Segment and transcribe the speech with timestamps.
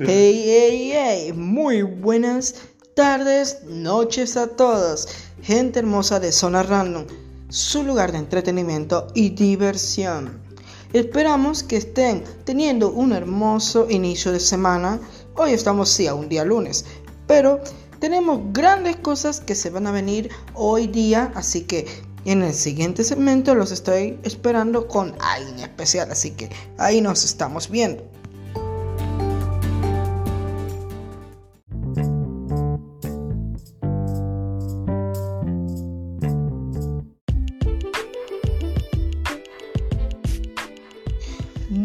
[0.00, 2.54] Hey, hey, hey, muy buenas
[2.94, 5.08] tardes, noches a todos,
[5.42, 7.04] gente hermosa de Zona Random,
[7.48, 10.40] su lugar de entretenimiento y diversión.
[10.92, 15.00] Esperamos que estén teniendo un hermoso inicio de semana.
[15.34, 16.84] Hoy estamos sí a un día lunes,
[17.26, 17.60] pero
[17.98, 21.86] tenemos grandes cosas que se van a venir hoy día, así que
[22.24, 27.68] en el siguiente segmento los estoy esperando con alguien especial, así que ahí nos estamos
[27.68, 28.08] viendo.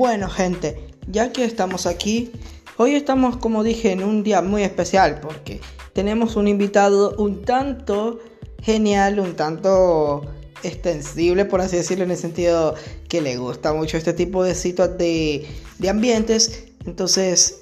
[0.04, 2.30] Bueno gente, ya que estamos aquí,
[2.76, 5.62] hoy estamos como dije en un día muy especial porque
[5.94, 8.20] tenemos un invitado un tanto
[8.62, 10.26] genial, un tanto
[10.62, 12.76] extensible, por así decirlo, en el sentido
[13.08, 15.48] que le gusta mucho este tipo de situaciones de,
[15.80, 16.66] de ambientes.
[16.86, 17.62] Entonces,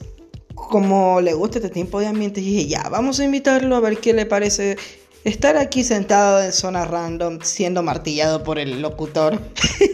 [0.56, 4.14] como le gusta este tipo de ambientes, dije, ya, vamos a invitarlo a ver qué
[4.14, 4.78] le parece
[5.24, 9.40] estar aquí sentado en zona random, siendo martillado por el locutor.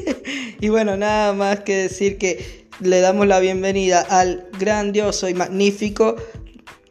[0.59, 6.15] y bueno, nada más que decir que le damos la bienvenida al grandioso y magnífico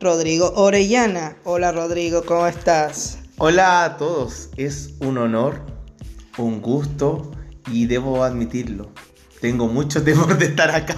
[0.00, 1.36] Rodrigo Orellana.
[1.44, 3.18] Hola Rodrigo, ¿cómo estás?
[3.38, 5.60] Hola a todos, es un honor,
[6.38, 7.30] un gusto
[7.70, 8.92] y debo admitirlo,
[9.40, 10.96] tengo mucho temor de estar acá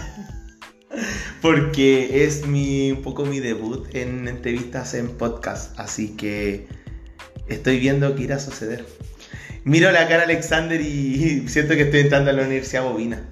[1.42, 6.68] porque es mi, un poco mi debut en entrevistas en podcast, así que
[7.48, 8.84] estoy viendo qué irá a suceder.
[9.64, 13.22] Miro la cara a Alexander y siento que estoy entrando a la Universidad Bobina.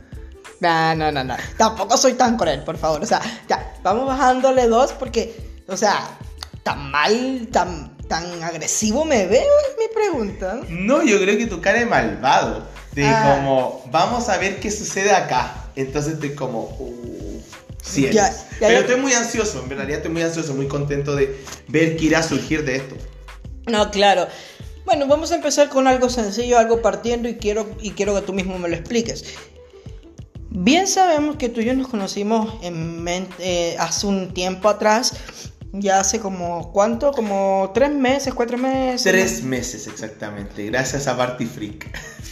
[0.60, 1.36] No, no, no, no.
[1.58, 3.02] Tampoco soy tan cruel, por favor.
[3.02, 5.34] O sea, ya, vamos bajándole dos porque,
[5.68, 6.18] o sea,
[6.62, 10.60] tan mal, tan tan agresivo me veo, es mi pregunta.
[10.68, 12.66] No, yo creo que tu cara es malvado.
[12.92, 13.36] De ah.
[13.36, 15.68] como, vamos a ver qué sucede acá.
[15.76, 17.42] Entonces estoy como, uh,
[17.82, 18.08] sí
[18.58, 21.38] Pero estoy muy ansioso, en realidad estoy muy ansioso, muy contento de
[21.68, 22.96] ver qué irá a surgir de esto.
[23.66, 24.26] No, claro.
[24.84, 28.32] Bueno, vamos a empezar con algo sencillo, algo partiendo y quiero, y quiero que tú
[28.32, 29.24] mismo me lo expliques.
[30.50, 33.04] Bien sabemos que tú y yo nos conocimos en,
[33.38, 35.14] eh, hace un tiempo atrás
[35.72, 37.12] ya hace como, ¿cuánto?
[37.12, 39.02] Como tres meses, cuatro meses.
[39.02, 41.86] Tres meses exactamente, gracias a Party Freak.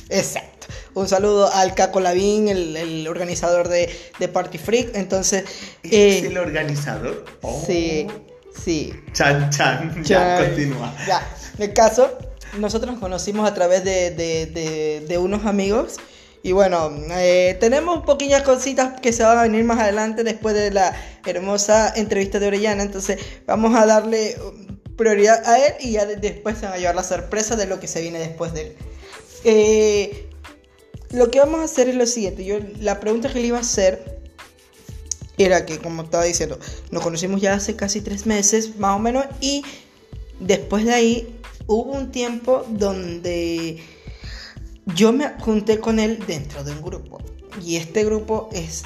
[0.08, 0.68] Exacto.
[0.94, 3.88] Un saludo al Caco Lavín, el, organizador de,
[4.32, 4.94] Party Freak.
[4.94, 5.44] Entonces.
[5.82, 7.24] ¿Es eh, el organizador?
[7.66, 8.06] Sí,
[8.62, 8.92] sí.
[9.12, 10.94] Chan, chan, ya continúa.
[11.06, 11.26] Ya,
[11.56, 12.18] en el caso,
[12.58, 15.96] nosotros nos conocimos a través de, de, de unos amigos
[16.44, 20.70] y bueno, eh, tenemos pequeñas cositas que se van a venir más adelante después de
[20.70, 20.94] la
[21.24, 22.82] hermosa entrevista de Orellana.
[22.82, 24.36] Entonces vamos a darle
[24.94, 27.88] prioridad a él y ya después se va a llevar la sorpresa de lo que
[27.88, 28.76] se viene después de él.
[29.44, 30.28] Eh,
[31.12, 32.44] lo que vamos a hacer es lo siguiente.
[32.44, 34.20] Yo, la pregunta que le iba a hacer
[35.38, 36.58] era que, como estaba diciendo,
[36.90, 39.64] nos conocimos ya hace casi tres meses, más o menos, y
[40.40, 43.82] después de ahí hubo un tiempo donde
[44.94, 47.20] yo me junté con él dentro de un grupo
[47.62, 48.82] y este grupo es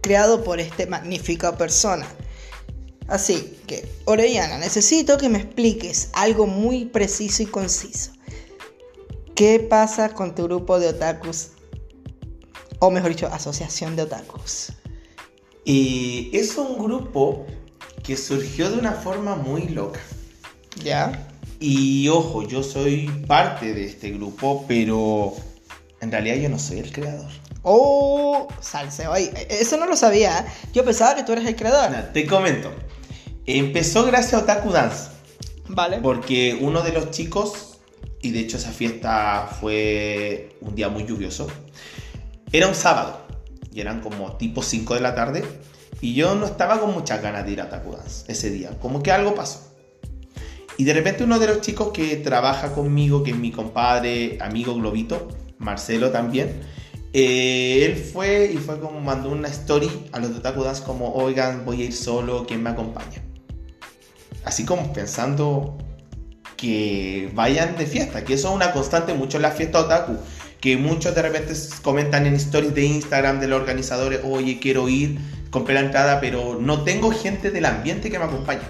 [0.00, 2.06] creado por esta magnífica persona.
[3.08, 8.12] Así que, Orellana, necesito que me expliques algo muy preciso y conciso.
[9.34, 11.48] ¿Qué pasa con tu grupo de otakus?
[12.78, 14.72] O mejor dicho, asociación de otakus.
[15.64, 17.46] Y es un grupo
[18.02, 20.00] que surgió de una forma muy loca.
[20.82, 21.28] ¿Ya?
[21.58, 25.34] Y ojo, yo soy parte de este grupo, pero
[26.00, 27.30] en realidad yo no soy el creador.
[27.62, 29.30] Oh, salseo ahí.
[29.50, 30.38] Eso no lo sabía.
[30.38, 30.44] ¿eh?
[30.72, 32.12] Yo pensaba que tú eres el creador.
[32.12, 32.72] te comento.
[33.46, 35.10] Empezó gracias a Otaku Dance.
[35.68, 35.98] Vale.
[35.98, 37.78] Porque uno de los chicos,
[38.22, 41.46] y de hecho esa fiesta fue un día muy lluvioso,
[42.52, 43.26] era un sábado.
[43.72, 45.44] Y eran como tipo 5 de la tarde.
[46.00, 48.70] Y yo no estaba con muchas ganas de ir a Otaku Dance ese día.
[48.80, 49.70] Como que algo pasó.
[50.76, 54.74] Y de repente uno de los chicos que trabaja conmigo, que es mi compadre, amigo
[54.74, 55.28] Globito,
[55.58, 56.62] Marcelo también,
[57.12, 60.50] eh, él fue y fue como mandó una story a los de
[60.86, 63.22] como, oigan, voy a ir solo, ¿quién me acompaña?
[64.44, 65.76] Así como pensando
[66.56, 70.16] que vayan de fiesta, que eso es una constante mucho en la fiesta otaku,
[70.60, 75.18] que muchos de repente comentan en stories de Instagram de los organizadores, oye, quiero ir,
[75.50, 78.62] compré la entrada, pero no tengo gente del ambiente que me acompañe.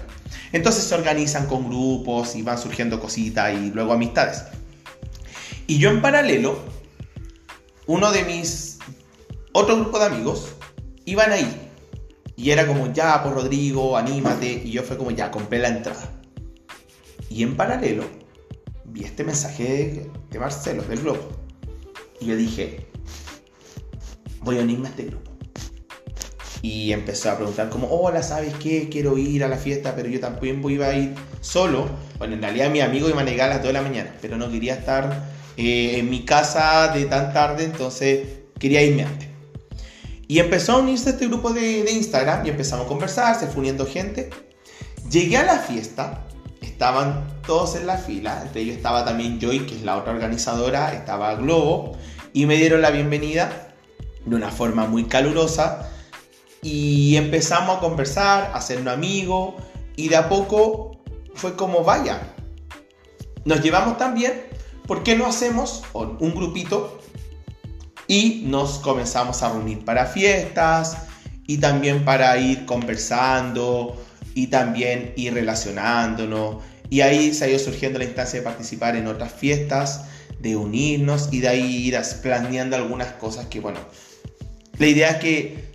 [0.51, 4.43] Entonces se organizan con grupos y van surgiendo cositas y luego amistades.
[5.67, 6.59] Y yo en paralelo,
[7.87, 8.79] uno de mis,
[9.53, 10.53] otro grupo de amigos,
[11.05, 11.69] iban ahí.
[12.35, 14.61] Y era como, ya, pues, Rodrigo, anímate.
[14.65, 16.09] Y yo fue como, ya, compré la entrada.
[17.29, 18.03] Y en paralelo,
[18.85, 21.40] vi este mensaje de, Marcelo, del grupo.
[22.21, 22.85] Y yo dije,
[24.41, 25.31] voy a unirme a este grupo.
[26.63, 28.87] y empezó a preguntar como, hola, ¿sabes qué?
[28.87, 31.89] Quiero ir a la fiesta, pero yo también iba a ir solo.
[32.19, 34.37] Bueno, en realidad mi amigo iba a llegar a las 2 de la mañana, pero
[34.37, 35.25] no quería estar
[35.57, 38.27] eh, en mi casa de tan tarde, entonces
[38.59, 39.27] quería irme antes.
[40.27, 43.47] Y empezó a unirse a este grupo de, de Instagram y empezamos a conversar, se
[43.47, 44.29] fue uniendo gente.
[45.09, 46.27] Llegué a la fiesta,
[46.61, 50.93] estaban todos en la fila, entre ellos estaba también Joy, que es la otra organizadora,
[50.93, 51.97] estaba Globo,
[52.33, 53.73] y me dieron la bienvenida
[54.25, 55.89] de una forma muy calurosa
[56.61, 59.55] y empezamos a conversar, a hacernos amigos
[59.95, 60.99] y de a poco
[61.33, 62.21] fue como vaya.
[63.45, 64.43] Nos llevamos tan bien,
[64.87, 66.99] ¿por qué no hacemos un grupito
[68.07, 70.97] y nos comenzamos a reunir para fiestas
[71.47, 73.97] y también para ir conversando
[74.35, 76.57] y también ir relacionándonos
[76.91, 80.03] y ahí se ha ido surgiendo la instancia de participar en otras fiestas,
[80.41, 83.79] de unirnos y de ahí ir planeando algunas cosas que bueno,
[84.77, 85.71] la idea es que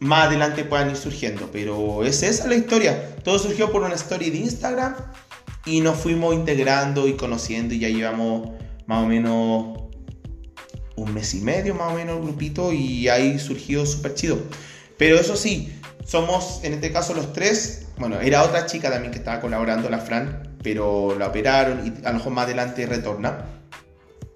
[0.00, 1.50] más adelante puedan ir surgiendo.
[1.52, 3.16] Pero es esa la historia.
[3.22, 4.94] Todo surgió por una story de Instagram
[5.66, 8.50] y nos fuimos integrando y conociendo y ya llevamos
[8.86, 9.78] más o menos
[10.96, 14.38] un mes y medio más o menos el grupito y ahí surgió súper chido.
[14.96, 15.72] Pero eso sí,
[16.04, 17.86] somos en este caso los tres.
[17.98, 22.10] Bueno, era otra chica también que estaba colaborando, la Fran, pero la operaron y a
[22.10, 23.44] lo mejor más adelante retorna.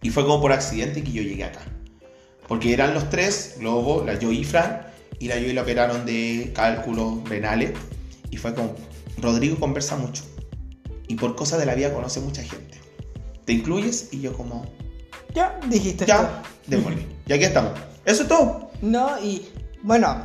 [0.03, 1.61] Y fue como por accidente que yo llegué acá.
[2.49, 4.83] Porque eran los tres, Globo, la Joy y Fran,
[5.19, 7.73] y la Joy la operaron de cálculos renales.
[8.31, 8.75] Y fue como,
[9.19, 10.25] Rodrigo conversa mucho.
[11.07, 12.81] Y por cosas de la vida conoce mucha gente.
[13.45, 14.09] ¿Te incluyes?
[14.13, 14.67] Y yo como...
[15.35, 16.05] Ya, dijiste.
[16.05, 17.07] Ya, démosle.
[17.27, 17.73] y aquí estamos.
[18.05, 18.71] Eso es todo.
[18.83, 19.49] No, y
[19.83, 20.25] bueno,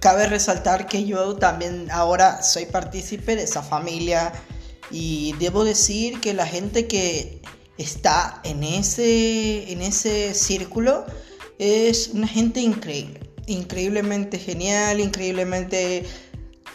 [0.00, 4.32] cabe resaltar que yo también ahora soy partícipe de esa familia.
[4.90, 7.40] Y debo decir que la gente que
[7.80, 11.06] está en ese, en ese círculo
[11.58, 16.04] es una gente increíble, increíblemente genial, increíblemente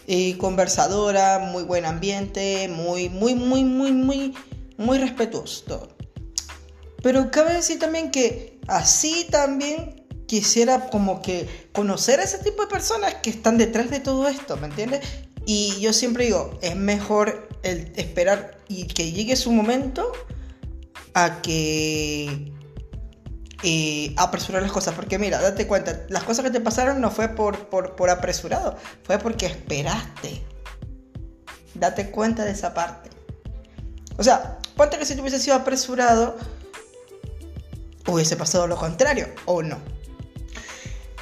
[0.08, 4.34] eh, conversadora, muy buen ambiente, muy, muy, muy, muy, muy,
[4.78, 5.88] muy respetuoso
[7.02, 12.68] Pero cabe decir también que así también quisiera como que conocer a ese tipo de
[12.68, 15.02] personas que están detrás de todo esto, ¿me entiendes?
[15.46, 20.12] Y yo siempre digo, es mejor el esperar y que llegue su momento
[21.16, 22.52] a que
[24.18, 24.94] apresurar las cosas.
[24.94, 29.18] Porque mira, date cuenta, las cosas que te pasaron no fue por, por, apresurado, fue
[29.18, 30.44] porque esperaste.
[31.74, 33.10] Date cuenta de esa parte.
[34.18, 36.38] O sea, ponte que si tú hubiese sido apresurado,
[38.08, 39.80] hubiese pasado lo contrario, o no.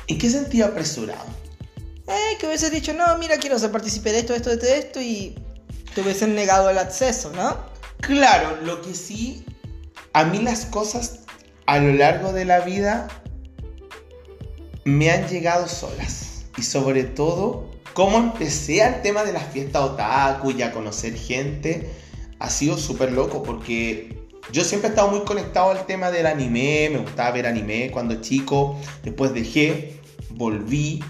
[0.08, 1.26] ¿En qué sentido apresurado?
[2.08, 5.36] Eh, que hubiese dicho, no, mira, quiero ser partícipe de esto, esto, esto, esto, y
[5.96, 7.58] te hubiesen negado el acceso, ¿no?
[8.02, 9.46] Claro, lo que sí,
[10.14, 11.20] a mí las cosas
[11.66, 13.08] a lo largo de la vida
[14.86, 16.46] me han llegado solas.
[16.58, 21.90] Y sobre todo, cómo empecé al tema de las fiestas otaku y a conocer gente,
[22.40, 26.90] ha sido súper loco porque yo siempre he estado muy conectado al tema del anime,
[26.92, 30.00] me gustaba ver anime cuando chico, después dejé,
[30.32, 31.04] volví,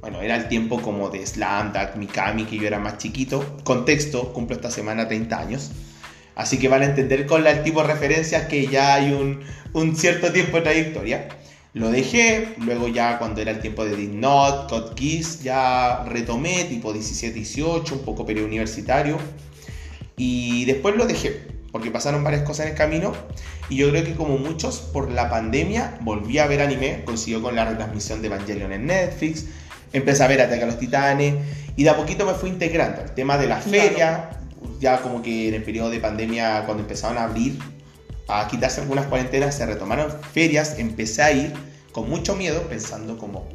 [0.00, 3.58] bueno, era el tiempo como de Slam Dunk, Mikami, que yo era más chiquito.
[3.64, 5.70] Contexto, cumplo esta semana 30 años.
[6.38, 9.40] Así que van a entender con el tipo de referencias que ya hay un,
[9.72, 11.28] un cierto tiempo de trayectoria.
[11.74, 16.64] Lo dejé, luego ya cuando era el tiempo de Did Not, Code Kiss, ya retomé,
[16.66, 19.18] tipo 17-18, un poco universitario
[20.16, 21.42] Y después lo dejé,
[21.72, 23.12] porque pasaron varias cosas en el camino.
[23.68, 27.56] Y yo creo que como muchos, por la pandemia, volví a ver anime, consiguió con
[27.56, 29.46] la retransmisión de Evangelion en Netflix,
[29.92, 31.34] empecé a ver Ataque a los Titanes,
[31.74, 33.02] y de a poquito me fui integrando.
[33.02, 34.37] El tema de la feria,
[34.80, 37.58] ya como que en el periodo de pandemia, cuando empezaron a abrir,
[38.28, 41.52] a quitarse algunas cuarentenas, se retomaron ferias, empecé a ir
[41.92, 43.48] con mucho miedo, pensando como,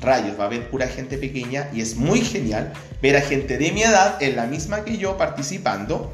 [0.00, 3.72] rayos, va a haber pura gente pequeña y es muy genial ver a gente de
[3.72, 6.12] mi edad, en la misma que yo, participando.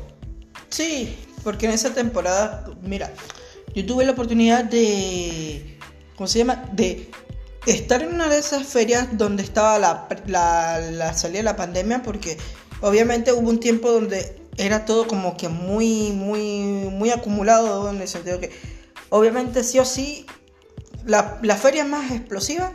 [0.69, 3.13] Sí, porque en esa temporada, mira,
[3.75, 5.79] yo tuve la oportunidad de,
[6.17, 6.65] ¿cómo se llama?
[6.73, 7.11] De
[7.67, 12.03] estar en una de esas ferias donde estaba la, la, la salida de la pandemia,
[12.03, 12.37] porque
[12.81, 18.09] obviamente hubo un tiempo donde era todo como que muy, muy, muy acumulado en el
[18.09, 18.51] sentido que,
[19.09, 20.27] obviamente, sí o sí,
[21.05, 22.73] la, la feria más explosiva,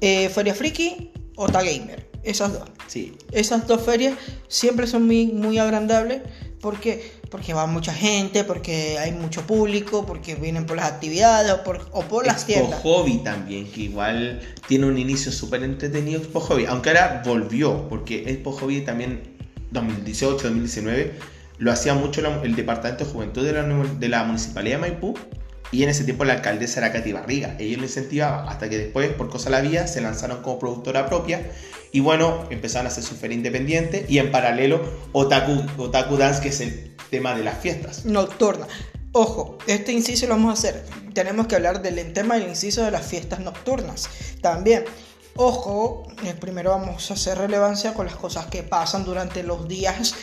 [0.00, 2.68] eh, Feria Friki o Gamer, esas dos.
[2.86, 3.16] Sí.
[3.32, 4.14] Esas dos ferias
[4.48, 6.22] siempre son muy, muy agrandables
[6.60, 11.62] porque, porque va mucha gente, porque hay mucho público, porque vienen por las actividades o
[11.62, 12.80] por, o por las tiendas.
[12.82, 18.30] Hobby también, que igual tiene un inicio súper entretenido Expo Hobby, aunque ahora volvió, porque
[18.30, 19.33] Expo Hobby también
[19.74, 21.12] 2018, 2019,
[21.58, 25.14] lo hacía mucho el Departamento de Juventud de la, Municipalidad de Maipú
[25.70, 27.56] Y en ese tiempo la alcaldesa era Katy Barriga.
[27.58, 31.42] Ella lo incentivaba hasta que después, por cosa la vía, se lanzaron como productora propia.
[31.92, 34.10] Y bueno, empezaron a ser súper independientes.
[34.10, 38.04] Y en paralelo, Otaku, Otaku Dance, que es el tema de las fiestas.
[38.04, 38.66] Nocturna.
[39.12, 40.84] Ojo, este inciso lo vamos a hacer.
[41.12, 44.08] Tenemos que hablar del tema del inciso de las fiestas nocturnas.
[44.40, 44.84] También,
[45.36, 50.14] ojo, eh, primero vamos a hacer relevancia con las cosas que pasan durante los días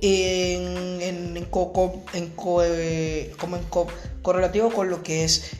[0.00, 3.86] en, en, en, co- en co- eh, como en co-
[4.22, 5.52] correlativo con lo que es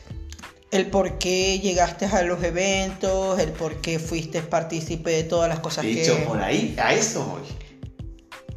[0.71, 5.59] el por qué llegaste a los eventos, el por qué fuiste partícipe de todas las
[5.59, 6.03] cosas De que...
[6.03, 7.41] hecho, por ahí, a eso voy.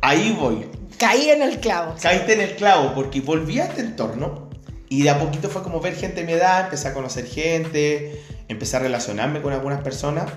[0.03, 0.67] Ahí voy.
[0.99, 1.95] Caí en el clavo.
[2.01, 4.51] Caíste en el clavo porque volví a este entorno
[4.89, 8.21] y de a poquito fue como ver gente de mi edad, empecé a conocer gente,
[8.53, 10.31] empecé a relacionarme con algunas personas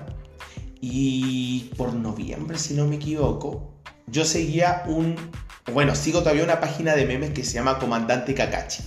[0.80, 3.74] y por noviembre, si no me equivoco,
[4.06, 5.16] yo seguía un,
[5.72, 8.82] bueno, sigo todavía una página de memes que se llama Comandante Kakashi,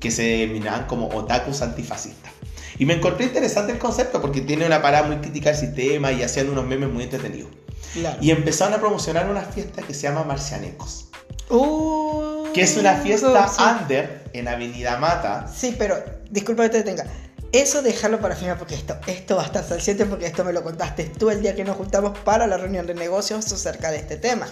[0.00, 2.32] que se denominaban como otakus antifascistas.
[2.78, 6.22] Y me encontré interesante el concepto porque tiene una parada muy crítica del sistema y
[6.22, 7.50] hacían unos memes muy entretenidos.
[7.92, 8.18] Claro.
[8.20, 11.08] Y empezaron a promocionar una fiesta que se llama Marcianecos.
[11.50, 13.60] Uh, Que es una fiesta sí.
[13.60, 15.52] under en Avenida Mata.
[15.54, 15.96] Sí, pero
[16.30, 17.04] disculpa que te detenga.
[17.52, 20.62] Eso déjalo para final porque esto, esto va a estar salciente porque esto me lo
[20.62, 24.16] contaste tú el día que nos juntamos para la reunión de negocios acerca de este
[24.16, 24.46] tema.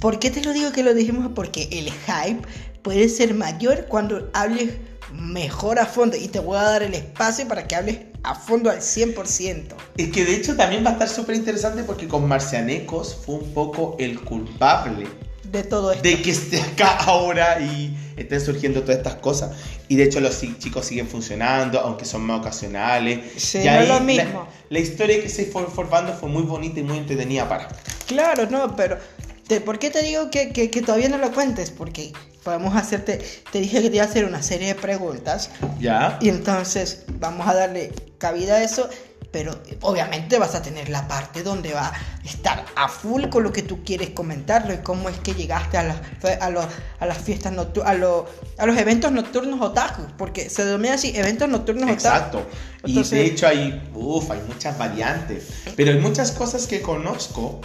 [0.00, 1.32] ¿Por qué te lo digo que lo dijimos?
[1.34, 2.46] Porque el hype
[2.82, 4.74] puede ser mayor cuando hables
[5.12, 8.70] mejor a fondo y te voy a dar el espacio para que hables a fondo
[8.70, 9.74] al 100%.
[9.96, 13.54] Es que de hecho también va a estar súper interesante porque con Marcianecos fue un
[13.54, 15.06] poco el culpable
[15.44, 16.02] De todo esto.
[16.02, 19.50] de que esté acá ahora y estén surgiendo todas estas cosas.
[19.88, 23.20] Y de hecho los chicos siguen funcionando, aunque son más ocasionales.
[23.36, 24.48] Sí, Y no es ahí lo la- mismo.
[24.70, 27.68] La, historia que se fue formando fue muy bonita y muy entretenida para.
[28.06, 28.98] Claro, no, pero
[29.46, 31.70] te- ¿por qué te digo que, que- que todavía no lo cuentes?
[31.70, 33.20] Porque podemos hacerte,
[33.52, 36.18] te dije que te iba a hacer una serie de preguntas ¿Ya?
[36.20, 38.88] y entonces vamos a darle cabida a eso,
[39.32, 41.92] pero obviamente vas a tener la parte donde va a
[42.24, 45.82] estar a full con lo que tú quieres comentarlo y cómo es que llegaste a
[45.84, 45.96] las,
[46.40, 46.66] a los-
[47.00, 48.24] a las fiestas nocturnas, a, los-
[48.58, 51.94] a los eventos nocturnos otaku, porque se denomina así, eventos nocturnos otaku.
[51.94, 52.46] Exacto.
[52.84, 55.48] Y de hecho hay, uf, hay muchas variantes.
[55.76, 57.60] Pero hay muchas cosas que conozco.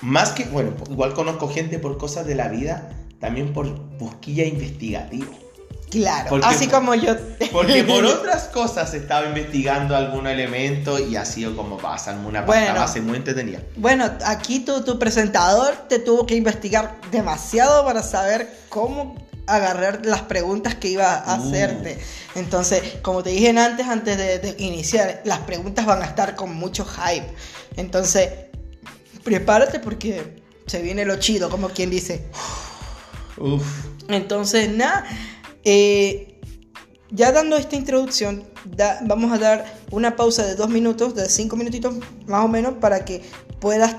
[0.00, 5.26] Más que, bueno, igual conozco gente por cosas de la vida, también por busquilla investigativa.
[5.92, 7.14] Claro, Porque- así como yo.
[7.52, 12.74] Porque por otras cosas estaba investigando algún elemento y ha sido como pasarme una Bueno.
[12.80, 13.60] base muy entretenida.
[13.76, 19.14] Bueno, aquí tu, tu presentador te tuvo que investigar demasiado para saber cómo
[19.46, 21.48] agarrar las preguntas que iba a Uh.
[21.48, 21.98] hacerte.
[22.36, 26.54] Entonces, como te dije antes, antes de, de iniciar, las preguntas van a estar con
[26.54, 27.26] mucho hype.
[27.76, 28.30] Entonces,
[29.24, 32.24] prepárate porque se viene lo chido, como quien dice.
[33.36, 33.62] Uf.
[34.08, 35.04] Entonces, nada,
[35.64, 36.40] eh,
[37.10, 38.44] ya dando esta introducción,
[39.02, 43.04] vamos a dar una pausa de dos minutos, de cinco minutitos más o menos, para
[43.04, 43.22] que
[43.60, 43.96] puedas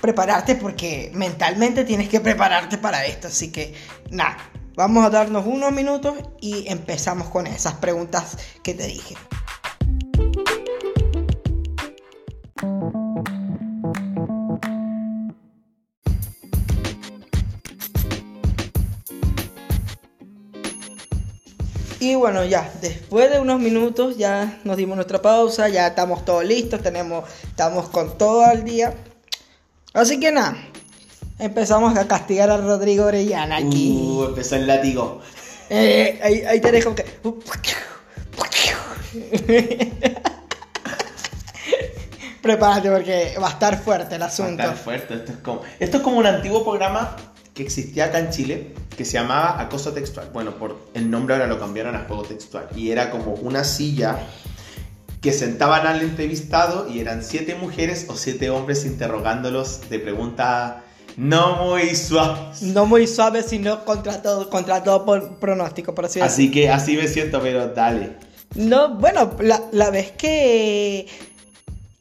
[0.00, 3.28] prepararte, porque mentalmente tienes que prepararte para esto.
[3.28, 3.74] Así que,
[4.10, 4.36] nada,
[4.74, 9.14] vamos a darnos unos minutos y empezamos con esas preguntas que te dije.
[22.02, 26.44] Y bueno, ya, después de unos minutos ya nos dimos nuestra pausa, ya estamos todos
[26.44, 28.92] listos, tenemos, estamos con todo al día.
[29.92, 30.56] Así que nada,
[31.38, 34.00] empezamos a castigar a Rodrigo Orellana aquí.
[34.02, 35.20] Uh, empezó el látigo.
[35.70, 37.04] Eh, ahí, ahí te dejo que...
[42.42, 44.60] Prepárate porque va a estar fuerte el asunto.
[44.60, 45.14] Tan fuerte.
[45.14, 47.16] Esto es, como, esto es como un antiguo programa
[47.54, 50.30] que existía acá en Chile que se llamaba Acoso Textual.
[50.32, 52.68] Bueno, por el nombre ahora lo cambiaron a Juego Textual.
[52.76, 54.18] Y era como una silla
[55.20, 60.74] que sentaban al entrevistado y eran siete mujeres o siete hombres interrogándolos de preguntas
[61.16, 62.62] no muy suaves.
[62.62, 66.32] No muy suave, sino contra todo, contra todo por pronóstico, por así decirlo.
[66.32, 68.16] Así que así me siento, pero dale.
[68.54, 71.06] No, bueno, la, la vez que.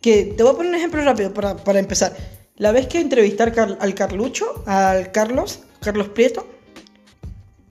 [0.02, 2.14] que te voy a poner un ejemplo rápido para, para empezar.
[2.62, 6.48] La vez que entrevisté al, Car- al Carlucho, al Carlos, Carlos Prieto.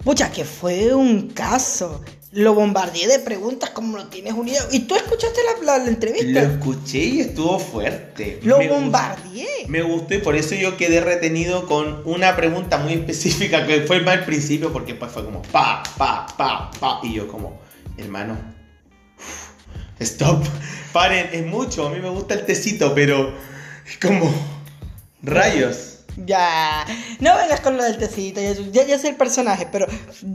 [0.02, 2.02] Pucha, que fue un caso.
[2.32, 4.64] Lo bombardeé de preguntas como lo tienes unido.
[4.72, 6.42] ¿Y tú escuchaste la, la- la Lo entrevista?
[6.42, 8.40] escuché y estuvo fuerte.
[8.42, 9.46] Lo Me gustó- bombardeé.
[9.68, 14.00] Me gustó y por eso yo quedé retenido con una pregunta muy específica que fue
[14.00, 17.60] más al principio porque después fue como pa, pa, pa, pa y yo como,
[17.96, 18.36] hermano,
[20.00, 20.42] stop,
[20.92, 23.32] paren, es mucho, a mí me gusta el tecito, pero
[23.86, 24.32] es como,
[25.22, 25.98] rayos.
[26.16, 26.84] Ya,
[27.20, 29.86] no vengas con lo del tecito, ya, ya, ya sé el personaje, pero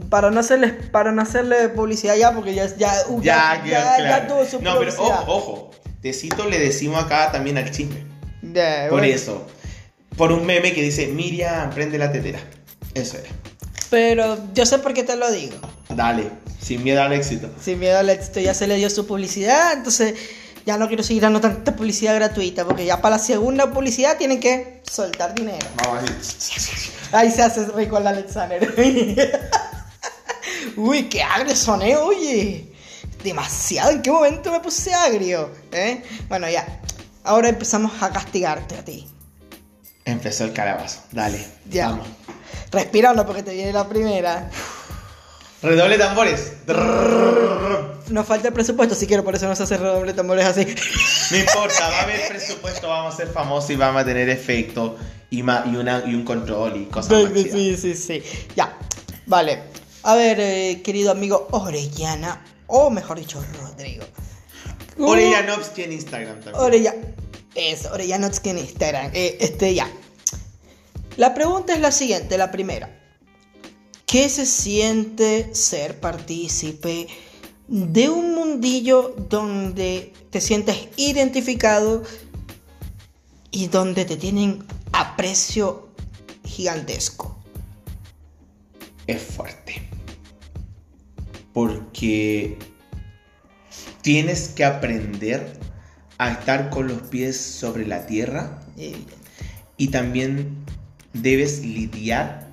[0.08, 4.04] para no hacerle, para no hacerle publicidad ya, porque ya, ya, uh, Ya, ya, claro.
[4.04, 5.70] ya tuvo su No, pero ojo, ojo.
[6.00, 8.06] Tecito le decimos acá también al chisme.
[8.88, 9.06] Por bueno.
[9.06, 9.46] eso.
[10.16, 12.40] Por un meme que dice, Miriam, prende la tetera.
[12.94, 13.28] Eso era.
[13.90, 15.56] Pero yo sé por qué te lo digo.
[15.90, 17.50] Dale, sin miedo al éxito.
[17.60, 20.14] Sin miedo al éxito, ya se le dio su publicidad, entonces
[20.66, 24.40] ya no quiero seguir dando tanta publicidad gratuita, porque ya para la segunda publicidad tienen
[24.40, 25.64] que soltar dinero.
[25.76, 26.92] Vamos a decir.
[27.12, 28.74] Ahí se hace rico el Alexander.
[30.76, 32.72] Uy, qué agrio soné, oye.
[33.22, 35.50] Demasiado, ¿en qué momento me puse agrio?
[35.70, 36.02] ¿Eh?
[36.28, 36.80] Bueno, ya.
[37.22, 39.08] Ahora empezamos a castigarte a ti.
[40.04, 41.00] Empezó el calabazo.
[41.12, 41.46] Dale.
[41.70, 41.90] Ya.
[41.90, 42.08] Vamos.
[42.72, 44.50] Respirando porque te viene la primera.
[45.62, 46.52] Redoble tambores.
[48.08, 50.64] Nos falta el presupuesto, si quiero, por eso no se hace redoble tambores así.
[51.30, 54.96] No importa, va a haber presupuesto, vamos a ser famosos y vamos a tener efecto
[55.30, 57.52] y, y, y un control y cosas chidas.
[57.52, 58.22] Sí, sí, sí.
[58.54, 58.78] Ya,
[59.26, 59.64] vale.
[60.04, 64.04] A ver, eh, querido amigo Orellana, o mejor dicho, Rodrigo.
[64.98, 66.56] Orellanovsky en Instagram también.
[66.56, 66.94] Orella.
[67.56, 69.10] Es Orellanovsky en Instagram.
[69.14, 69.90] Este, ya.
[71.16, 72.88] La pregunta es la siguiente, la primera.
[74.06, 77.08] ¿Qué se siente ser partícipe
[77.68, 82.04] de un mundillo donde te sientes identificado
[83.50, 85.88] y donde te tienen aprecio
[86.44, 87.36] gigantesco?
[89.06, 89.74] es fuerte.
[91.52, 92.58] Porque
[94.02, 95.58] tienes que aprender
[96.18, 98.60] a estar con los pies sobre la tierra
[99.76, 100.64] y también
[101.12, 102.45] debes lidiar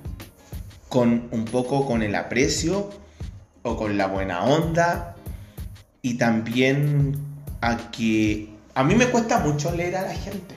[0.94, 2.88] con un poco con el aprecio
[3.64, 5.16] o con la buena onda
[6.02, 7.16] y también
[7.62, 10.54] a que a mí me cuesta mucho leer a la gente.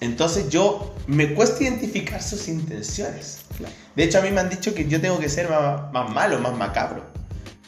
[0.00, 3.42] Entonces yo me cuesta identificar sus intenciones.
[3.56, 3.72] Claro.
[3.94, 6.40] De hecho a mí me han dicho que yo tengo que ser más, más malo,
[6.40, 7.04] más macabro.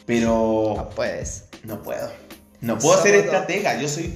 [0.05, 1.45] Pero No puedes.
[1.63, 2.11] no puedo.
[2.59, 3.23] No puedo ser Solo.
[3.23, 3.79] estratega.
[3.79, 4.13] Yo soy.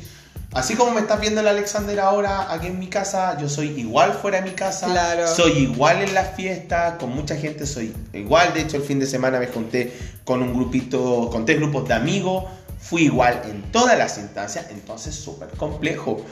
[0.54, 4.14] Así como me estás viendo el Alexander ahora aquí en mi casa, yo soy igual
[4.14, 4.88] fuera de mi casa.
[4.88, 5.28] Claro.
[5.28, 8.54] Soy igual en las fiestas, con mucha gente soy igual.
[8.54, 11.94] De hecho, el fin de semana me junté con un grupito, con tres grupos de
[11.94, 12.46] amigos.
[12.80, 14.68] Fui igual en todas las instancias.
[14.72, 16.26] Entonces, súper complejo.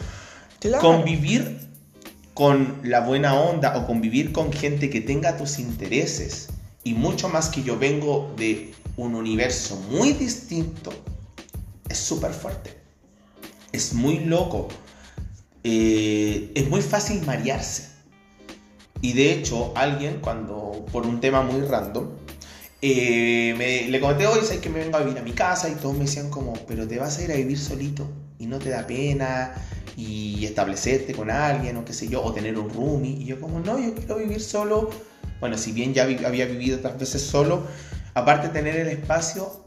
[0.60, 0.82] Claro.
[0.82, 1.67] Convivir
[2.34, 6.49] con la buena onda o convivir con gente que tenga tus intereses
[6.84, 10.91] y mucho más que yo vengo de un universo muy distinto,
[11.89, 12.77] es súper fuerte.
[13.71, 14.67] Es muy loco.
[15.63, 17.89] Eh, es muy fácil marearse.
[19.01, 22.08] Y de hecho, alguien, cuando por un tema muy random,
[22.82, 25.73] eh, me- le comenté hoy, sé que me vengo a vivir a mi casa y
[25.75, 28.08] todos me decían como, pero te vas a ir a vivir solito
[28.39, 29.53] y no te da pena
[29.95, 33.12] y establecerte con alguien o qué sé yo, o tener un roomie.
[33.12, 34.89] Y yo como, no, yo quiero vivir solo.
[35.39, 37.63] Bueno, si bien ya había vivido otras veces solo,
[38.15, 39.63] aparte de tener el espacio,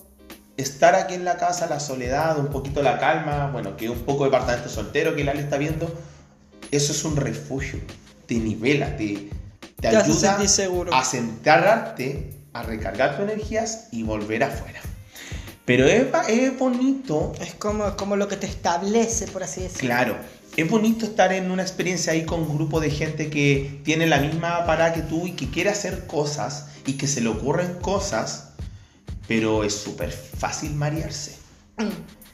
[0.61, 4.25] estar aquí en la casa, la soledad, un poquito la calma, bueno, que un poco
[4.25, 5.93] departamento soltero que la le está viendo,
[6.71, 7.81] eso es un refugio,
[8.27, 9.31] te nivela, te,
[9.77, 10.39] te Te ayuda
[10.93, 14.81] a sentarte, a recargar tus energías y volver afuera.
[15.65, 19.89] Pero es, es bonito, Es como, es como lo que te establece, por así decirlo.
[19.89, 20.17] claro,
[20.57, 24.19] es bonito estar en una experiencia ahí con un grupo de gente que tiene la
[24.19, 28.49] misma parada que tú y que quiere hacer cosas y que se le ocurren cosas,
[29.31, 31.37] pero es súper fácil marearse.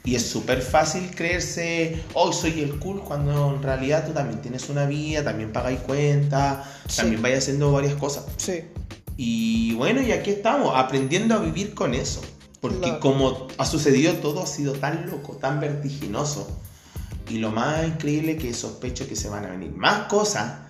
[0.02, 4.70] Y es súper fácil creerse, hoy soy el cool, cuando en realidad tú también tienes
[4.70, 6.96] una vida, también pagáis cuenta, Sí.
[7.02, 8.24] también vais haciendo varias cosas.
[8.38, 8.62] Sí.
[9.18, 12.22] Y bueno, y aquí estamos, aprendiendo a vivir con eso.
[12.62, 13.00] Porque Claro.
[13.00, 16.48] como ha sucedido todo, ha sido tan loco, tan vertiginoso.
[17.28, 20.60] Y lo más increíble que sospecho que se van a venir más cosas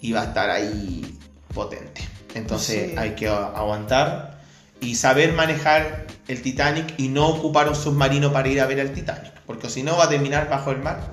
[0.00, 1.18] y va a estar ahí
[1.52, 2.02] potente.
[2.36, 2.96] Entonces Sí.
[2.96, 4.35] hay que aguantar
[4.80, 8.92] y saber manejar el Titanic y no ocupar un submarino para ir a ver el
[8.92, 9.32] Titanic.
[9.46, 11.10] Porque si no va a terminar bajo el mar.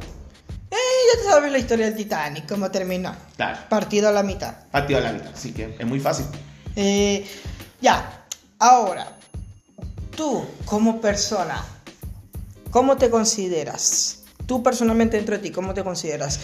[0.71, 3.13] Y ya te sabes la historia del Titanic, cómo terminó.
[3.35, 4.55] Claro, Partido a la mitad.
[4.71, 5.31] partido a la mitad.
[5.33, 6.25] Así que es muy fácil.
[6.75, 7.27] Eh,
[7.81, 8.25] ya,
[8.57, 9.07] ahora,
[10.15, 11.63] tú como persona,
[12.71, 14.23] ¿cómo te consideras?
[14.47, 16.39] Tú personalmente dentro de ti, ¿cómo te consideras?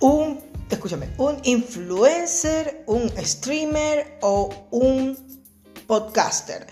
[0.00, 5.16] Un, escúchame, un influencer, un streamer o un
[5.86, 6.66] podcaster.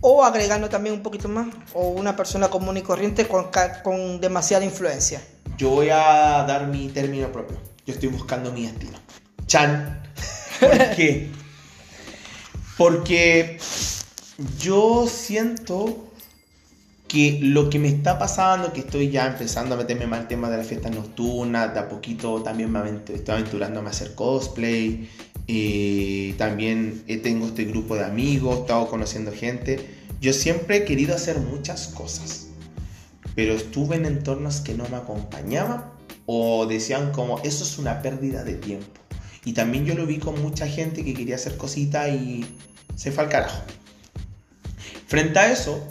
[0.00, 3.46] O agregando también un poquito más, o una persona común y corriente con,
[3.82, 5.22] con demasiada influencia.
[5.56, 7.56] Yo voy a dar mi término propio.
[7.86, 8.98] Yo estoy buscando mi destino.
[9.46, 10.02] Chan.
[10.60, 11.30] ¿Por qué?
[12.76, 13.58] Porque
[14.58, 16.10] yo siento
[17.06, 20.50] que lo que me está pasando, que estoy ya empezando a meterme más el tema
[20.50, 25.08] de las fiestas nocturnas, de a poquito también me estoy aventurándome a hacer cosplay,
[25.48, 29.80] eh, también tengo este grupo de amigos, he estado conociendo gente.
[30.20, 32.48] Yo siempre he querido hacer muchas cosas,
[33.34, 35.84] pero estuve en entornos que no me acompañaban
[36.26, 39.00] o decían como, eso es una pérdida de tiempo.
[39.44, 42.46] Y también yo lo vi con mucha gente que quería hacer cositas y
[42.96, 43.62] se fue al carajo.
[45.06, 45.86] Frente a eso,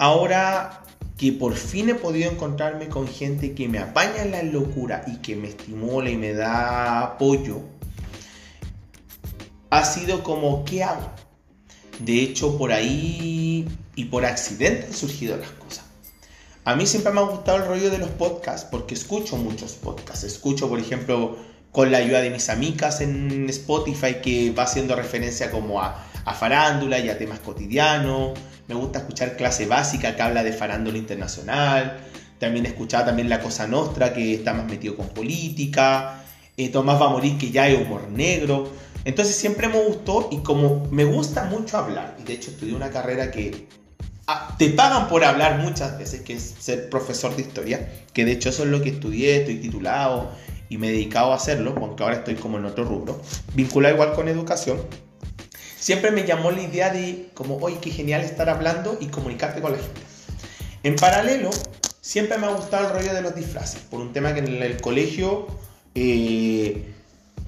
[0.00, 0.80] Ahora
[1.18, 5.16] que por fin he podido encontrarme con gente que me apaña en la locura y
[5.16, 7.60] que me estimula y me da apoyo,
[9.70, 11.10] ha sido como, ¿qué hago?
[11.98, 15.84] De hecho, por ahí y por accidente han surgido las cosas.
[16.64, 20.24] A mí siempre me ha gustado el rollo de los podcasts porque escucho muchos podcasts.
[20.24, 21.36] Escucho, por ejemplo,
[21.72, 26.34] con la ayuda de mis amigas en Spotify que va haciendo referencia como a, a
[26.34, 28.38] farándula y a temas cotidianos
[28.70, 31.98] me gusta escuchar clase básica que habla de farándula internacional,
[32.38, 36.22] también escuchaba también La Cosa Nostra que está más metido con política,
[36.56, 38.70] eh, Tomás va a morir que ya es humor negro,
[39.04, 42.90] entonces siempre me gustó y como me gusta mucho hablar, y de hecho estudié una
[42.90, 43.68] carrera que
[44.26, 48.32] ah, te pagan por hablar muchas veces, que es ser profesor de historia, que de
[48.32, 50.30] hecho eso es lo que estudié, estoy titulado
[50.68, 53.20] y me he dedicado a hacerlo, aunque ahora estoy como en otro rubro,
[53.54, 54.80] vinculado igual con educación
[55.80, 59.72] siempre me llamó la idea de como, oye, qué genial estar hablando y comunicarte con
[59.72, 60.00] la gente.
[60.82, 61.50] En paralelo,
[62.00, 64.80] siempre me ha gustado el rollo de los disfraces, por un tema que en el
[64.80, 65.46] colegio,
[65.94, 66.94] eh,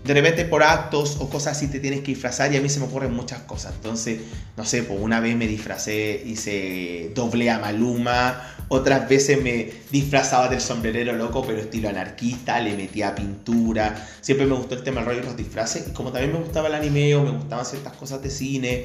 [0.05, 2.81] de repente por actos o cosas así te tienes que disfrazar y a mí se
[2.81, 3.75] me ocurren muchas cosas.
[3.77, 4.21] Entonces,
[4.57, 10.49] no sé, pues una vez me disfracé, hice doble a Maluma, otras veces me disfrazaba
[10.49, 14.09] del sombrerero loco, pero estilo anarquista, le metía pintura.
[14.21, 15.87] Siempre me gustó el tema del rollo de los disfraces.
[15.89, 18.85] Y como también me gustaba el anime o me gustaban ciertas cosas de cine,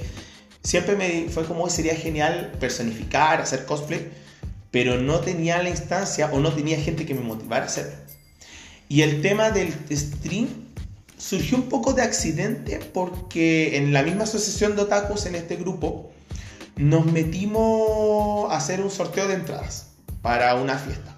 [0.62, 4.12] siempre me fue como sería genial personificar, hacer cosplay,
[4.70, 7.94] pero no tenía la instancia o no tenía gente que me motivara a hacerlo.
[8.90, 10.67] Y el tema del stream
[11.28, 16.12] surgió un poco de accidente porque en la misma asociación de otakus en este grupo
[16.78, 19.88] nos metimos a hacer un sorteo de entradas
[20.22, 21.18] para una fiesta.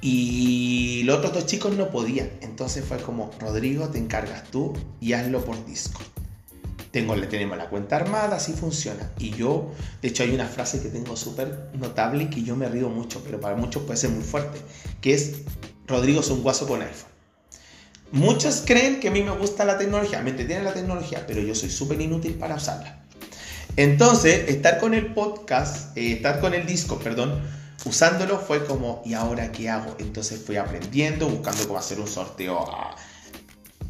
[0.00, 2.30] Y los otros dos chicos no podían.
[2.40, 6.06] Entonces fue como, Rodrigo, te encargas tú y hazlo por Discord.
[6.90, 9.10] Tengo, le tenemos la cuenta armada, así funciona.
[9.18, 12.66] Y yo, de hecho hay una frase que tengo súper notable y que yo me
[12.66, 14.58] río mucho, pero para muchos puede ser muy fuerte,
[15.02, 15.42] que es,
[15.86, 17.09] Rodrigo es un guaso con iPhone.
[18.12, 21.54] Muchos creen que a mí me gusta la tecnología, me entretiene la tecnología, pero yo
[21.54, 22.98] soy súper inútil para usarla.
[23.76, 27.40] Entonces, estar con el podcast, eh, estar con el disco, perdón,
[27.84, 29.94] usándolo fue como, ¿y ahora qué hago?
[30.00, 32.96] Entonces fui aprendiendo, buscando cómo hacer un sorteo ah,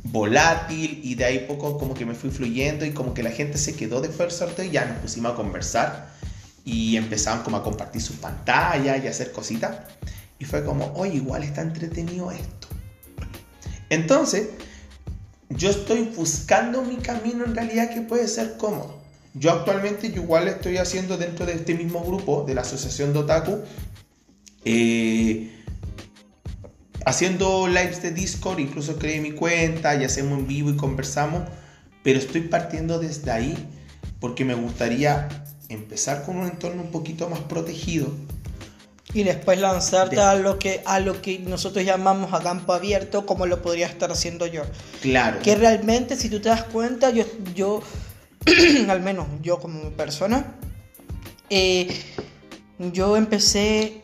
[0.05, 3.57] volátil y de ahí poco como que me fui fluyendo y como que la gente
[3.57, 6.11] se quedó después del sorteo y ya nos pusimos a conversar
[6.65, 9.79] y empezaban como a compartir sus pantallas y a hacer cositas.
[10.39, 12.60] Y fue como, oye, igual está entretenido esto.
[13.91, 14.49] Entonces,
[15.51, 18.99] yo estoy buscando mi camino en realidad que puede ser cómodo.
[19.35, 23.19] Yo actualmente yo igual estoy haciendo dentro de este mismo grupo de la Asociación de
[23.21, 23.59] Otaku,
[24.65, 25.51] eh,
[27.05, 31.43] haciendo lives de Discord, incluso creé mi cuenta y hacemos en vivo y conversamos,
[32.03, 33.57] pero estoy partiendo desde ahí
[34.21, 35.29] porque me gustaría
[35.69, 38.09] empezar con un entorno un poquito más protegido.
[39.13, 43.47] Y después lanzarte a, lo que, a lo que nosotros llamamos a campo abierto, como
[43.47, 44.63] lo podría estar haciendo yo.
[45.03, 45.41] Claro.
[45.43, 47.83] Que realmente, si tú te das cuenta, yo, yo
[48.89, 50.55] al menos yo como persona,
[51.49, 51.89] eh,
[52.79, 54.03] yo empecé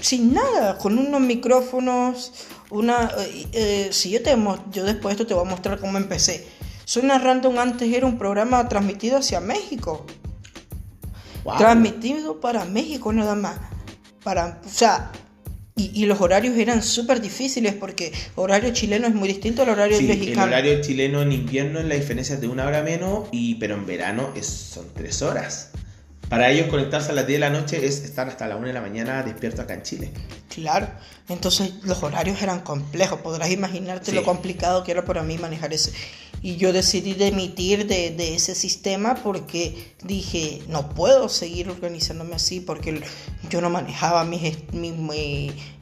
[0.00, 2.32] sin nada, con unos micrófonos,
[2.70, 3.10] una...
[3.18, 4.36] Eh, eh, si yo te
[4.72, 6.46] yo después de esto te voy a mostrar cómo empecé.
[6.84, 10.04] Soy Random antes era un programa transmitido hacia México.
[11.56, 13.56] Transmitido para México nada más.
[14.22, 15.10] Para, o sea,
[15.74, 20.04] y, los horarios eran súper difíciles porque horario chileno es muy distinto al horario sí,
[20.04, 20.46] mexicano.
[20.46, 23.86] El horario chileno en invierno la diferencia es de una hora menos, y, pero en
[23.86, 25.70] verano es, son tres horas.
[26.28, 28.72] Para ellos conectarse a las 10 de la noche es estar hasta la 1 de
[28.72, 30.10] la mañana despierto acá en Chile.
[30.48, 30.88] Claro,
[31.28, 35.92] entonces los horarios eran complejos, podrás imaginarte lo complicado que era para mí manejar ese.
[36.42, 43.00] Y yo decidí demitir de, ese sistema porque dije, no puedo seguir organizándome así porque
[43.48, 44.56] yo no manejaba mi,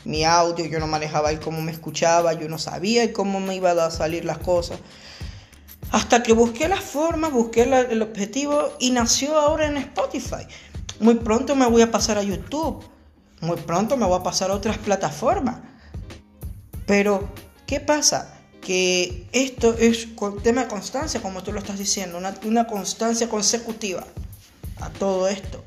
[0.04, 3.78] mi, audio, yo no manejaba el cómo me escuchaba, yo no sabía cómo me iban
[3.78, 4.78] a salir las cosas.
[5.92, 10.46] Hasta que busqué las formas, busqué el objetivo y nació ahora en Spotify.
[11.00, 12.84] Muy pronto me voy a pasar a YouTube.
[13.40, 15.56] Muy pronto me voy a pasar a otras plataformas.
[16.84, 17.30] Pero,
[17.66, 18.39] ¿qué pasa?
[18.60, 24.06] Que esto es con tema de constancia, como tú lo estás diciendo, una, constancia consecutiva
[24.80, 25.64] a todo esto.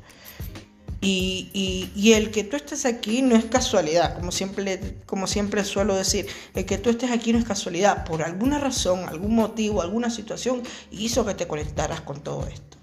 [1.00, 5.62] Y, y, y, el que tú estés aquí no es casualidad, como siempre, como siempre
[5.62, 9.82] suelo decir, el que tú estés aquí no es casualidad, por alguna razón, algún motivo,
[9.82, 12.78] alguna situación hizo que te conectaras con todo esto.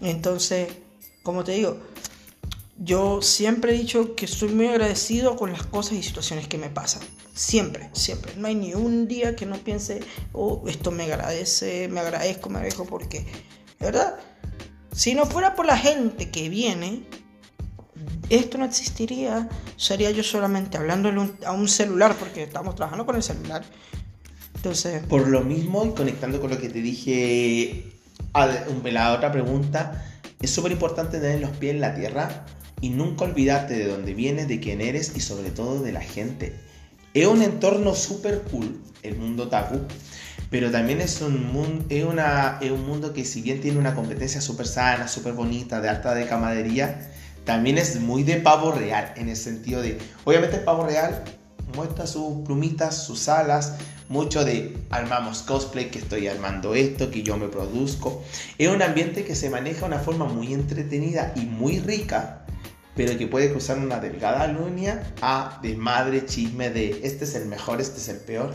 [0.00, 0.68] Entonces,
[1.22, 1.78] como te digo,
[2.78, 6.70] yo siempre he dicho que estoy muy agradecido con las cosas y situaciones que me
[6.70, 7.02] pasan.
[7.34, 8.34] Siempre, siempre.
[8.36, 10.00] No hay ni un día que no piense,
[10.32, 13.26] oh, esto me agradece, me agradezco, me agradezco porque,
[13.80, 14.18] ¿verdad?
[14.92, 17.02] Si no fuera por la gente que viene,
[18.30, 19.48] esto no existiría.
[19.76, 23.64] Sería yo solamente hablándole a un celular porque estamos trabajando con el celular.
[24.54, 25.02] Entonces...
[25.06, 27.92] Por lo mismo y conectando con lo que te dije
[28.32, 30.04] a la otra pregunta,
[30.40, 32.46] es súper importante tener los pies en la tierra
[32.80, 36.54] y nunca olvidarte de dónde vienes, de quién eres y sobre todo de la gente.
[37.14, 39.80] Es un entorno súper cool, el mundo Taku,
[40.50, 43.94] pero también es un, mundo, es, una, es un mundo que si bien tiene una
[43.94, 47.10] competencia súper sana, súper bonita, de alta de camadería,
[47.44, 51.24] también es muy de pavo real, en el sentido de, obviamente el pavo real
[51.74, 53.74] muestra sus plumitas, sus alas,
[54.08, 58.22] mucho de armamos cosplay, que estoy armando esto, que yo me produzco.
[58.56, 62.46] Es un ambiente que se maneja de una forma muy entretenida y muy rica,
[62.98, 67.80] pero que puede cruzar una delgada línea a desmadre, chisme de este es el mejor,
[67.80, 68.52] este es el peor.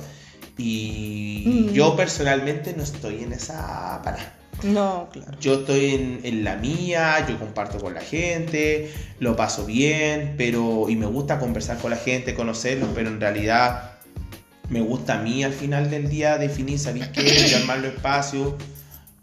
[0.57, 1.69] Y mm.
[1.71, 4.35] yo personalmente no estoy en esa parada.
[4.61, 5.31] No, claro.
[5.39, 10.89] Yo estoy en, en, la mía, yo comparto con la gente, lo paso bien, pero
[10.89, 13.93] y me gusta conversar con la gente, conocerlos, pero en realidad
[14.67, 17.55] me gusta a mí al final del día definir, ¿sabéis qué?
[17.61, 18.55] armar los espacios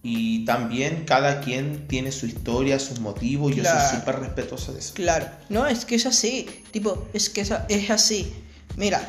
[0.03, 4.79] y también cada quien tiene su historia, sus motivos, y yo soy súper respetuoso de
[4.79, 4.95] eso.
[4.95, 8.33] Claro, no, es que es así, tipo, es que es así.
[8.77, 9.03] Mira,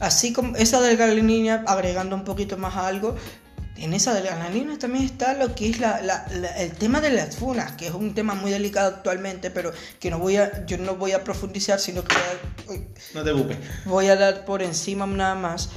[0.00, 3.14] así como esa delgada línea, agregando un poquito más a algo,
[3.76, 7.72] en esa delgada línea también está lo que es la, el tema de las funas,
[7.72, 11.12] que es un tema muy delicado actualmente, pero que no voy a, yo no voy
[11.12, 12.14] a profundizar, sino que
[13.14, 13.58] no te preocupes.
[13.84, 15.70] Voy a dar por encima nada más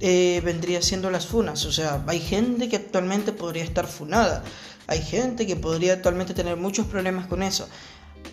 [0.00, 1.64] eh, vendría siendo las funas.
[1.64, 4.44] O sea, hay gente que actualmente podría estar funada.
[4.86, 7.68] Hay gente que podría actualmente tener muchos problemas con eso.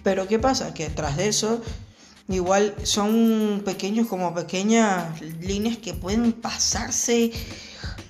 [0.03, 0.73] Pero ¿qué pasa?
[0.73, 1.61] Que tras de eso,
[2.29, 7.31] igual son pequeños como pequeñas líneas que pueden pasarse.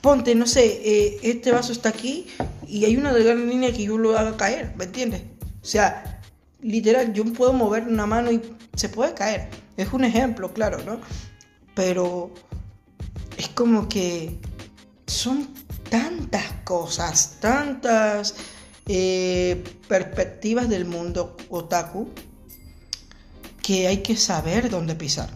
[0.02, 2.28] Ponte, no sé, eh, este vaso está aquí
[2.68, 5.24] y hay una delgada línea que yo lo haga caer, ¿me entiendes?
[5.62, 6.22] O sea,
[6.62, 8.42] literal, yo puedo mover una mano y
[8.76, 9.50] se puede caer.
[9.78, 11.00] Es un ejemplo, claro, ¿no?
[11.74, 12.32] Pero
[13.38, 14.40] es como que
[15.08, 15.54] son
[15.90, 18.36] tantas cosas, tantas
[18.88, 22.10] eh, perspectivas del mundo otaku
[23.62, 25.30] que hay que saber dónde pisar.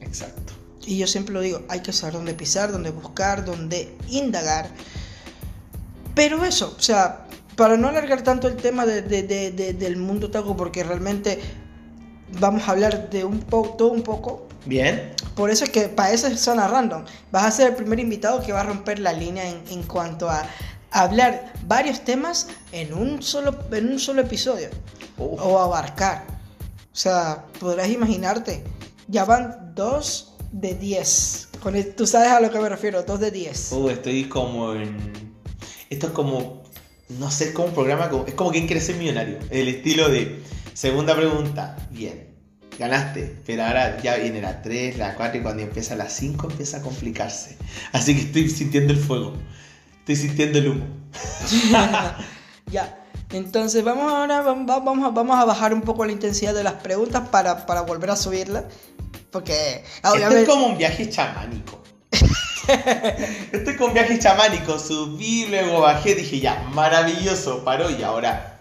[0.00, 0.52] Exacto.
[0.86, 4.68] Y yo siempre lo digo, hay que saber dónde pisar, dónde buscar, dónde indagar.
[6.14, 11.40] Pero eso, o sea, para no alargar tanto el tema del mundo otaku, porque realmente
[12.40, 15.14] vamos a hablar de un poco, todo un poco, Bien.
[15.34, 17.04] Por eso es que para eso es zona random.
[17.30, 20.44] Vas a ser el primer invitado que va a romper la línea en, cuanto a
[20.90, 24.68] hablar varios temas en un solo, en un solo episodio.
[25.18, 26.24] O abarcar.
[26.92, 28.62] O sea, podrás imaginarte.
[29.08, 31.48] Ya van dos de diez.
[31.62, 33.72] Con Tú sabes a lo que me refiero, dos de diez.
[33.72, 35.32] Uh, estoy como en...
[35.90, 36.62] Esto es como...
[37.08, 38.10] No sé, es como un programa...
[38.26, 39.38] Es como quien quiere ser millonario.
[39.50, 40.42] El estilo de...
[40.74, 41.76] Segunda pregunta.
[41.90, 42.31] Bien
[42.78, 46.78] ganaste, pero ahora ya viene la 3, la 4 y cuando empieza la 5 empieza
[46.78, 47.56] a complicarse.
[47.92, 49.34] Así que estoy sintiendo el fuego,
[50.00, 50.86] estoy sintiendo el humo.
[52.66, 52.98] ya,
[53.30, 57.28] entonces vamos ahora, vamos a, vamos a bajar un poco la intensidad de las preguntas
[57.28, 58.64] para, para volver a subirla.
[59.30, 61.82] Porque Esto es como un viaje chamánico.
[63.52, 64.78] Esto es como un viaje chamánico.
[64.78, 68.60] Subí, luego bajé, dije ya, maravilloso, paró y ahora.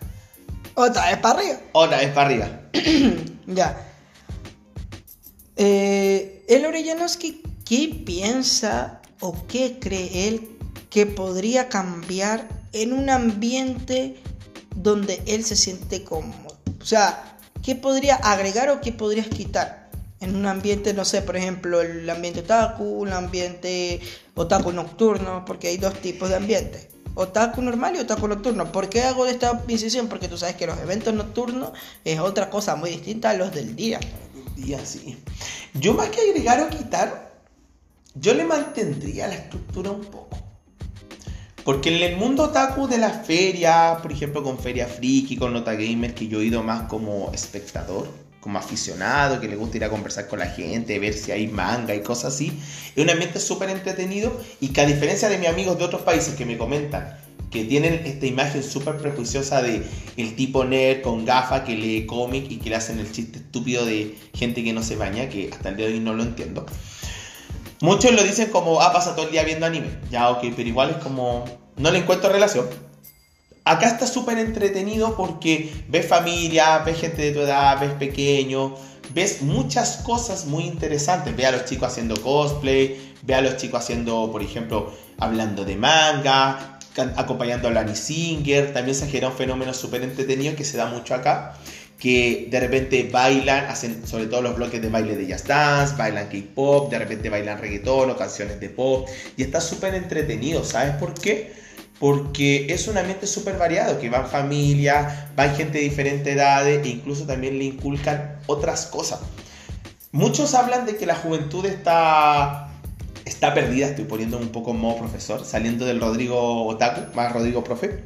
[0.76, 1.58] Otra vez para arriba.
[1.74, 2.50] Otra vez para arriba.
[3.47, 3.91] ya.
[5.58, 10.58] Eh, el Orellanoski, ¿qué piensa o qué cree él
[10.90, 14.16] que podría cambiar en un ambiente
[14.76, 16.58] donde él se siente cómodo?
[16.82, 19.90] O sea, ¿qué podría agregar o qué podrías quitar?
[20.22, 24.00] En un ambiente, no sé, por ejemplo, el ambiente otaku, un ambiente
[24.36, 26.88] otaku nocturno, porque hay dos tipos de ambientes.
[27.16, 28.72] Otaku normal y otaku nocturno.
[28.72, 30.08] ¿Por qué hago esta incisión?
[30.08, 31.72] Porque tú sabes que los eventos nocturnos
[32.06, 34.00] es otra cosa muy distinta a los del día
[34.58, 35.18] y así.
[35.74, 37.32] Yo más que agregar o quitar,
[38.16, 40.38] yo le mantendría la estructura un poco.
[41.64, 45.74] Porque en el mundo otaku de la feria, por ejemplo con Feria Friki, con Nota
[45.74, 48.08] Gamer, que yo he ido más como espectador,
[48.40, 51.94] como aficionado, que le gusta ir a conversar con la gente, ver si hay manga
[51.94, 52.60] y cosas así,
[52.96, 56.34] es un ambiente súper entretenido y que a diferencia de mis amigos de otros países
[56.34, 57.21] que me comentan
[57.52, 59.84] que tienen esta imagen súper prejuiciosa de
[60.16, 63.86] el tipo nerd con gafa que lee cómic y que le hacen el chiste estúpido
[63.86, 66.66] de gente que no se baña, que hasta el día de hoy no lo entiendo.
[67.82, 69.90] Muchos lo dicen como, ah, pasa todo el día viendo anime.
[70.10, 72.68] Ya, ok, pero igual es como, no le encuentro relación.
[73.66, 78.76] Acá está súper entretenido porque ves familia, ves gente de tu edad, ves pequeño,
[79.14, 81.36] ves muchas cosas muy interesantes.
[81.36, 85.76] Ve a los chicos haciendo cosplay, ve a los chicos haciendo, por ejemplo, hablando de
[85.76, 86.80] manga,
[87.16, 88.74] acompañando a Lani Singer.
[88.74, 91.54] También se genera un fenómeno súper entretenido que se da mucho acá,
[91.98, 96.28] que de repente bailan, hacen sobre todo los bloques de baile de jazz dance, bailan
[96.30, 99.08] K-pop, de repente bailan reggaetón o canciones de pop.
[99.38, 101.62] Y está súper entretenido, ¿sabes por qué?
[102.02, 106.90] porque es un ambiente súper variado, que van familias, van gente de diferentes edades e
[106.90, 109.20] incluso también le inculcan otras cosas.
[110.12, 112.71] Muchos hablan de que la juventud está,
[113.26, 117.64] está perdida, estoy poniendo un poco en modo profesor, saliendo del Rodrigo Otaku, más Rodrigo
[117.64, 118.04] Profe.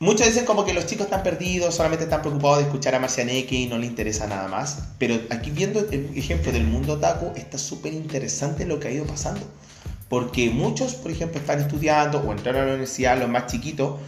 [0.00, 3.54] Muchos dicen como que los chicos están perdidos, solamente están preocupados de escuchar a Marcianeque
[3.54, 4.88] y no les interesa nada más.
[4.98, 9.06] Pero aquí viendo el ejemplo del mundo otaku, está súper interesante lo que ha ido
[9.06, 9.40] pasando.
[10.08, 13.98] Porque muchos, por ejemplo, están estudiando o entraron a la universidad, los más chiquitos,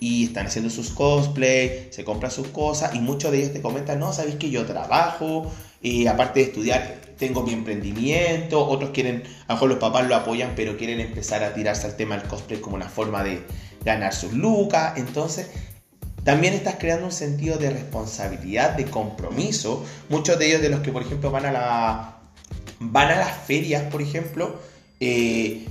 [0.00, 4.00] y están haciendo sus cosplay, se compran sus cosas, y muchos de ellos te comentan,
[4.00, 9.52] no, sabéis que yo trabajo, y aparte de estudiar, tengo mi emprendimiento, otros quieren, a
[9.52, 12.60] lo mejor los papás lo apoyan, pero quieren empezar a tirarse al tema del cosplay
[12.60, 13.44] como una forma de
[13.84, 15.46] ganar sus lucas, entonces
[16.24, 19.84] también estás creando un sentido de responsabilidad, de compromiso.
[20.08, 22.16] Muchos de ellos de los que, por ejemplo, van a la
[22.80, 24.56] van a las ferias, por ejemplo,
[24.98, 25.64] eh,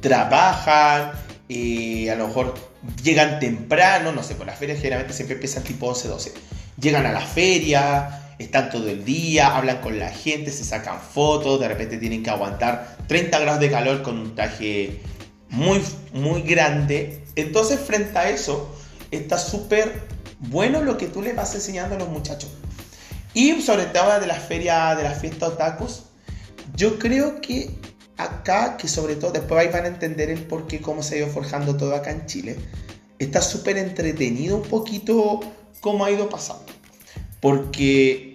[0.00, 1.12] trabajan,
[1.50, 2.54] eh, a lo mejor
[3.02, 6.34] llegan temprano, no sé, por las ferias generalmente siempre empiezan tipo 11, 12.
[6.80, 11.60] Llegan a la feria, están todo el día, hablan con la gente, se sacan fotos,
[11.60, 15.02] de repente tienen que aguantar 30 grados de calor con un traje
[15.50, 15.82] muy,
[16.14, 17.22] muy grande.
[17.36, 18.74] Entonces, frente a eso,
[19.10, 19.92] está súper
[20.38, 22.50] bueno lo que tú le vas enseñando a los muchachos.
[23.34, 26.04] Y sobre todo de la feria, de la fiesta otakus,
[26.74, 27.70] yo creo que
[28.16, 31.18] acá, que sobre todo después ahí van a entender el por qué, cómo se ha
[31.18, 32.56] ido forjando todo acá en Chile,
[33.18, 35.40] está súper entretenido un poquito
[35.80, 36.64] cómo ha ido pasando.
[37.40, 38.29] Porque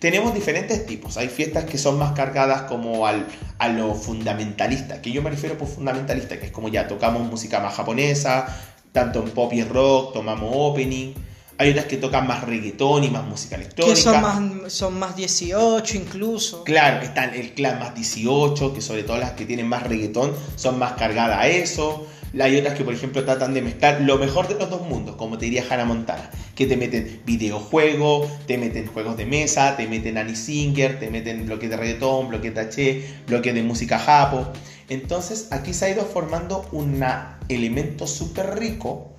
[0.00, 1.16] tenemos diferentes tipos.
[1.16, 3.26] Hay fiestas que son más cargadas como al,
[3.58, 7.60] a lo fundamentalista, que yo me refiero por fundamentalista, que es como ya tocamos música
[7.60, 8.46] más japonesa,
[8.90, 11.14] tanto en pop y rock, tomamos opening
[11.60, 13.94] hay otras que tocan más reggaetón y más música electrónica.
[13.94, 16.64] Que son más, son más 18 incluso.
[16.64, 20.78] Claro, están el clan más 18, que sobre todo las que tienen más reggaetón son
[20.78, 22.06] más cargadas a eso.
[22.38, 25.36] Hay otras que, por ejemplo, tratan de mezclar lo mejor de los dos mundos, como
[25.36, 30.16] te diría Hannah Montana, que te meten videojuegos, te meten juegos de mesa, te meten
[30.16, 34.46] Annie Singer, te meten bloques de reggaetón, bloques de H, bloques de música japo.
[34.88, 37.02] Entonces, aquí se ha ido formando un
[37.48, 39.10] elemento súper rico,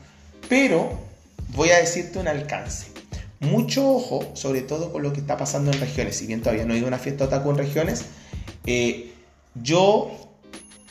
[0.47, 0.97] pero
[1.49, 2.87] voy a decirte un alcance.
[3.41, 6.15] Mucho ojo, sobre todo con lo que está pasando en regiones.
[6.15, 8.05] Si bien todavía no he ido a una fiesta otaku en regiones,
[8.65, 9.11] eh,
[9.55, 10.30] yo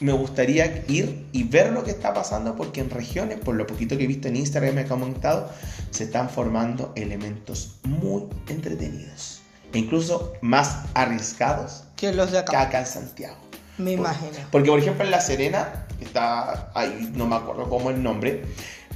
[0.00, 3.96] me gustaría ir y ver lo que está pasando porque en regiones, por lo poquito
[3.96, 5.50] que he visto en Instagram me he comentado,
[5.90, 12.56] se están formando elementos muy entretenidos e incluso más arriesgados que los de acá, que
[12.56, 13.36] acá en Santiago.
[13.78, 14.32] Me imagino.
[14.50, 18.42] Porque, por ejemplo, en La Serena, está ahí, no me acuerdo cómo el nombre,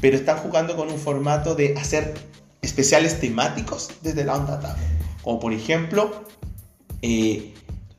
[0.01, 2.15] pero están jugando con un formato de hacer
[2.63, 4.77] especiales temáticos desde la onda tab.
[5.23, 6.25] Como por ejemplo,
[7.03, 7.55] eh,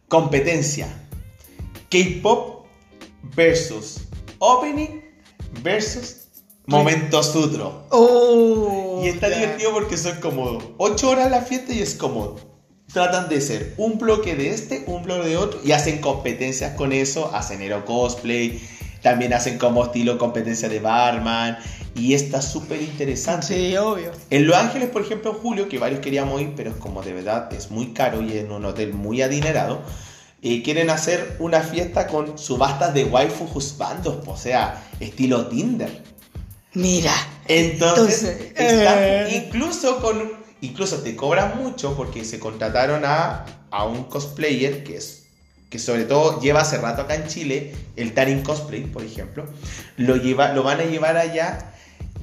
[0.08, 0.88] competencia.
[1.90, 2.55] K-pop
[3.36, 4.02] versus
[4.40, 5.02] opening
[5.64, 6.28] versus
[6.68, 7.86] momento sutro.
[7.90, 12.38] Oh, y está divertido porque son como 8 horas la fiesta y es como
[12.92, 16.94] tratan de ser un bloque de este, un bloque de otro y hacen competencias con
[16.94, 18.62] eso, hacen hero cosplay,
[19.02, 21.58] también hacen como estilo competencia de barman
[21.94, 23.48] y está súper interesante.
[23.48, 24.12] Sí, obvio.
[24.30, 27.52] En Los Ángeles, por ejemplo, en julio, que varios queríamos ir, pero como de verdad
[27.54, 29.82] es muy caro y en un hotel muy adinerado,
[30.48, 36.04] eh, quieren hacer una fiesta con subastas de waifu husbandos, o sea, estilo Tinder.
[36.76, 37.14] Mira.
[37.48, 39.44] Entonces, eh.
[39.44, 45.24] incluso con incluso te cobran mucho porque se contrataron a, a un cosplayer que es
[45.72, 49.46] que sobre todo lleva hace rato acá en Chile, el Tarin Cosplay, por ejemplo,
[49.98, 51.74] lo, lleva, lo van a llevar allá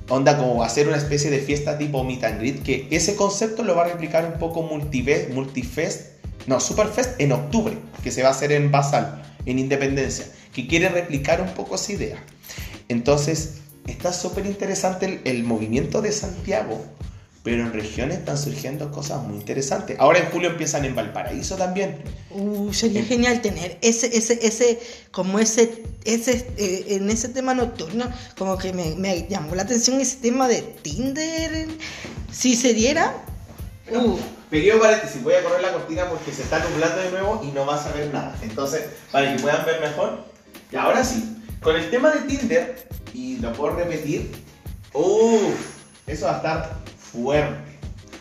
[0.08, 3.74] onda como hacer una especie de fiesta tipo meet and greet, que ese concepto lo
[3.74, 6.11] va a replicar un poco Multivest, Multifest,
[6.46, 10.88] no, Superfest en octubre, que se va a hacer en Basal, en Independencia, que quiere
[10.88, 12.24] replicar un poco esa idea.
[12.88, 16.84] Entonces, está súper interesante el, movimiento de Santiago,
[17.42, 19.98] pero en regiones están surgiendo cosas muy interesantes.
[19.98, 21.96] Ahora en julio empiezan en Valparaíso también.
[22.30, 24.80] Uh, sería genial tener ese, ese, ese,
[25.10, 30.00] como ese, ese, eh, en ese tema nocturno, como que me, me llamó la atención
[30.00, 31.68] ese tema de Tinder.
[32.30, 33.24] Si se diera,
[33.92, 34.18] Uh.
[34.50, 37.64] Pequeño paréntesis, voy a correr la cortina porque se está nublando de nuevo y no
[37.64, 38.36] vas a ver nada.
[38.42, 40.24] Entonces, para que puedan ver mejor.
[40.70, 44.30] Y ahora sí, con el tema de Tinder, y lo puedo repetir,
[44.92, 47.71] uff, eso va a estar fuerte.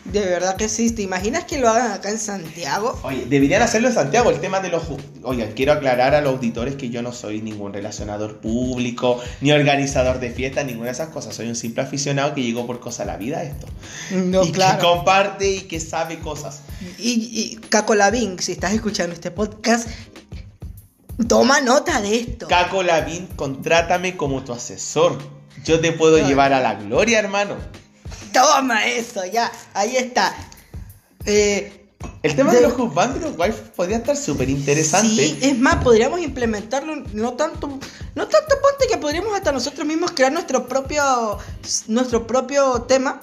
[0.04, 0.90] De verdad que sí.
[0.90, 2.98] ¿Te imaginas que lo hagan acá en Santiago?
[3.04, 4.30] Oye, deberían hacerlo en Santiago.
[4.30, 4.82] El tema de los.
[5.22, 10.18] Oigan, quiero aclarar a los auditores que yo no soy ningún relacionador público, ni organizador
[10.18, 11.36] de fiestas, ninguna de esas cosas.
[11.36, 13.66] Soy un simple aficionado que llegó por cosa a la vida esto.
[14.10, 14.78] No, y claro.
[14.78, 16.62] que comparte y que sabe cosas.
[16.98, 19.88] Y, y Caco Lavín, si estás escuchando este podcast,
[21.28, 22.48] toma nota de esto.
[22.48, 25.18] Caco Lavín, contrátame como tu asesor.
[25.64, 27.56] Yo te puedo llevar a la gloria, hermano.
[28.32, 29.50] Toma eso, ya.
[29.74, 30.34] Ahí está.
[31.26, 31.78] Eh,
[32.22, 35.08] El tema De- de, los los wives podría estar súper interesante.
[35.08, 37.68] Sí, es más, podríamos implementarlo, no tanto,
[38.14, 41.38] no tanto ponte que podríamos hasta nosotros mismos crear nuestro propio,
[41.88, 43.20] nuestro propio tema.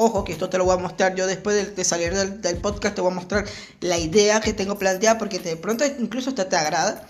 [0.00, 2.56] Ojo, que esto te lo voy a mostrar yo después de, de salir del, del
[2.58, 3.44] podcast, te voy a mostrar
[3.80, 7.06] la idea que tengo planteada porque de pronto incluso hasta te agrada.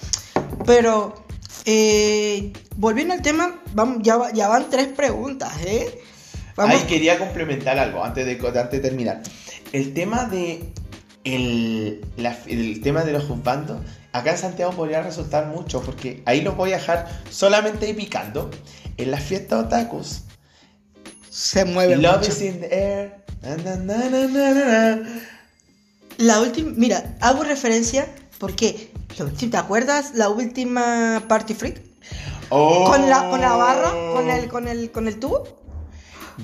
[0.64, 1.26] Pero,
[1.66, 6.02] eh, volviendo al tema, vamos, ya, ya van tres preguntas, ¿eh?
[6.58, 9.22] Vamos, Ahí quería complementar algo antes de, antes de terminar.
[9.72, 10.64] El tema de
[11.24, 13.80] el, la- el tema de los juzbandos,
[14.12, 18.50] acá en Santiago podría resultar mucho, porque ahí los voy a dejar solamente picando.
[18.96, 20.22] En las fiestas otakus,
[21.30, 22.30] se mueve Love mucho.
[22.32, 23.24] is in the air.
[23.42, 24.98] na, na, na.
[26.16, 28.90] La última, mira, hago referencia porque,
[29.48, 31.80] ¿te acuerdas la última Party Freak?
[32.48, 32.90] Oh.
[32.90, 35.56] Con la, con la barra, con el, con el, con el tubo.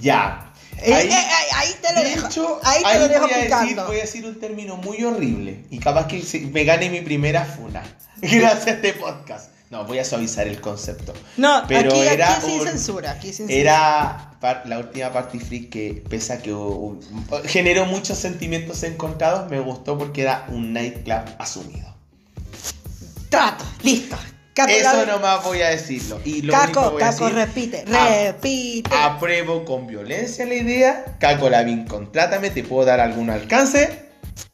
[0.01, 0.53] Ya.
[0.83, 2.27] Eh, Ahí- eh, eh, ahí te lo de dejo.
[2.27, 5.65] hecho, ahí te lo dejo voy a decir- voy a decir un término muy horrible
[5.71, 6.23] y capaz que
[6.53, 7.83] me gane mi primera funa.
[8.21, 9.51] Gracias a este podcast.
[9.71, 11.13] No, voy a suavizar el concepto.
[11.37, 13.51] No, pero aquí, era aquí sin un- censura, aquí sin.
[13.51, 16.55] Era par- la última Party Freak que, pese a que
[17.47, 21.93] generó muchos sentimientos encontrados, me gustó porque era un nightclub asumido.
[23.31, 24.17] Trato, listo.
[24.55, 26.21] Caco, Eso nomás voy a decirlo.
[26.25, 28.91] Y lo único que Caco, voy a Caco, decir, repite, repite.
[28.97, 31.05] Apruebo con violencia la idea.
[31.19, 34.05] Caco Lavín, contrátame, te puedo dar algún alcance.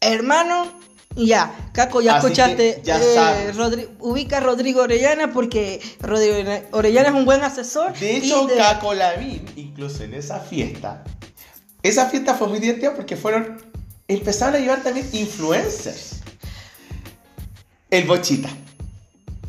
[0.01, 0.73] Hermano,
[1.17, 2.81] ya, Caco, ya Así escuchaste.
[2.83, 3.53] ya eh.
[3.53, 6.35] Rodri- ubica a Rodrigo Orellana porque Rodrigo
[6.73, 7.93] Orellana es un buen asesor.
[7.99, 11.05] De hecho, de- Caco Lavín, incluso en esa fiesta,
[11.83, 13.61] esa fiesta fue muy divertida porque fueron,
[14.09, 16.21] empezaron a llevar también influencers.
[17.91, 18.49] El Bochita.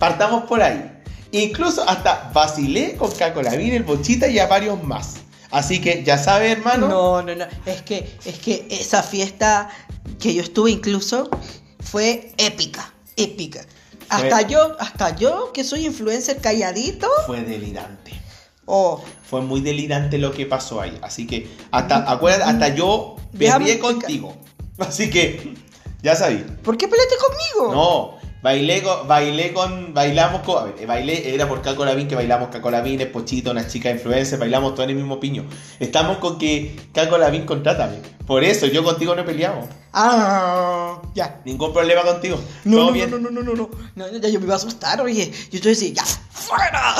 [0.01, 0.91] Partamos por ahí.
[1.31, 5.17] Incluso hasta vacilé con Caco Lavín, el Bochita y a varios más.
[5.51, 6.87] Así que ya sabes, hermano.
[6.87, 7.45] No, no, no.
[7.67, 9.69] Es que, es que esa fiesta
[10.19, 11.29] que yo estuve incluso
[11.81, 12.91] fue épica.
[13.15, 13.61] Épica.
[14.09, 17.07] Hasta Fue- yo, hasta yo que soy influencer calladito.
[17.27, 18.19] Fue delirante.
[18.65, 20.97] Oh, Fue muy delirante lo que pasó ahí.
[21.03, 24.35] Así que, hasta, acuérdate, hasta yo peleé contigo.
[24.79, 25.53] Así que,
[26.01, 26.43] ya sabí.
[26.63, 27.75] ¿por qué peleaste conmigo?
[27.75, 32.49] No, bailé con, bailé con, bailamos con, ver, bailé, era por Caco Lavín que bailamos
[32.49, 35.45] Caco Lavín, es Pochito, una chica influencer, bailamos todos en el mismo piño.
[35.79, 37.97] Estamos con que Caco Lavín contrátame.
[38.25, 39.67] Por eso, yo contigo no he peleado.
[39.93, 41.41] Ah, ya.
[41.45, 42.39] Ningún problema contigo.
[42.63, 43.11] No, no, bien.
[43.11, 45.31] no, no, no, no, no, no, ya yo me iba a asustar, oye.
[45.51, 46.95] Yo estoy así, ya, fuera.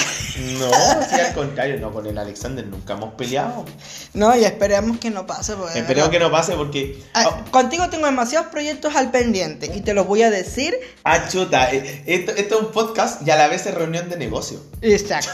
[0.60, 0.72] No,
[1.10, 3.66] sí, al contrario, no, con el Alexander nunca hemos peleado.
[4.14, 5.54] No, y esperemos que no pase.
[5.56, 7.02] porque- Esperemos que no pase porque.
[7.14, 10.76] Ah, Contigo tengo demasiados proyectos al pendiente y te los voy a decir.
[11.04, 14.18] Ah, chuta, eh, esto, esto es un podcast y a la vez es reunión de
[14.18, 14.60] negocio.
[14.82, 15.32] Exacto.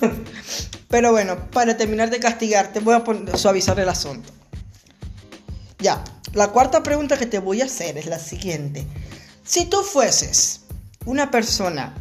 [0.88, 4.30] Pero bueno, para terminar de castigarte, voy a suavizar el asunto.
[5.78, 6.02] Ya,
[6.36, 8.86] la cuarta pregunta que te voy a hacer es la siguiente.
[9.42, 10.60] Si tú fueses
[11.06, 11.94] una persona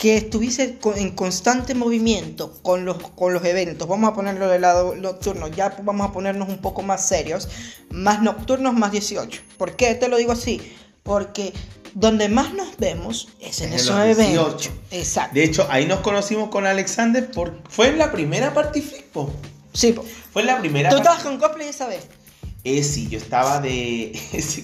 [0.00, 4.96] que estuviese en constante movimiento con los, con los eventos, vamos a ponerlo del lado
[4.96, 7.48] nocturno, ya vamos a ponernos un poco más serios,
[7.90, 9.42] más nocturnos, más 18.
[9.56, 10.60] ¿Por qué te lo digo así?
[11.04, 11.52] Porque
[11.94, 14.62] donde más nos vemos es en Es en esos eventos.
[14.62, 14.72] 18.
[14.90, 15.34] Exacto.
[15.34, 17.62] De hecho, ahí nos conocimos con Alexander por...
[17.70, 18.82] Fue en la primera Party.
[19.72, 20.04] Sí, po.
[20.32, 22.08] Fue en la primera ¿Tú estabas con cosplay esa vez?
[22.82, 24.12] Sí, yo estaba de.
[24.32, 24.62] Es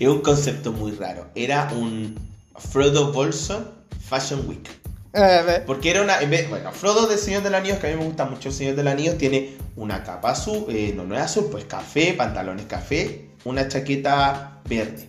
[0.00, 1.26] un concepto muy raro.
[1.34, 2.14] Era un
[2.56, 3.68] Frodo Bolson
[4.08, 4.68] Fashion Week.
[5.12, 6.20] Eh, Porque era una.
[6.20, 8.48] en vez- bueno, Frodo del Señor de los Anillos, que a mí me gusta mucho
[8.50, 11.64] el Señor de los Anillos, tiene una capa azul, eh, no, no es azul, pues
[11.64, 15.08] café, pantalones café, una chaqueta verde.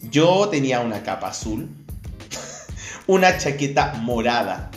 [0.00, 1.68] Yo tenía una capa azul,
[3.06, 4.70] una chaqueta morada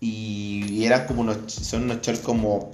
[0.00, 2.70] y, eran como unos, son unos shorts como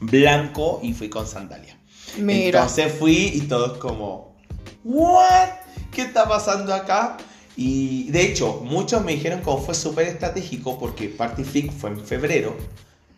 [0.00, 1.76] blanco y fui con sandalia.
[2.18, 2.60] Mira.
[2.60, 4.36] Entonces fui y todos como,
[4.84, 5.48] ¿what?
[5.92, 7.16] ¿Qué está pasando acá?
[7.56, 12.00] Y de hecho, muchos me dijeron como fue súper estratégico porque Party Freak fue en
[12.00, 12.56] febrero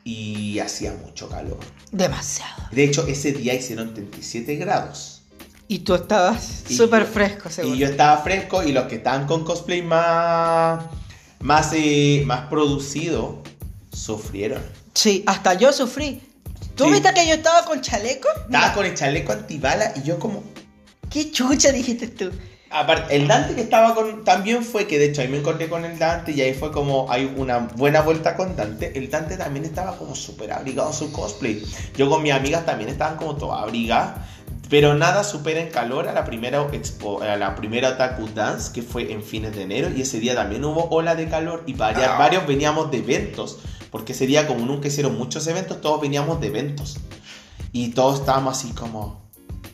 [0.05, 1.59] y hacía mucho calor.
[1.91, 2.65] Demasiado.
[2.73, 5.23] De hecho, ese día hicieron 37 grados.
[5.69, 7.75] Y tú estabas súper fresco, seguro.
[7.75, 10.85] Y yo estaba fresco y los que estaban con cosplay más,
[11.41, 13.43] más, eh, más producido
[13.93, 14.63] sufrieron.
[14.95, 16.21] Sí, hasta yo sufrí.
[16.77, 16.91] ¿Tú Sí.
[16.93, 18.29] viste que yo estaba con chaleco?
[18.29, 20.43] Estaba Mira, con el chaleco antibala y yo como...
[21.11, 22.31] ¿Qué chucha dijiste tú?
[22.71, 24.25] Aparte, el Dante que estaba con...
[24.25, 27.11] También fue que de hecho ahí me encontré con el Dante y ahí fue como
[27.11, 28.97] hay una buena vuelta con Dante.
[28.99, 31.63] El Dante también estaba como súper abrigado en su cosplay.
[31.99, 34.17] Yo con mis amigas también estaban como todas abrigadas.
[34.71, 38.81] Pero nada supera en calor a la primera expo, a la primera Otaku Dance que
[38.81, 42.09] fue en fines de enero y ese día también hubo ola de calor y varias-
[42.09, 42.17] Ah.
[42.19, 43.59] varios veníamos de eventos
[43.93, 46.97] porque ese día como nunca hicieron muchos eventos todos veníamos de eventos
[47.73, 49.23] y todos estábamos así como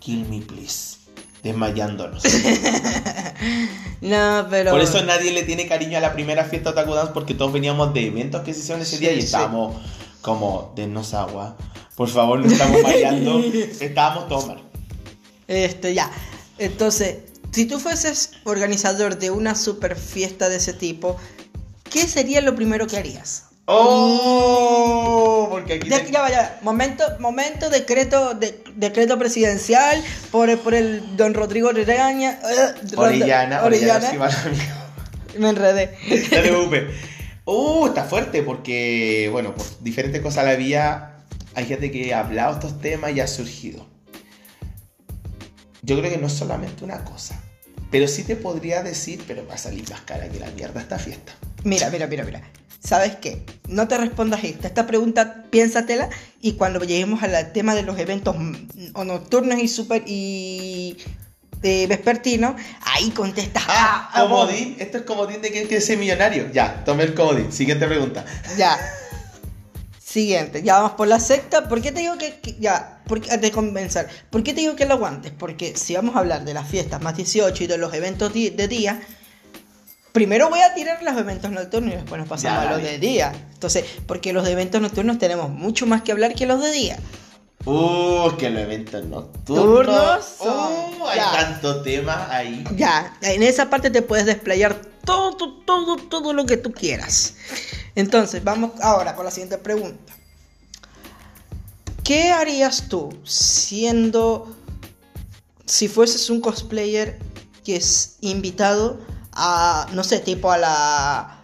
[0.00, 0.98] kill me please
[1.42, 2.22] desmayándonos
[4.00, 4.70] No, pero.
[4.70, 7.92] por eso nadie le tiene cariño a la primera fiesta Otaku Dance porque todos veníamos
[7.94, 9.26] de eventos que se hicieron ese Sí, día y sí.
[9.26, 9.76] estábamos
[10.20, 11.56] como dennos agua
[11.96, 13.40] por favor no estamos mareando
[13.80, 14.62] estábamos todos mal
[15.48, 16.10] Este, ya.
[16.58, 17.18] Entonces,
[17.52, 21.16] si tú fueses organizador de una super fiesta de ese tipo,
[21.90, 23.44] ¿qué sería lo primero que harías?
[23.70, 30.58] Oh, porque aquí Ya, te- ya vaya, momento, momento, decreto, de- decreto presidencial por, el-
[30.58, 32.38] por el don Rodrigo Regaña.
[32.50, 34.08] eh, Orellana, Orellana, Orellana.
[34.46, 34.64] Amigo.
[35.38, 35.96] Me enredé.
[36.30, 36.84] Preocupes.
[37.44, 41.16] Uh, está fuerte porque, bueno, por diferentes cosas la vía
[41.54, 43.86] hay gente que ha hablado estos temas y ha surgido.
[45.82, 47.40] Yo creo que no es solamente una cosa,
[47.90, 50.98] pero sí te podría decir, pero va a salir más cara que la mierda esta
[50.98, 51.32] fiesta.
[51.64, 52.42] Mira, mira, mira, mira.
[52.80, 53.44] ¿Sabes qué?
[53.68, 54.68] No te respondas esta.
[54.68, 56.08] Esta pregunta piénsatela
[56.40, 58.54] y cuando lleguemos al tema de los eventos mm,
[58.94, 60.96] o nocturnos y super y
[61.62, 63.64] eh, vespertinos, ahí contestas.
[63.66, 64.46] Ah, ah, vos.
[64.46, 64.76] comodín.
[64.78, 66.50] Esto es comodín de quién quiere ser millonario.
[66.52, 67.50] Ya, tomé el comodín.
[67.52, 68.24] Siguiente pregunta.
[68.56, 68.78] Ya.
[70.02, 71.68] Siguiente, ya vamos por la secta.
[71.68, 74.08] ¿Por qué te digo que, que- ya, por, qué- de convencer?
[74.30, 75.32] ¿Por qué te digo que lo aguantes?
[75.36, 78.68] Porque si vamos a hablar de las fiestas más 18 y de los eventos de
[78.68, 79.00] día,
[80.18, 82.98] primero voy a tirar los eventos nocturnos y después nos pasamos Ya, a los de
[82.98, 83.32] día.
[83.54, 86.98] Entonces, porque los de eventos nocturnos tenemos mucho más que hablar que los de día.
[87.64, 90.24] Uh, que los eventos nocturnos.
[90.24, 91.30] Son- Uh, hay ya.
[91.32, 92.64] tanto tema ahí.
[92.74, 97.34] Ya, en esa parte te puedes desplayar todo, todo, todo lo que tú quieras.
[97.94, 100.12] Entonces, vamos ahora con la siguiente pregunta.
[102.02, 104.54] ¿Qué harías tú siendo,
[105.66, 107.18] si fueses un cosplayer
[107.64, 108.98] que es invitado
[109.38, 111.40] a, no sé, tipo a la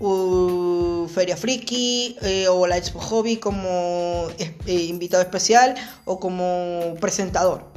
[0.00, 5.74] uh, Feria Friki eh, o la Expo Hobby como es- eh, invitado especial
[6.04, 7.70] o como presentador?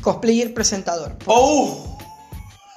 [0.00, 1.16] Cosplayer presentador.
[1.26, 1.98] ¡Oh!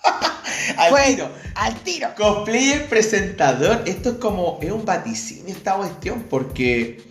[0.77, 1.29] Al tiro.
[1.55, 2.09] al tiro.
[2.15, 7.03] Cosplayer presentador, esto es como, es un vaticinio esta cuestión, porque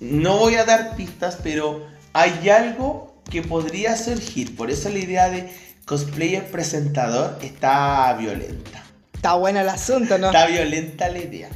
[0.00, 5.30] no voy a dar pistas, pero hay algo que podría surgir, por eso la idea
[5.30, 5.50] de
[5.84, 8.82] cosplayer presentador está violenta.
[9.14, 10.26] Está bueno el asunto, ¿no?
[10.28, 11.48] Está violenta la idea.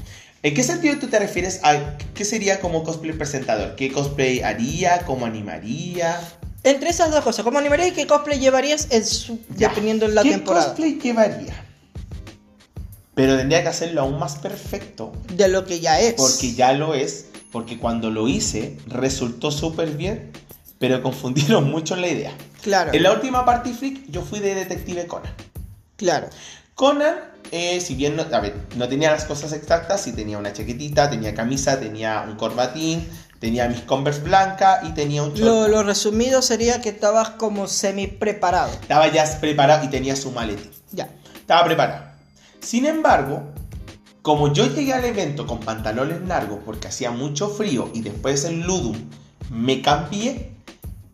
[0.42, 3.74] ¿En qué sentido tú te refieres a qué sería como cosplay presentador?
[3.74, 5.00] ¿Qué cosplay haría?
[5.04, 6.20] ¿Cómo animaría?
[6.62, 8.88] Entre esas dos cosas, ¿cómo animarías y qué cosplay llevarías
[9.56, 9.68] Ya.
[9.68, 10.66] dependiendo de la ¿Qué temporada?
[10.66, 11.64] cosplay llevaría?
[13.14, 16.14] Pero tendría que hacerlo aún más perfecto De lo que ya es.
[16.14, 20.32] Porque ya lo es, porque cuando lo hice resultó súper bien,
[20.78, 22.32] pero confundieron mucho la idea.
[22.62, 25.32] Claro, En la última Party Freak yo fui de Detective Conan.
[25.96, 26.28] claro.
[26.74, 27.14] Conan,
[27.52, 31.08] eh, si bien no, a ver, no tenía las cosas exactas, sí tenía una chaquetita,
[31.08, 33.08] tenía camisa, tenía un corbatín,
[33.38, 35.40] tenía mis Converse blanca y tenía un short.
[35.40, 38.72] Lo, lo resumido sería que estabas como semi preparado.
[38.72, 40.70] Estaba ya preparado y tenía su maletín.
[40.92, 41.08] Ya.
[41.34, 42.04] Estaba preparado.
[42.60, 43.44] Sin embargo,
[44.20, 48.66] como yo llegué al evento con pantalones largos porque hacía mucho frío y después en
[48.66, 48.96] Ludum
[49.50, 50.55] me cambié,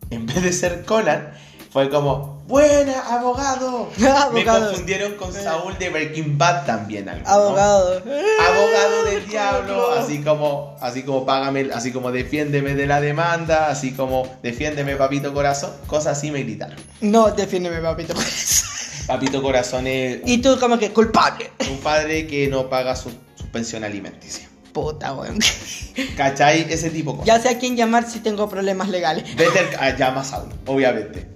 [0.09, 1.33] en vez de ser Conan,
[1.71, 3.89] fue como, buena, abogado.
[4.33, 7.09] Me confundieron con Saúl de Breaking Bad también.
[7.09, 7.31] algo, ¿no?
[7.31, 7.97] Abogado.
[7.97, 13.69] Abogado del Eh, diablo, así como, así como págame, así como defiéndeme de la demanda,
[13.69, 16.77] así como defiéndeme papito corazón, cosas así me gritaron.
[17.01, 18.13] No, defiéndeme, papito.
[18.13, 18.65] eso.
[19.07, 21.51] Papito corazón es y tú como que culpable.
[21.69, 24.47] un padre que no paga su, su pensión alimenticia.
[24.73, 25.39] Puta, weón.
[26.17, 26.65] ¿Cachai?
[26.69, 27.21] Ese tipo.
[27.25, 29.23] Ya sé a quién llamar si tengo problemas legales.
[29.35, 31.27] Vete al- a llama a Saúl, obviamente.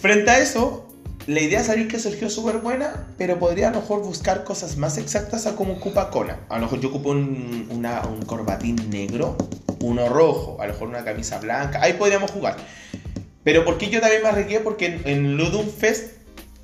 [0.00, 0.86] Frente a eso,
[1.26, 4.76] la idea de salir que surgió súper buena, pero podría a lo mejor buscar cosas
[4.76, 6.40] más exactas a cómo ocupa Conan.
[6.48, 9.36] A lo mejor yo ocupo un, una- un corbatín negro,
[9.80, 12.56] uno rojo, a lo mejor una camisa blanca, ahí podríamos jugar.
[13.44, 14.60] Pero ¿por qué yo también me arriesgué?
[14.60, 16.12] Porque en, en Ludum Fest,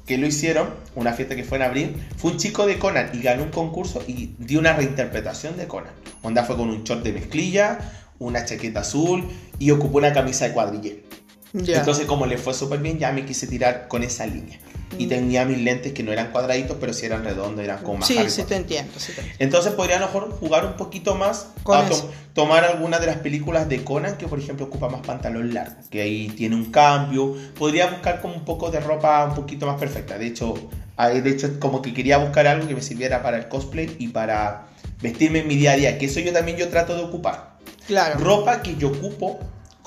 [0.07, 3.23] que lo hicieron, una fiesta que fue en abril, fue un chico de Conan y
[3.23, 5.93] ganó un concurso y dio una reinterpretación de Conan.
[6.23, 7.79] Onda fue con un short de mezclilla,
[8.19, 9.25] una chaqueta azul
[9.59, 11.05] y ocupó una camisa de cuadrille.
[11.53, 11.79] Ya.
[11.81, 14.59] Entonces, como le fue súper bien, ya me quise tirar con esa línea.
[14.99, 15.09] Y Mm.
[15.09, 18.19] tenía mis lentes que no eran cuadraditos, pero sí eran redondos, eran como más sí,
[18.29, 19.37] sí te entiendo, sí te entiendo.
[19.45, 23.07] Entonces podría a lo mejor jugar un poquito más Con a to- tomar alguna de
[23.07, 26.67] las películas de Conan que por ejemplo ocupa más pantalón largo, que ahí tiene un
[26.73, 27.37] cambio.
[27.57, 30.19] Podría buscar como un poco de ropa un poquito más perfecta.
[30.19, 30.55] De hecho,
[30.99, 34.67] de hecho como que quería buscar algo que me sirviera para el cosplay y para
[35.01, 37.59] vestirme en mi día a día, que eso yo también yo trato de ocupar.
[37.87, 38.19] Claro.
[38.19, 39.39] Ropa que yo ocupo,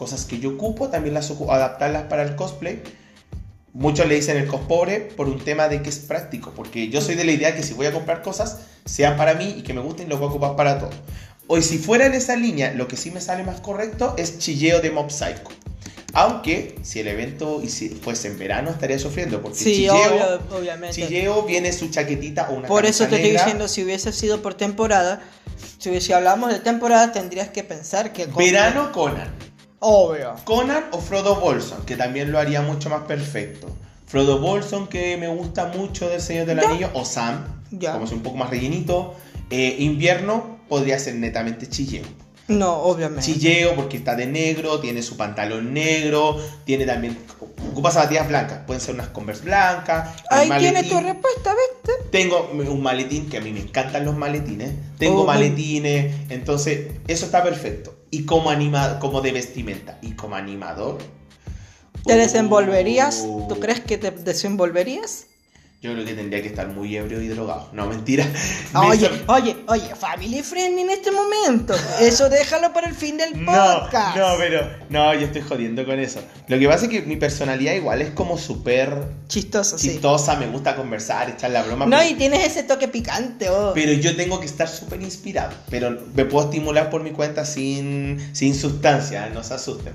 [0.03, 2.81] cosas que yo ocupo, también las adaptarlas para el cosplay.
[3.71, 7.15] Muchos le dicen el cospobre por un tema de que es práctico, porque yo soy
[7.15, 9.79] de la idea que si voy a comprar cosas, sean para mí y que me
[9.81, 10.89] gusten, los voy a ocupar para todo.
[11.47, 14.81] Hoy si fuera en esa línea, lo que sí me sale más correcto es chilleo
[14.81, 15.49] de Mob Psycho.
[16.15, 17.63] Aunque si el evento
[18.03, 20.95] fuese en verano estaría sufriendo, porque Sí, chilleo, obvio, obviamente.
[20.95, 24.53] chilleo viene su chaquetita o una Por eso te estoy diciendo, si hubiese sido por
[24.53, 25.21] temporada,
[25.79, 28.25] si, si hablamos de temporada, tendrías que pensar que...
[28.27, 29.33] con- Verano Conan.
[29.85, 30.35] Obvio.
[30.45, 33.67] Conan o Frodo Bolson, que también lo haría mucho más perfecto.
[34.07, 36.69] Frodo Bolson, que me gusta mucho del Señor del Ya.
[36.69, 37.91] Anillo, o Sam, Ya.
[37.93, 39.13] como es un poco más rellenito.
[39.49, 42.03] Eh, invierno podría ser netamente chilleo.
[42.47, 43.25] No, obviamente.
[43.25, 47.17] Chilleo porque está de negro, tiene su pantalón negro, tiene también.
[47.71, 50.09] Ocupa zapatillas blancas, pueden ser unas Converse blancas.
[50.29, 52.09] Ahí tienes tu respuesta, ¿viste?
[52.11, 54.71] Tengo un maletín, que a mí me encantan los maletines.
[54.97, 57.95] Tengo Oh, maletines, entonces eso está perfecto.
[58.13, 60.99] Y como, anima, como de vestimenta y como animador.
[62.05, 63.23] ¿Te desenvolverías?
[63.25, 65.25] uh, ¿Tú crees que te desenvolverías?
[65.83, 67.67] Yo creo que tendría que estar muy ebrio y drogado.
[67.73, 68.25] No, mentira.
[68.73, 71.75] Me Oye, oye, oye, family friendly en este momento.
[71.99, 74.15] Eso déjalo para el fin del podcast.
[74.15, 74.65] no, pero.
[74.89, 76.21] No, yo estoy jodiendo con eso.
[76.47, 78.95] Lo que pasa es que mi personalidad igual es como súper
[79.27, 79.89] Chistoso, sí.
[79.89, 81.85] chistosa, me gusta conversar, echar la broma.
[81.85, 83.73] No, pero- y tienes ese toque picante, oh.
[83.75, 85.51] Pero yo tengo que estar súper inspirado.
[85.69, 89.91] Pero me puedo estimular por mi cuenta sin, sin sustancia, no se asusten.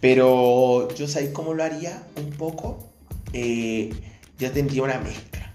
[0.00, 2.90] Pero yo sabéis cómo lo haría un poco.
[3.32, 3.90] Eh,
[4.38, 5.52] yo tendría una mezcla.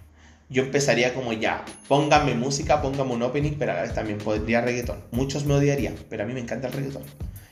[0.50, 4.62] Yo empezaría como ya, pónganme música, pónganme un opening, pero a la vez también pondría
[4.62, 5.04] reggaetón.
[5.12, 7.04] Muchos me odiarían, pero a mí me encanta el reggaetón.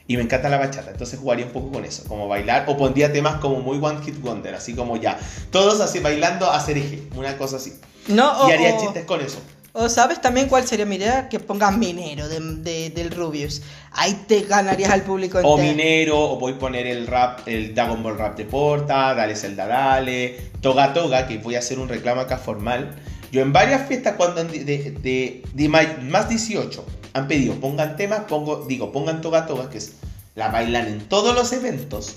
[0.08, 3.14] Y me encanta la bachata, entonces jugaría un poco con eso, como bailar, o pondría
[3.14, 5.18] temas como muy One Hit Wonder, así como ya,
[5.52, 7.74] todos así bailando a hacer eje, una cosa así.
[8.08, 9.40] No, Y haría chistes con eso.
[9.74, 11.30] O sabes también cuál sería mi idea?
[11.30, 13.62] Que pongas minero de, de- del Rubius.
[13.94, 15.58] Ahí te ganarías al público O entero.
[15.58, 19.68] minero, o voy a poner el rap, el Dragon Ball Rap de Porta, Dale Zelda
[19.68, 22.96] Dale, Toga Toga, que voy a hacer un reclamo acá formal.
[23.32, 28.66] Yo en varias fiestas cuando de, de, de- más 18 han pedido pongan temas, pongo,
[28.68, 29.94] digo, pongan Toga Toga, que es
[30.36, 32.16] la bailan en todos los eventos,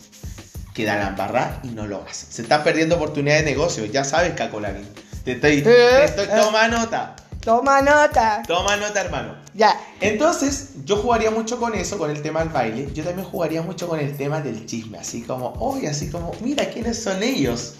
[0.75, 2.31] quedan a embarrar y no lo hacen.
[2.33, 4.87] Se están perdiendo oportunidades de negocio, ya sabes, Cacolarín.
[5.25, 6.31] Te estoy, te estoy, eh.
[6.41, 8.43] toma nota, Toma nota.
[8.47, 9.37] toma nota, hermano.
[9.53, 9.79] Ya.
[10.01, 12.89] Entonces, yo jugaría mucho con eso, con el tema del baile.
[12.95, 16.71] Yo también jugaría mucho con el tema del chisme, así como, oye, así como, mira,
[16.71, 17.75] ¿quiénes son ellos?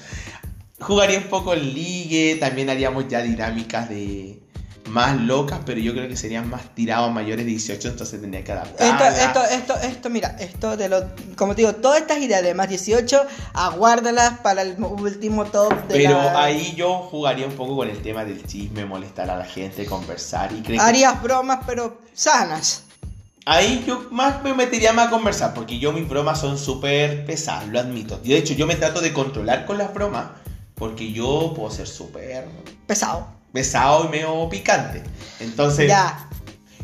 [0.81, 4.44] Jugaría un poco el ligue, también haríamos ya dinámicas de
[4.89, 8.45] más locas, pero yo creo que serían más tirados a mayores de 18, entonces tendría
[8.45, 9.13] que Esto, adaptar.
[9.19, 11.05] esto, esto, esto, mira, esto de lo,
[11.37, 13.23] como te digo, todas estas ideas de más 18,
[13.55, 18.01] aguárdalas para el último top de Pero la- ahí yo jugaría un poco con el
[18.03, 22.83] tema del chisme, molestar a la gente, conversar y creo que Harías bromas, pero sanas.
[23.47, 27.69] Ahí yo más me metería más a conversar, porque yo mis bromas son súper pesadas,
[27.69, 28.19] lo admito.
[28.25, 30.29] Y de hecho yo me trato de controlar con las bromas,
[30.75, 32.47] porque yo puedo ser súper
[32.87, 33.34] Pesado.
[33.55, 35.03] Pesado y medio picante.
[35.41, 36.29] Entonces Ya.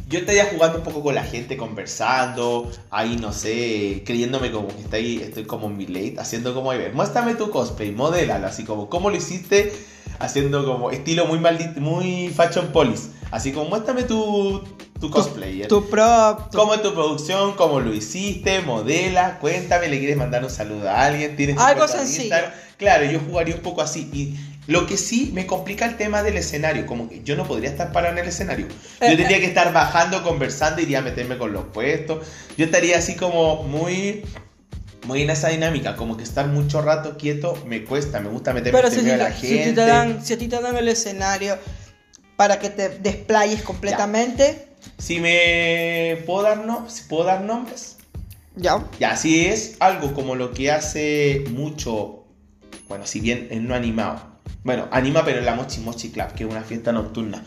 [0.09, 4.81] yo estaría jugando un poco con la gente, conversando, ahí no sé, creyéndome como que
[4.81, 8.89] estoy, estoy como en mi late, haciendo como, ver, muéstrame tu cosplay, modélalo, así como,
[8.89, 9.73] ¿cómo lo hiciste?
[10.21, 13.09] Haciendo como estilo muy maldito, muy fashion police.
[13.31, 14.63] Así como, muéstrame tu,
[15.01, 15.63] tu cosplay.
[15.63, 15.67] ¿eh?
[15.67, 16.51] Tu prop.
[16.51, 17.53] tu- ¿Cómo es tu producción?
[17.55, 18.61] ¿Cómo lo hiciste?
[18.61, 22.25] Modela, cuéntame, le quieres mandar un saludo a alguien, tienes tu Algo sencillo.
[22.25, 22.53] Instagram?
[22.77, 24.11] Claro, yo jugaría un poco así.
[24.13, 24.37] Y
[24.71, 27.91] lo que sí me complica el tema del escenario, como que yo no podría estar
[27.93, 28.67] parado en el escenario.
[28.69, 32.27] Yo Eh, tendría que estar bajando, conversando, iría a meterme con los puestos.
[32.57, 34.23] Yo estaría así como muy
[35.07, 38.79] muy en esa dinámica, como que estar mucho rato quieto me cuesta, me gusta meterme
[38.79, 39.73] Pero en si, si- la si gente.
[39.73, 41.59] te dan, si a ti te dan el escenario
[42.37, 44.69] para que te desplayes completamente,
[44.99, 47.97] Si me puedo dar no, si puedo dar nombres,
[48.57, 48.85] ya.
[49.01, 52.25] Ya, si es algo como lo que hace mucho,
[52.89, 54.30] bueno, si bien es no animado,
[54.63, 57.43] bueno, anima pero en la Mochi Mochi Club, que es una fiesta nocturna.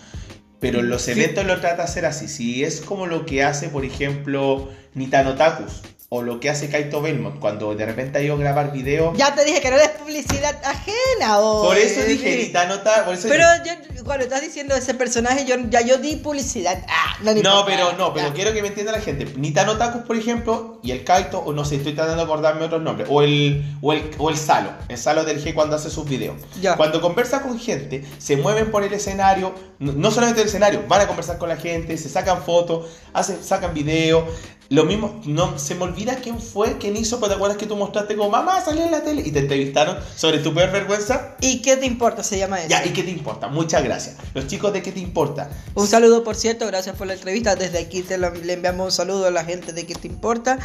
[0.60, 2.28] Pero en los eventos lo trata de hacer así.
[2.28, 5.82] Si es como lo que hace, por ejemplo, Nitano Takus
[6.16, 9.18] o lo que hace Kaito Belmont cuando de repente ha ido a grabar videos.
[9.18, 13.22] Ya te dije que no eres publicidad ajena, o Por eso dije Nitano Takus.
[13.28, 16.86] Pero yo, cuando estás diciendo ese personaje, yo ya yo di publicidad.
[16.88, 19.26] Ah, no, no pero no, pero quiero que me entienda la gente.
[19.38, 22.84] Nitano Takus, por ejemplo, y el Kaito, o no sé, estoy tratando de acordarme otros
[22.84, 23.08] nombres.
[23.10, 26.36] O el, o el, o el Salo, el Salo del G cuando hace sus videos.
[26.62, 26.76] Ya.
[26.76, 31.08] Cuando conversa con gente, se mueven por el escenario, no solamente el escenario, van a
[31.08, 34.26] conversar con la gente, se sacan fotos, hacen, sacan videos.
[34.74, 37.76] Lo mismo, no se me olvida quién fue, quién hizo, pero te acuerdas que tú
[37.76, 41.36] mostraste como mamá salió en la tele y te entrevistaron sobre tu peor vergüenza.
[41.42, 42.24] ¿Y qué te importa?
[42.24, 42.70] Se llama eso.
[42.70, 43.50] Ya, ¿y qué te importa?
[43.50, 44.16] Muchas gracias.
[44.34, 45.48] Los chicos de qué te importa.
[45.76, 47.56] Un saludo, por cierto, gracias por la entrevista.
[47.56, 50.58] Desde aquí te le enviamos un saludo a la gente de qué te importa.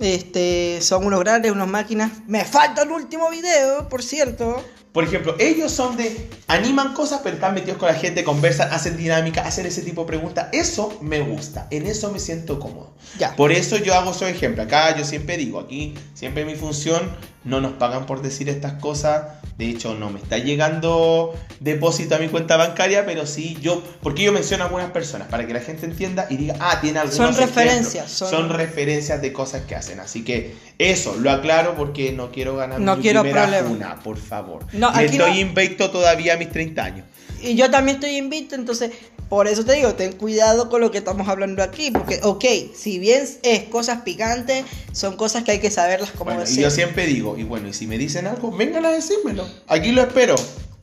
[0.00, 2.10] Este, son unos grandes, unas máquinas.
[2.26, 4.64] Me falta el último video, por cierto.
[4.98, 6.28] Por ejemplo, ellos son de.
[6.48, 10.08] animan cosas, pero están metidos con la gente, conversan, hacen dinámica, hacen ese tipo de
[10.08, 10.48] preguntas.
[10.50, 12.90] Eso me gusta, en eso me siento cómodo.
[13.16, 13.36] Ya.
[13.36, 14.66] Por eso yo hago esos ejemplos.
[14.66, 17.12] Acá yo siempre digo, aquí, siempre mi función,
[17.48, 19.22] no nos pagan por decir estas cosas.
[19.56, 23.82] De hecho, no me está llegando depósito a mi cuenta bancaria, pero sí yo.
[24.02, 27.00] Porque yo menciono a algunas personas para que la gente entienda y diga, ah, tiene
[27.00, 27.16] algunos.
[27.16, 28.10] Son referencias.
[28.10, 28.50] Son...
[28.50, 29.98] referencias de cosas que hacen.
[29.98, 34.64] Así que eso, lo aclaro porque no quiero ganar no quiero primera una, por favor.
[34.72, 37.06] No, estoy invicto todavía a mis 30 años.
[37.40, 38.90] Y yo también estoy invicto, entonces
[39.28, 42.98] por eso te digo, ten cuidado con lo que estamos hablando aquí, porque, ok, si
[42.98, 47.06] bien es cosas picantes, son cosas que hay que saberlas como bueno, Y yo siempre
[47.06, 49.46] digo, y bueno, y si me dicen algo, vengan a decírmelo.
[49.66, 50.34] Aquí lo espero.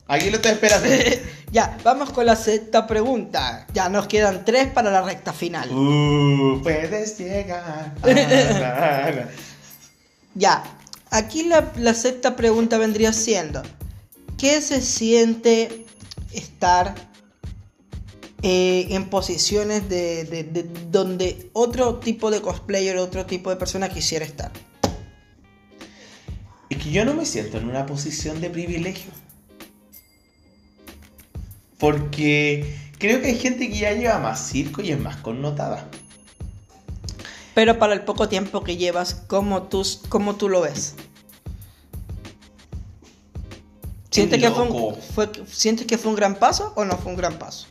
[0.08, 0.88] Aquí lo estoy esperando.
[1.50, 3.66] ya, vamos con la sexta pregunta.
[3.74, 5.68] Ya nos quedan tres para la recta final.
[5.72, 7.94] Uh, puedes llegar.
[10.36, 10.62] ya,
[11.10, 13.62] aquí la, la sexta pregunta vendría siendo,
[14.38, 15.84] ¿qué se siente
[16.32, 16.94] estar
[18.42, 24.52] eh, en posiciones de, donde otro tipo de cosplayer, otro tipo de persona quisiera estar.
[26.68, 29.10] Es que yo no me siento en una posición de privilegio.
[31.78, 35.88] Porque creo que hay gente que ya lleva más circo y es más connotada.
[37.54, 40.94] Pero para el poco tiempo que llevas, ¿cómo tú, cómo tú lo ves?
[44.10, 44.50] ¿Sientes que,
[45.14, 47.66] fue, ¿Sientes que fue un gran paso o no fue un gran paso?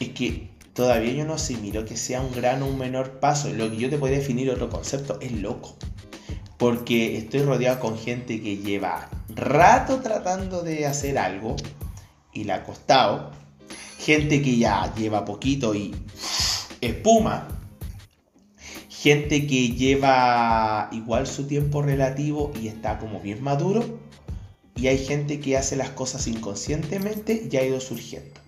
[0.00, 3.52] Es que todavía yo no asimilo que sea un gran o un menor paso.
[3.52, 5.76] Lo que yo te puedo definir otro concepto es loco.
[6.56, 11.56] Porque estoy rodeado con gente que lleva rato tratando de hacer algo
[12.32, 13.32] y le ha costado.
[13.98, 15.94] Gente que ya lleva poquito y
[16.80, 17.48] espuma.
[18.88, 23.98] Gente que lleva igual su tiempo relativo y está como bien maduro.
[24.74, 28.40] Y hay gente que hace las cosas inconscientemente y ha ido surgiendo.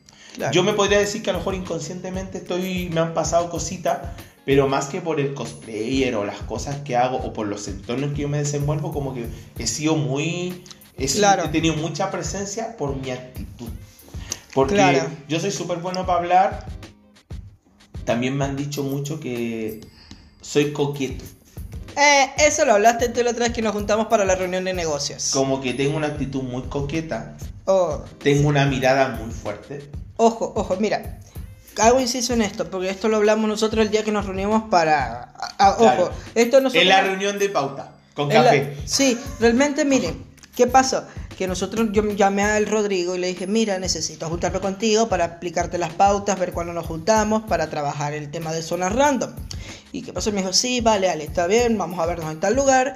[0.53, 3.99] Yo me podría decir que a lo mejor inconscientemente estoy, me han pasado cositas,
[4.45, 8.13] pero más que por el cosplayer o las cosas que hago o por los entornos
[8.13, 9.27] que yo me desenvuelvo, como que
[9.59, 10.65] he sido muy...
[10.97, 13.69] He, he tenido mucha presencia por mi actitud.
[14.55, 16.67] Porque yo soy súper bueno para hablar.
[18.05, 19.81] También me han dicho mucho que
[20.41, 21.25] soy coqueto.
[21.97, 24.73] Eh, eso lo hablaste tú la otra vez que nos juntamos para la reunión de
[24.73, 25.31] negocios.
[25.33, 27.37] Como que tengo una actitud muy coqueta.
[27.67, 28.03] Oh.
[28.19, 29.91] Tengo una mirada muy fuerte.
[30.23, 31.19] Ojo, ojo, mira.
[31.79, 35.33] Hago inciso en esto, porque esto lo hablamos nosotros el día que nos reunimos para.
[35.79, 36.83] ojo, esto nosotros.
[36.83, 38.77] En la reunión de pauta, con café.
[38.85, 40.23] Sí, realmente, miren,
[40.55, 41.05] ¿qué pasó?
[41.39, 45.79] Que nosotros, yo llamé al Rodrigo y le dije, mira, necesito juntarme contigo para explicarte
[45.79, 49.31] las pautas, ver cuándo nos juntamos, para trabajar el tema de zonas random.
[49.91, 50.33] ¿Y qué pasó?
[50.33, 52.95] Me dijo, sí, vale, vale, está bien, vamos a vernos en tal lugar.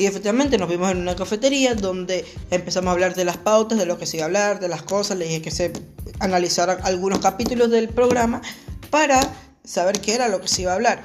[0.00, 3.84] Y efectivamente nos vimos en una cafetería donde empezamos a hablar de las pautas, de
[3.84, 5.18] lo que se iba a hablar, de las cosas.
[5.18, 5.74] Le dije que se
[6.20, 8.40] analizaran algunos capítulos del programa
[8.88, 9.20] para
[9.62, 11.02] saber qué era lo que se iba a hablar.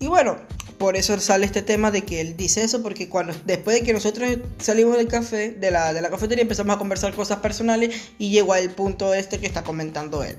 [0.00, 0.36] Y bueno,
[0.78, 3.92] por eso sale este tema de que él dice eso, porque cuando después de que
[3.92, 8.30] nosotros salimos del café, de la, de la cafetería, empezamos a conversar cosas personales y
[8.30, 10.38] llegó al punto este que está comentando él.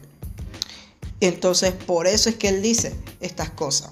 [1.22, 3.92] Entonces, por eso es que él dice estas cosas.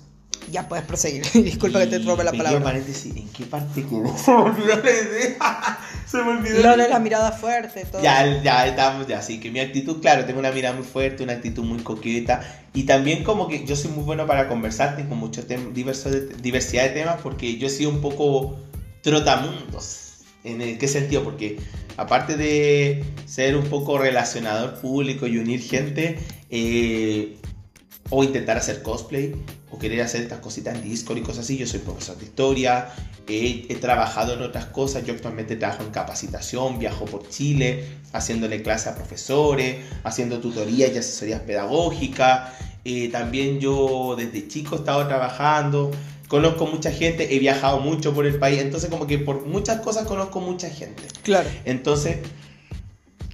[0.51, 1.23] Ya puedes proseguir.
[1.33, 2.63] Disculpa que te robe la palabra.
[2.63, 5.79] paréntesis, ¿en qué parte Se me olvidó la idea.
[6.05, 6.63] Se me olvidó.
[6.63, 8.01] Lo de la mirada fuerte, todo.
[8.01, 9.19] Ya, ya estamos, ya.
[9.19, 12.41] Así que mi actitud, claro, tengo una mirada muy fuerte, una actitud muy coqueta.
[12.73, 17.17] Y también como que yo soy muy bueno para conversar, tengo mucha diversidad de temas
[17.21, 18.57] porque yo he sido un poco
[19.01, 20.19] trotamundos.
[20.43, 21.23] ¿En qué sentido?
[21.23, 21.59] Porque
[21.97, 26.19] aparte de ser un poco relacionador público y unir gente,
[26.49, 27.37] eh,
[28.09, 29.35] o intentar hacer cosplay
[29.69, 31.57] o querer hacer estas cositas en Discord y cosas así.
[31.57, 32.89] Yo soy profesor de historia,
[33.27, 35.05] he, he, trabajado en otras cosas.
[35.05, 40.97] Yo actualmente trabajo en capacitación, viajo por Chile, haciéndole clases a profesores, haciendo tutorías y
[40.97, 42.53] asesorías pedagógicas.
[42.85, 45.91] Eh, también yo desde chico he estado trabajando,
[46.29, 50.07] conozco mucha gente, he viajado mucho por el país, entonces como que por muchas cosas
[50.07, 51.03] conozco mucha gente.
[51.23, 51.49] Claro.
[51.65, 52.19] Entonces,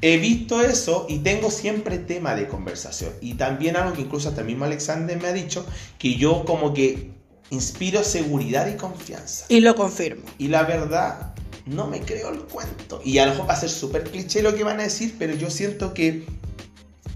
[0.04, 3.14] he visto eso y tengo siempre tema de conversación.
[3.22, 5.66] Y también algo que incluso hasta mismo Alexander me ha dicho,
[5.98, 7.12] que yo como que
[7.52, 9.46] inspiro seguridad y confianza.
[9.48, 10.24] Y lo confirmo.
[10.38, 11.34] Y la verdad,
[11.66, 13.00] no me creo el cuento.
[13.06, 15.34] Y a lo mejor va a ser súper cliché lo que van a decir, pero
[15.36, 16.26] yo siento que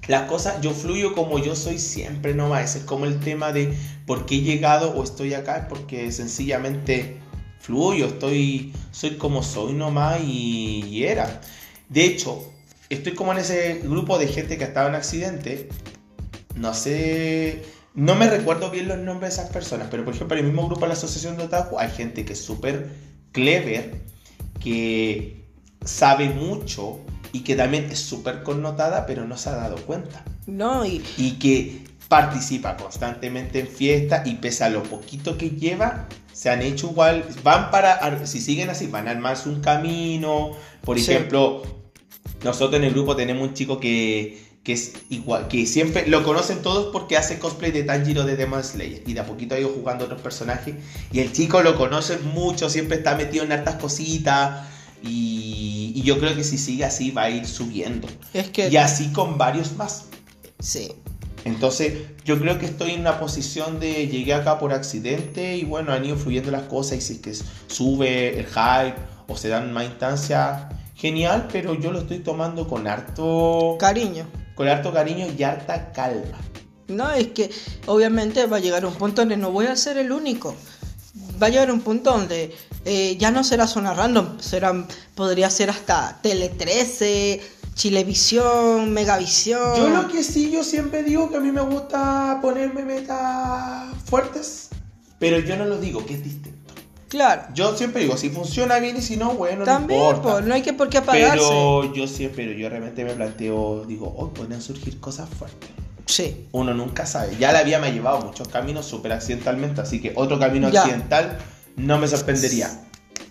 [0.07, 2.77] las cosas, yo fluyo como yo soy siempre nomás.
[2.77, 7.17] Es como el tema de por qué he llegado o estoy acá, es porque sencillamente
[7.59, 11.41] fluyo, estoy, soy como soy nomás y, y era.
[11.89, 12.53] De hecho,
[12.89, 15.69] estoy como en ese grupo de gente que ha estado en accidente.
[16.55, 17.63] No sé,
[17.93, 20.67] no me recuerdo bien los nombres de esas personas, pero por ejemplo, en el mismo
[20.67, 22.89] grupo de la Asociación de Otaku hay gente que es súper
[23.31, 24.01] clever,
[24.59, 25.45] que
[25.85, 26.99] sabe mucho
[27.31, 30.23] y que también es súper connotada, pero no se ha dado cuenta.
[30.47, 31.03] No, y...
[31.17, 36.61] y que participa constantemente en fiestas y pese a lo poquito que lleva, se han
[36.61, 40.51] hecho igual, van para, si siguen así, van a armarse un camino.
[40.85, 41.11] Por Sí.
[41.11, 41.63] ejemplo,
[42.43, 46.61] nosotros en el grupo tenemos un chico que, que es igual, que siempre lo conocen
[46.61, 49.69] todos porque hace cosplay de Tanjiro de Demon Slayer y de a poquito ha ido
[49.69, 50.75] jugando otros personajes
[51.11, 54.67] y el chico lo conocen mucho, siempre está metido en hartas cositas
[55.03, 58.07] y, y yo creo que si sigue así va a ir subiendo.
[58.33, 58.69] Es que...
[58.69, 60.05] Y así con varios más.
[60.59, 60.91] Sí.
[61.45, 61.93] Entonces,
[62.25, 66.03] yo creo que estoy en una posición de llegué acá por accidente y bueno, han
[66.03, 67.33] ido fluyendo las cosas y si es que
[67.67, 68.95] sube el hype
[69.27, 70.63] o se dan más instancias,
[70.97, 74.25] genial, pero yo lo estoy tomando con harto, Cariño.
[74.55, 76.37] con harto cariño y harta calma.
[76.87, 77.49] No, es que
[77.85, 80.55] obviamente va a llegar un punto donde no voy a ser el único.
[81.41, 85.69] Va a llegar un punto donde eh, ya no será zona random, será, podría ser
[85.69, 87.41] hasta Tele 13,
[87.75, 89.75] Chilevisión, Megavisión.
[89.75, 94.69] Yo lo que sí, yo siempre digo que a mí me gusta ponerme metas fuertes,
[95.19, 96.56] pero yo no lo digo, que es distinto.
[97.09, 97.43] Claro.
[97.53, 100.33] Yo siempre digo, si funciona bien y si no, bueno, También, no importa.
[100.33, 101.37] pues, no hay que por qué apagarse.
[101.37, 105.69] Pero yo siempre, pero yo realmente me planteo, digo, hoy pueden surgir cosas fuertes.
[106.05, 106.47] Sí.
[106.51, 107.35] Uno nunca sabe.
[107.37, 110.81] Ya la vida me ha llevado muchos caminos súper accidentalmente, así que otro camino Ya.
[110.81, 111.37] accidental
[111.77, 112.69] no me sorprendería.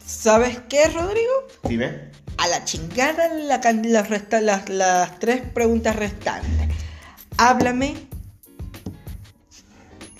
[0.06, 1.32] ¿Sabes qué, Rodrigo?
[1.64, 2.10] Dime.
[2.38, 6.68] A la chingada la can- las, resta- las, las tres preguntas restantes.
[7.38, 7.94] Háblame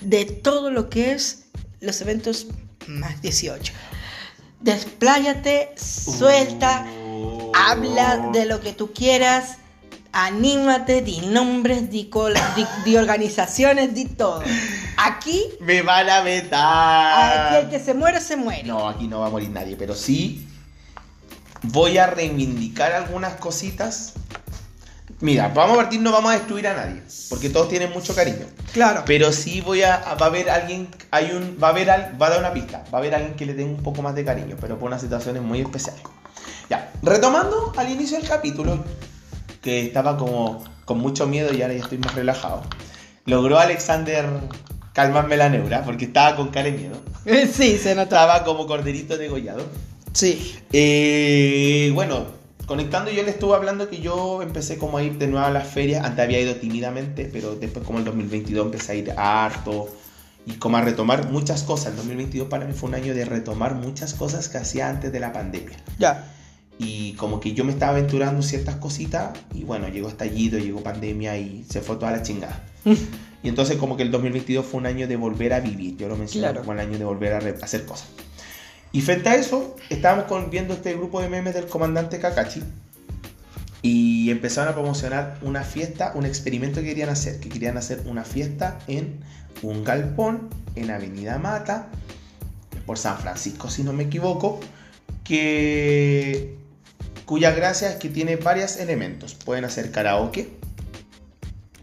[0.01, 1.47] de todo lo que es
[1.81, 2.47] los eventos
[2.89, 3.73] más 18.
[4.61, 7.53] Despláyate, suelta, Uh.
[7.55, 9.59] habla de lo que tú quieras,
[10.13, 14.43] anímate, di nombres, di, col- di- di organizaciones, di todo.
[14.97, 17.49] Aquí, Me van a vetar.
[17.49, 18.65] aquí el que se muere, se muere.
[18.65, 20.49] No, aquí no va a morir nadie, pero sí
[21.63, 24.15] voy a reivindicar algunas cositas.
[25.21, 28.47] Mira, vamos a partir, no vamos a destruir a nadie, porque todos tienen mucho cariño.
[28.73, 29.03] Claro.
[29.07, 32.31] Pero sí voy a, va a haber alguien, hay un, va a haber, va a
[32.31, 34.57] dar una pista, va a haber alguien que le tenga un poco más de cariño,
[34.61, 36.03] pero por unas situaciones muy especiales.
[36.69, 38.85] Ya, retomando al inicio del capítulo,
[39.63, 42.63] que estaba como con mucho miedo y ahora ya estoy más relajado.
[43.25, 44.27] Logró Alexander
[44.93, 46.97] calmarme la neura, porque estaba con cara de miedo.
[47.53, 48.03] Sí, se nota.
[48.03, 49.65] Estaba como corderito degollado.
[50.13, 50.57] Sí.
[50.73, 52.27] Eh, bueno,
[52.67, 55.67] conectando yo le estuve hablando que yo empecé como a ir de nuevo a las
[55.69, 56.05] ferias.
[56.05, 59.89] Antes había ido tímidamente, pero después como el 2022 empecé a ir harto
[60.45, 61.89] y como a retomar muchas cosas.
[61.93, 65.21] El 2022 para mí fue un año de retomar muchas cosas que hacía antes de
[65.21, 65.77] la pandemia.
[65.99, 66.33] Ya.
[66.79, 70.83] Y como que yo me estaba aventurando en ciertas cositas y bueno, llegó estallido, llegó
[70.83, 72.63] pandemia y se fue toda la chingada.
[73.43, 75.97] Y entonces como que el 2022 fue un año de volver a vivir.
[75.97, 76.61] Yo lo menciono Claro.
[76.63, 78.09] como el año de volver a hacer cosas.
[78.97, 82.63] Y frente a eso, estábamos con- viendo este grupo de memes del comandante Kakashi.
[83.83, 87.39] Y empezaron a promocionar una fiesta, un experimento que querían hacer.
[87.39, 89.21] Que querían hacer una fiesta en
[89.61, 91.89] un galpón en Avenida Mata,
[92.87, 94.61] por San Francisco, si no me equivoco.
[95.25, 96.57] Que
[97.27, 99.35] cuya gracia es que tiene varios elementos.
[99.35, 100.49] Pueden hacer karaoke,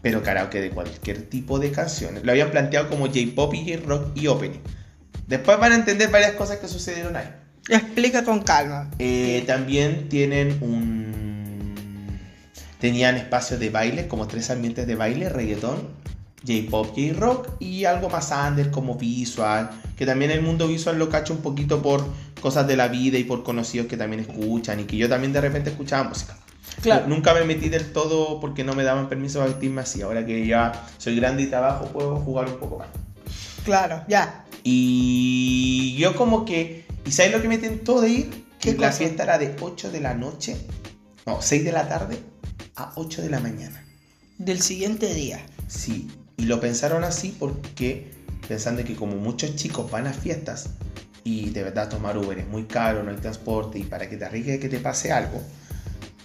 [0.02, 2.24] pero karaoke de cualquier tipo de canciones.
[2.24, 4.58] Lo habían planteado como J-pop y J-rock y opening.
[5.26, 7.28] Después van a entender varias cosas que sucedieron ahí.
[7.68, 8.90] Explica con calma.
[8.98, 12.18] Eh, también tienen un.
[12.78, 15.88] Tenían espacios de baile, como tres ambientes de baile: reggaetón,
[16.46, 19.70] J-pop, J-rock y algo más under como visual.
[19.96, 22.04] Que también el mundo visual lo cacho un poquito por
[22.40, 25.40] cosas de la vida y por conocidos que también escuchan y que yo también de
[25.40, 26.36] repente escuchaba música.
[26.82, 27.06] Claro.
[27.06, 30.02] Nunca me metí del todo porque no me daban permiso para vestirme así.
[30.02, 32.88] Ahora que ya soy grande y trabajo, puedo jugar un poco más.
[33.64, 34.43] Claro, ya.
[34.64, 38.30] Y yo como que ¿Y sabes lo que me tentó de ir?
[38.58, 38.98] ¿Qué Que la cosa?
[38.98, 40.56] fiesta era de 8 de la noche,
[41.26, 42.18] no, 6 de la tarde
[42.76, 43.84] a 8 de la mañana.
[44.38, 45.44] Del siguiente día.
[45.68, 48.10] Sí, y lo pensaron así porque
[48.48, 50.70] pensando que como muchos chicos van a fiestas
[51.24, 54.24] y de verdad tomar Uber es muy caro, no hay transporte y para que te
[54.24, 55.42] arriesgue que te pase algo,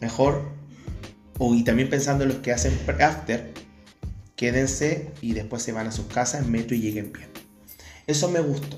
[0.02, 0.50] mejor,
[1.38, 3.54] o y también pensando en los que hacen after,
[4.36, 7.39] quédense y después se van a sus casas en metro y lleguen bien.
[8.10, 8.76] Eso me gustó.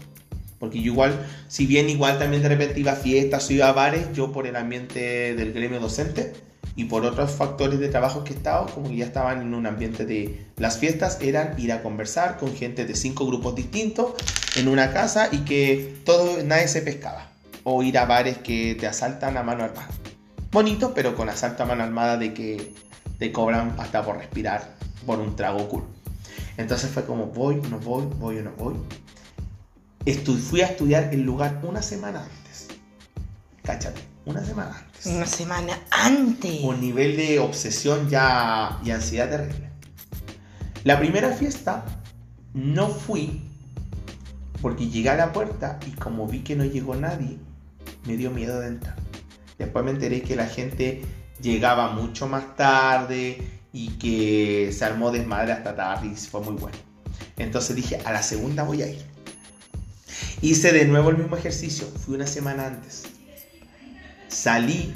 [0.59, 3.71] Porque yo igual, si bien igual también de repente iba a fiestas o iba a
[3.71, 6.33] bares, yo por el ambiente del gremio docente
[6.75, 9.65] y por otros factores de trabajo que he estado, como que ya estaban en un
[9.67, 10.47] ambiente de...
[10.57, 14.15] Las fiestas eran ir a conversar con gente de cinco grupos distintos
[14.57, 17.31] en una casa y que todo, nadie se pescaba.
[17.63, 19.87] O ir a bares que te asaltan a mano armada.
[20.51, 22.73] Bonito, pero con asalto a mano armada de que
[23.17, 24.75] te cobran hasta por respirar
[25.05, 25.85] por un trago cool.
[26.57, 28.75] Entonces fue como voy, no voy, voy o no voy.
[30.05, 32.67] Estu- fui a estudiar el lugar una semana antes.
[33.63, 35.05] Cáchate, una semana antes.
[35.05, 36.61] Una semana antes.
[36.63, 39.69] Un nivel de obsesión ya y ansiedad terrible.
[40.83, 41.85] La primera fiesta
[42.53, 43.41] no fui
[44.61, 47.37] porque llegué a la puerta y como vi que no llegó nadie,
[48.05, 48.95] me dio miedo de entrar.
[49.57, 51.03] Después me enteré que la gente
[51.41, 56.77] llegaba mucho más tarde y que se armó desmadre hasta tarde y fue muy bueno.
[57.37, 59.05] Entonces dije, a la segunda voy a ir.
[60.41, 63.03] Hice de nuevo el mismo ejercicio, fui una semana antes.
[64.27, 64.93] Salí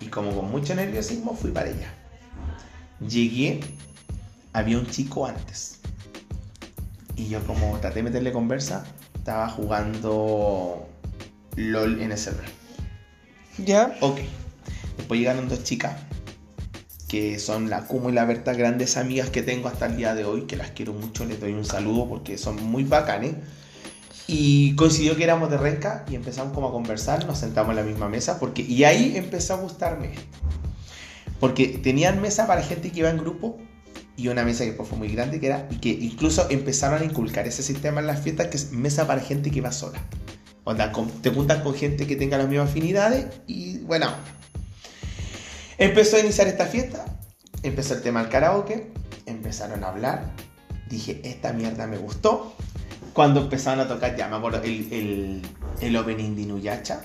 [0.00, 1.94] y como con mucho nerviosismo fui para allá.
[3.00, 3.60] Llegué,
[4.52, 5.78] había un chico antes.
[7.14, 10.88] Y yo como traté de meterle conversa, estaba jugando
[11.54, 12.46] LOL en el celular.
[13.58, 13.96] ¿Ya?
[14.00, 14.18] Ok.
[14.96, 15.94] Después llegaron dos chicas
[17.08, 20.24] que son la Kumo y la Berta, grandes amigas que tengo hasta el día de
[20.24, 23.36] hoy, que las quiero mucho, les doy un saludo porque son muy bacanes.
[24.28, 27.82] Y coincidió que éramos de Renca y empezamos como a conversar, nos sentamos en la
[27.82, 30.10] misma mesa, porque, y ahí empezó a gustarme.
[31.38, 33.58] Porque tenían mesa para gente que iba en grupo
[34.16, 37.04] y una mesa que después fue muy grande, que era, y que incluso empezaron a
[37.04, 40.00] inculcar ese sistema en las fiestas, que es mesa para gente que va sola.
[40.64, 44.08] Onda, con- te juntas con gente que tenga las mismas afinidades y bueno.
[45.78, 47.04] Empezó a iniciar esta fiesta,
[47.62, 48.90] empezó el tema del karaoke,
[49.26, 50.32] empezaron a hablar,
[50.88, 52.56] dije, esta mierda me gustó.
[53.16, 55.42] Cuando empezaron a tocar, ya me acuerdo, el, el,
[55.80, 57.00] el opening de Inuyacha,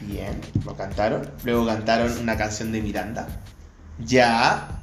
[0.00, 1.30] bien, lo cantaron.
[1.44, 3.28] Luego cantaron una canción de Miranda,
[4.00, 4.80] ya.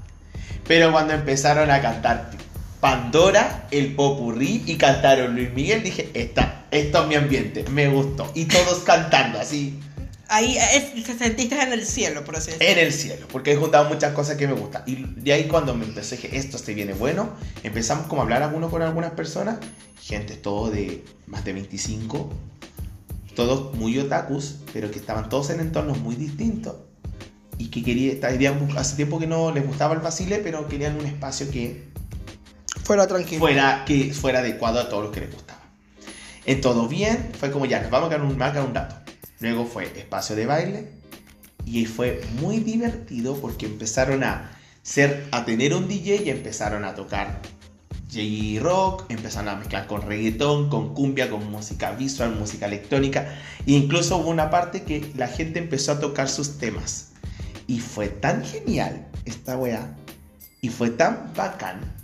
[0.66, 2.32] Pero cuando empezaron a cantar
[2.80, 8.32] Pandora, el Popurrí y cantaron Luis Miguel, dije, esta, esto es mi ambiente, me gustó.
[8.34, 9.78] Y todos cantando así
[10.32, 12.72] Ahí es- te sentiste en el cielo, por así decirlo.
[12.72, 14.84] en el cielo, porque he juntado muchas cosas que me gustan.
[14.86, 17.30] Y de ahí cuando me empecé, dije, esto se viene bueno,
[17.64, 19.58] empezamos como a hablar alguno con algunas personas,
[20.02, 22.32] gente todo de más de 25,
[23.36, 26.76] todos muy otakus, pero que estaban todos en entornos muy distintos.
[27.58, 31.06] Y que quería, estarían- hace tiempo que no les gustaba el vacile, pero querían un
[31.06, 31.90] espacio que
[32.84, 33.40] Fuera tranquilo.
[33.40, 35.60] fuera, que fuera adecuado a todos los que les gustaba.
[36.46, 38.66] En todo bien, fue como ya, nos vamos a quedar un, me va a quedar
[38.66, 38.96] un rato.
[39.40, 40.88] Luego fue espacio de baile
[41.66, 46.96] y fue muy divertido porque empezaron a ser, a tener un DJ y empezaron a
[46.96, 47.42] tocar
[48.12, 53.38] J-Rock, empezaron a mezclar con reggaetón, con cumbia, con música visual, música electrónica.
[53.68, 57.12] E incluso hubo una parte que la gente empezó a tocar sus temas.
[57.68, 59.96] Y fue tan genial esta weá.
[60.60, 61.99] Y fue tan bacán.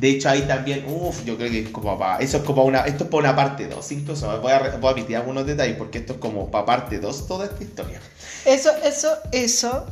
[0.00, 2.18] De hecho, ahí también, uff, yo creo que es como para.
[2.20, 2.80] Eso es como una.
[2.86, 3.92] Esto es para una parte 2.
[3.92, 7.26] Incluso voy a, voy a omitir algunos detalles porque esto es como para parte 2
[7.28, 8.00] toda esta historia.
[8.46, 9.86] Eso, eso, eso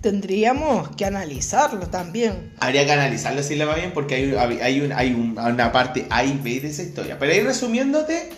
[0.00, 2.54] tendríamos que analizarlo también.
[2.60, 6.06] Habría que analizarlo si le va bien porque hay, hay, un- hay un- una parte
[6.10, 7.18] A y B de esa historia.
[7.18, 8.30] Pero ahí resumiéndote,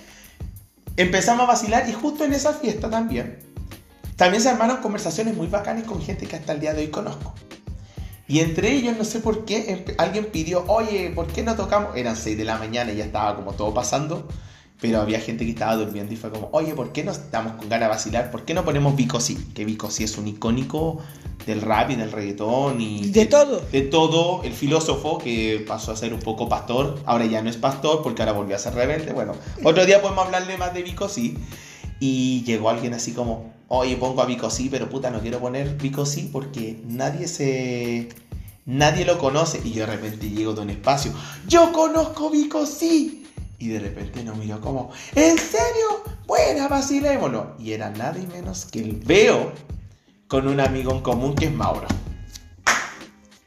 [0.96, 3.38] empezamos a vacilar y justo en esa fiesta también,
[4.16, 7.34] también se armaron conversaciones muy bacanas con gente que hasta el día de hoy conozco.
[8.26, 11.96] Y entre ellos, no sé por qué, alguien pidió, oye, ¿por qué no tocamos?
[11.96, 14.26] Eran 6 de la mañana y ya estaba como todo pasando.
[14.80, 17.68] Pero había gente que estaba durmiendo y fue como, oye, ¿por qué no estamos con
[17.68, 18.30] ganas de vacilar?
[18.30, 19.38] ¿Por qué no ponemos Vico Sí?
[19.54, 21.00] Que Vico Sí es un icónico
[21.46, 23.08] del rap y del reggaetón y...
[23.10, 23.62] De todo.
[23.72, 24.42] De todo.
[24.42, 28.22] El filósofo que pasó a ser un poco pastor, ahora ya no es pastor porque
[28.22, 29.12] ahora volvió a ser rebelde.
[29.12, 31.38] Bueno, otro día podemos hablarle más de Vico Sí.
[32.00, 35.76] Y llegó alguien así como, oye, pongo a Vico Sí, pero puta, no quiero poner
[35.76, 38.08] Vico Sí porque nadie se...
[38.66, 39.60] Nadie lo conoce.
[39.62, 41.12] Y yo de repente llego de un espacio,
[41.46, 43.26] yo conozco Vico Sí.
[43.58, 46.04] Y de repente nos miró como, ¿en serio?
[46.26, 47.54] Buena, vacilémoslo.
[47.58, 49.52] Y era nada y menos que el Veo
[50.28, 51.86] con un amigo en común que es Mauro.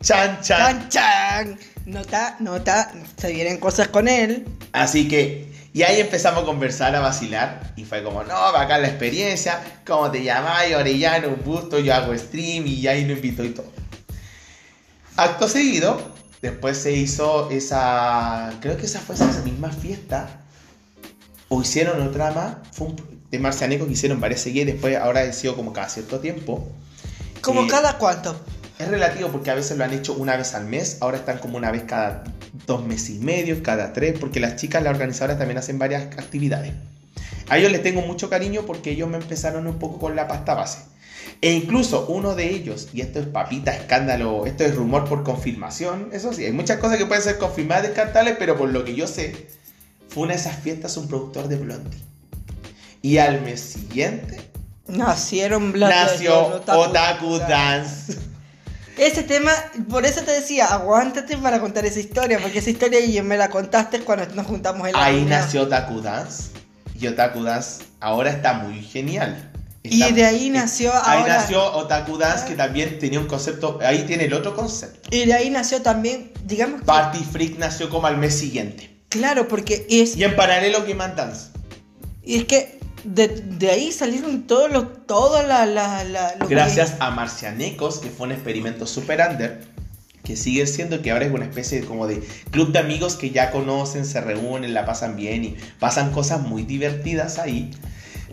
[0.01, 0.88] Chan, chan.
[0.88, 1.59] ¡Chan, chan!
[1.86, 4.45] Nota, nota, se vienen cosas con él.
[4.71, 7.71] Así que, Y ahí empezamos a conversar, a vacilar.
[7.75, 9.61] Y fue como, no, acá la experiencia.
[9.86, 10.73] ¿Cómo te llamáis?
[10.73, 11.78] Orellano, un gusto.
[11.78, 13.71] Yo hago stream y ahí lo invito y todo.
[15.17, 16.01] Acto seguido,
[16.41, 18.55] después se hizo esa.
[18.59, 20.41] Creo que esa fue esa misma fiesta.
[21.47, 22.55] O hicieron otra más.
[22.71, 22.95] Fue un,
[23.30, 24.65] de Marcianeco que hicieron varias seguidas.
[24.73, 26.67] Después, ahora ha sido como cada cierto tiempo.
[27.39, 28.36] ¿Como Eh, cada cuánto?
[28.80, 31.57] Es relativo porque a veces lo han hecho una vez al mes, ahora están como
[31.57, 32.23] una vez cada
[32.67, 36.73] dos meses y medio, cada tres, porque las chicas, las organizadoras también hacen varias actividades.
[37.49, 40.53] A ellos les tengo mucho cariño porque ellos me empezaron un poco con la pasta
[40.53, 40.80] base.
[41.41, 46.09] E incluso uno de ellos, y esto es papita, escándalo, esto es rumor por confirmación,
[46.11, 49.07] eso sí, hay muchas cosas que pueden ser confirmadas descartables, pero por lo que yo
[49.07, 49.47] sé,
[50.07, 51.99] fue una de esas fiestas un productor de Blondie.
[53.01, 54.39] Y al mes siguiente
[54.88, 58.17] Nacieron Blondie, nació Otaku Otaku Dance.
[58.97, 59.51] Ese tema,
[59.89, 63.49] por eso te decía, aguántate para contar esa historia, porque esa historia y me la
[63.49, 65.39] contaste cuando nos juntamos en la Ahí reunión.
[65.39, 66.51] nació Otaku Dance.
[66.99, 69.51] Y Otaku Dance ahora está muy genial.
[69.83, 73.79] Y de ahí nació Ahí ahora- nació Otaku Dance, que también tenía un concepto.
[73.83, 75.07] Ahí tiene el otro concepto.
[75.15, 78.97] Y de ahí nació también, digamos que, Party Freak nació como al mes siguiente.
[79.09, 81.51] claro, porque es, Y en paralelo Game Dance.
[82.23, 86.95] y es que de, de ahí salieron todos los, todas la, la, la- los Gracias
[86.99, 89.63] a Marcianecos, que fue un experimento super under.
[90.23, 92.21] Que sigue siendo que ahora es una especie de, como de
[92.51, 96.63] club de amigos que ya conocen, se reúnen, la pasan bien y pasan cosas muy
[96.63, 97.71] divertidas ahí.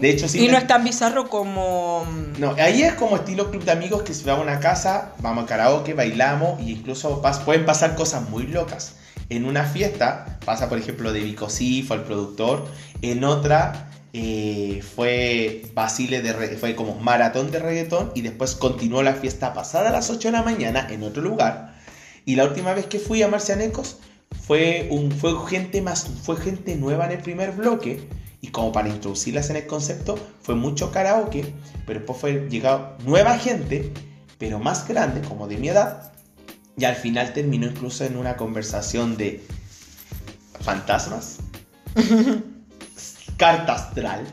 [0.00, 2.04] De hecho, sí Y me- no es tan bizarro como...
[2.40, 5.44] No, ahí es como estilo club de amigos que se va a una casa, vamos
[5.44, 8.94] a karaoke, bailamos y incluso pas- pueden pasar cosas muy locas.
[9.28, 11.20] En una fiesta pasa, por ejemplo, de
[11.86, 12.66] fue el productor.
[13.02, 19.14] En otra eh, fue Basile de fue como maratón de reggaetón y después continuó la
[19.14, 21.74] fiesta pasada a las 8 de la mañana en otro lugar.
[22.24, 23.98] Y la última vez que fui a Marcianecos
[24.46, 28.08] fue, un, fue, gente más, fue gente nueva en el primer bloque.
[28.40, 31.52] Y como para introducirlas en el concepto, fue mucho karaoke,
[31.84, 33.92] pero después fue llegado nueva gente,
[34.38, 36.12] pero más grande, como de mi edad.
[36.76, 39.44] Y al final terminó incluso en una conversación de
[40.60, 41.38] fantasmas,
[43.36, 44.24] carta astral,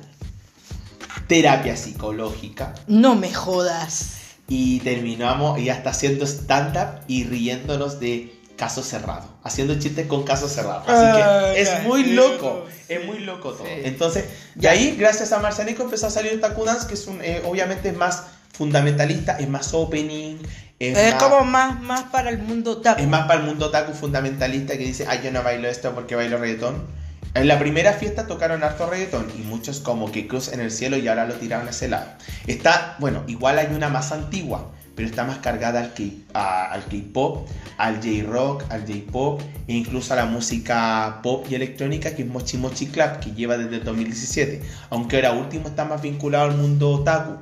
[1.27, 2.73] terapia psicológica.
[2.87, 4.17] No me jodas.
[4.47, 9.23] Y terminamos y hasta haciendo stand-up y riéndonos de caso cerrado.
[9.43, 10.81] Haciendo chistes con caso cerrado.
[10.81, 12.65] Así Ah, que es muy loco.
[12.67, 12.93] sí.
[12.95, 13.65] Es muy loco todo.
[13.65, 13.71] Sí.
[13.85, 14.25] Entonces,
[14.55, 17.41] de ahí, gracias a Marcianico, empezó a salir el Taku Dance, que es un, eh,
[17.45, 20.35] obviamente es más fundamentalista, es más opening.
[20.77, 23.01] Es, Es más, como más, más para el mundo otaku.
[23.01, 26.15] es más para el mundo otaku fundamentalista que dice, ay, yo no bailo esto porque
[26.17, 26.85] bailo reggaetón.
[27.33, 30.97] En la primera fiesta tocaron harto reggaetón y muchos como que cruz en el cielo
[30.97, 32.07] y ahora lo tiraron a ese lado.
[32.45, 38.65] Está, bueno, igual hay una más antigua, pero está más cargada al K-pop, al J-rock,
[38.69, 43.19] al J-pop e incluso a la música pop y electrónica que es Mochi Mochi Club,
[43.21, 44.61] que lleva desde el 2017.
[44.89, 47.37] Aunque ahora último está más vinculado al mundo otaku.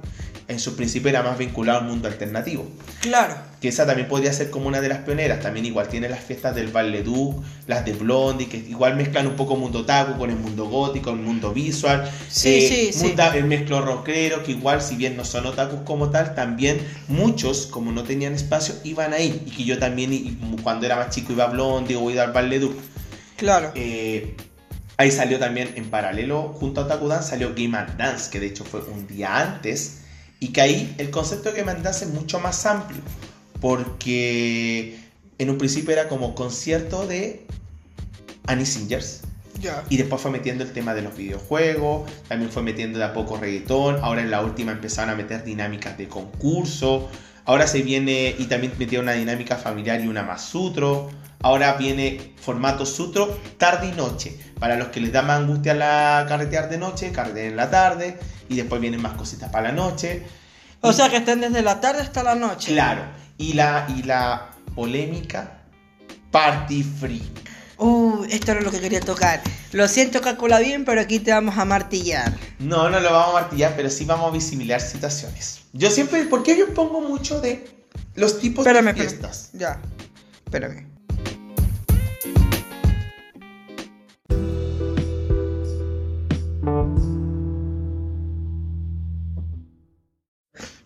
[0.50, 2.68] En su principio era más vinculado al mundo alternativo
[3.02, 3.36] Claro.
[3.62, 5.40] que esa también podría ser como una de las pioneras.
[5.42, 6.72] También igual tiene las fiestas del
[7.04, 11.12] Duc, las de Blondie, que igual mezclan un poco mundo otaku con el mundo gótico,
[11.12, 12.04] el mundo visual.
[12.06, 13.06] Eh, Sí, sí, sí.
[13.08, 17.68] munda- El mezclo rockero, que igual si bien no son otakus como tal, también muchos,
[17.68, 19.44] como no tenían espacio, iban ahí.
[19.46, 22.60] Y que yo también, y- cuando era más chico, iba a Blondie o iba al
[22.60, 22.74] Duc.
[23.38, 23.72] Claro.
[23.76, 24.36] Eh,
[24.98, 28.48] ahí salió también en paralelo, junto a Otaku Dance, salió Game and Dance, que de
[28.48, 29.98] hecho fue un día antes.
[30.40, 33.02] Y que ahí el concepto and Dance es mucho más amplio.
[33.60, 34.98] Porque
[35.38, 37.46] en un principio era como concierto de
[38.48, 39.22] Annie Singers.
[39.90, 43.38] Y después fue metiendo el tema de los videojuegos, también fue metiendo de a poco
[43.38, 47.10] reggaetón, ahora en la última empezaron a meter dinámicas de concurso,
[47.50, 51.10] ahora se viene y también metieron una dinámica familiar y una más sutro,
[51.42, 56.26] ahora viene formato sutro tarde y noche, para los que les da más angustia la
[56.30, 58.20] carretear de noche, carretear en la tarde,
[58.50, 60.28] y después vienen más cositas para la noche.
[60.82, 62.72] O Y- sea que estén desde la tarde hasta la noche.
[62.72, 63.02] Claro,
[63.40, 65.64] y la, y la polémica
[66.30, 67.49] Party Freak.
[67.80, 69.42] Uh, esto era lo que quería tocar.
[69.72, 72.36] Lo siento, calcula bien, pero aquí te vamos a martillar.
[72.60, 75.62] No, no lo vamos a martillar, pero sí vamos a visibilizar situaciones.
[75.72, 77.66] Yo siempre, ¿por qué yo pongo mucho de
[78.16, 79.10] los tipos Espérame, de espérame.
[79.10, 79.50] fiestas?
[79.54, 79.80] Ya.
[80.46, 80.89] Espérame.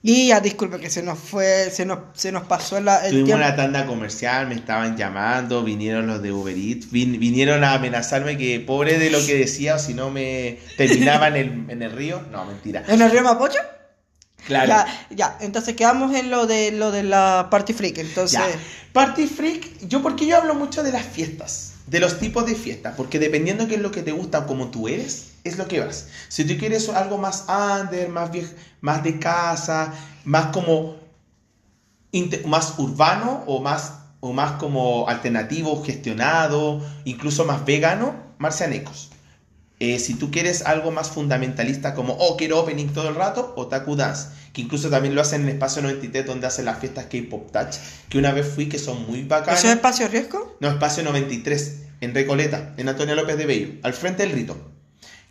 [0.05, 3.27] Y ya, disculpe que se nos fue, se nos, se nos pasó la- el Tuvimos
[3.27, 3.45] tiempo.
[3.45, 8.37] una tanda comercial, me estaban llamando, vinieron los de Uber Eats, vin- vinieron a amenazarme
[8.37, 11.91] que pobre de lo que decía o si no me terminaba en el, en el
[11.93, 12.21] río.
[12.33, 12.83] No, mentira.
[12.89, 13.59] ¿En el río Mapocho?
[14.45, 14.67] Claro.
[14.67, 17.97] Ya, ya, entonces quedamos en lo de lo de la Party Freak.
[17.99, 18.59] Entonces, Ya.
[18.91, 21.69] Party Freak, yo porque yo hablo mucho de las fiestas.
[21.87, 24.47] de los tipos de fiesta, porque dependiendo de qué es lo que te gusta o
[24.47, 26.07] como tú eres, es lo que vas.
[26.29, 28.31] Si tú quieres algo más under, más,
[28.81, 29.93] más de casa,
[30.23, 31.01] más como
[32.45, 39.09] más urbano o más, o más como alternativo, gestionado, incluso más vegano, marcianecos.
[39.79, 43.95] Eh, si tú quieres algo más fundamentalista como, oh, quiero opening todo el rato, Otaku
[43.95, 47.75] Dance, que incluso también lo hacen en Espacio 93 donde hacen las fiestas K-Pop Touch,
[48.07, 49.59] que una vez fui que son muy bacanas.
[49.59, 50.55] ¿Eso es Espacio Riesgo?
[50.61, 54.72] No, Espacio 93, en Recoleta, en Antonio López de Bello, al frente del Rito,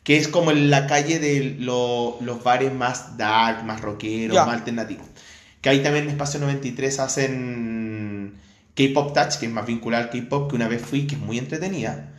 [0.04, 5.06] que es como en la calle de los bares más dark, más rockeros, más alternativos.
[5.60, 8.34] Que ahí también en Espacio 93 hacen
[8.74, 11.38] K-Pop Touch, que es más vinculado al K-Pop, que una vez fui, que es muy
[11.38, 12.12] entretenida.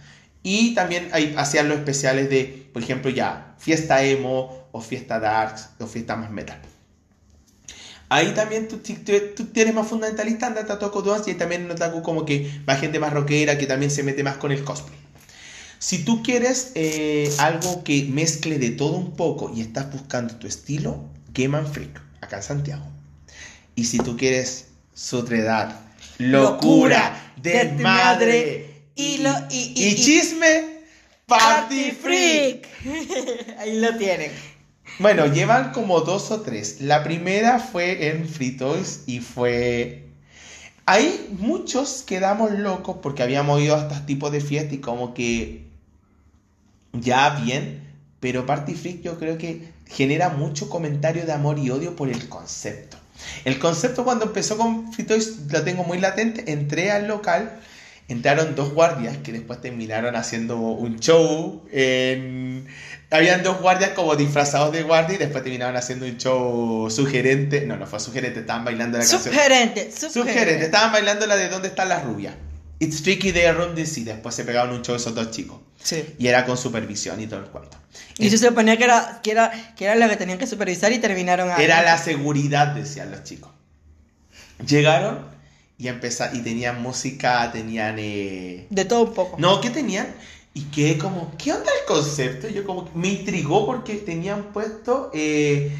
[0.43, 5.55] Y también ahí hacían los especiales de, por ejemplo, ya, fiesta emo, o fiesta dark,
[5.79, 6.59] o fiesta más metal.
[8.09, 12.25] Ahí también tú, tú, tienes más fundamentalista, andate a Toco Dance y también notaku como
[12.25, 14.97] que va gente más rockera que también se mete más con el cosplay.
[15.83, 20.47] Si tú quieres eh, algo que mezcle de todo un poco y estás buscando tu
[20.47, 22.85] estilo, Game Freak, acá en Santiago.
[23.75, 25.77] Y si tú quieres sotredad,
[26.19, 30.83] locura, desmadre y, lo, y, chisme,
[31.25, 32.65] Party Freak.
[33.59, 34.31] Ahí lo tienen.
[34.99, 36.79] Bueno, llevan como dos o tres.
[36.79, 40.07] La primera fue en Free Toys y fue...
[40.85, 45.72] Ahí muchos quedamos locos porque habíamos ido a estos tipos de fiestas y como que
[46.93, 47.81] ya bien,
[48.19, 52.29] pero Party Freak yo creo que genera mucho comentario de amor y odio por el
[52.29, 52.97] concepto.
[53.45, 57.59] El concepto cuando empezó con Free Toys lo tengo muy latente, entré al local,
[58.07, 62.67] entraron dos guardias que después terminaron haciendo un show en
[63.13, 67.61] habían dos guardias como disfrazados de guardia y después terminaban haciendo un show sugerente.
[67.61, 69.21] No, no fue sugerente, estaban bailando la canción.
[69.21, 70.65] Sugerente, sugerente.
[70.65, 72.33] Estaban bailando la de ¿Dónde están las rubias?
[72.83, 75.59] It's tricky they around this y después se pegaban un show esos dos chicos.
[75.81, 76.03] Sí.
[76.17, 77.77] Y era con supervisión y todo el cuento.
[78.17, 80.99] Y se suponía que era, que era, que era la que tenían que supervisar y
[80.99, 81.63] terminaron ahí.
[81.63, 83.51] Era la seguridad, decían los chicos.
[84.67, 85.25] Llegaron
[85.77, 87.95] y empezaron, y tenían música, tenían...
[87.99, 88.67] Eh...
[88.69, 89.37] De todo un poco.
[89.39, 90.07] No, ¿qué tenían?
[90.53, 92.47] Y quedé como, ¿qué onda el concepto?
[92.47, 95.75] Yo como, me intrigó porque tenían puesto eh,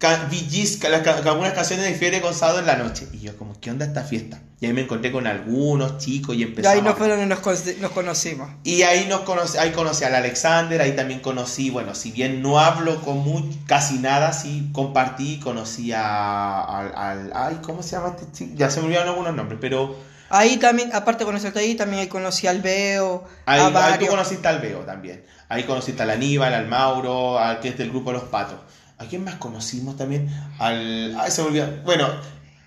[0.00, 3.06] algunas canciones de Fiebre Gonzalo en la noche.
[3.12, 4.40] Y yo como, ¿qué onda esta fiesta?
[4.58, 6.74] Y ahí me encontré con algunos chicos y empezamos.
[6.74, 7.40] Y ahí nos fueron y nos,
[7.90, 8.48] conocimos.
[8.64, 12.58] Y ahí, nos conocí, ahí conocí al Alexander, ahí también conocí, bueno, si bien no
[12.58, 13.22] hablo con
[13.66, 18.52] casi nada, sí compartí, conocí al, ay, ¿cómo se llama este chico?
[18.56, 19.94] Ya se me olvidaron algunos nombres, pero
[20.28, 23.24] Ahí también, aparte de conocerte ahí, también ahí conocí al Veo.
[23.44, 25.24] Ahí, ahí tú conociste al Veo también.
[25.48, 28.58] Ahí conociste al Aníbal, al Mauro, al que es del grupo Los Patos.
[28.98, 30.28] ¿A quién más conocimos también?
[30.58, 31.14] Al.
[31.20, 31.68] Ay, se me olvidó.
[31.84, 32.08] Bueno,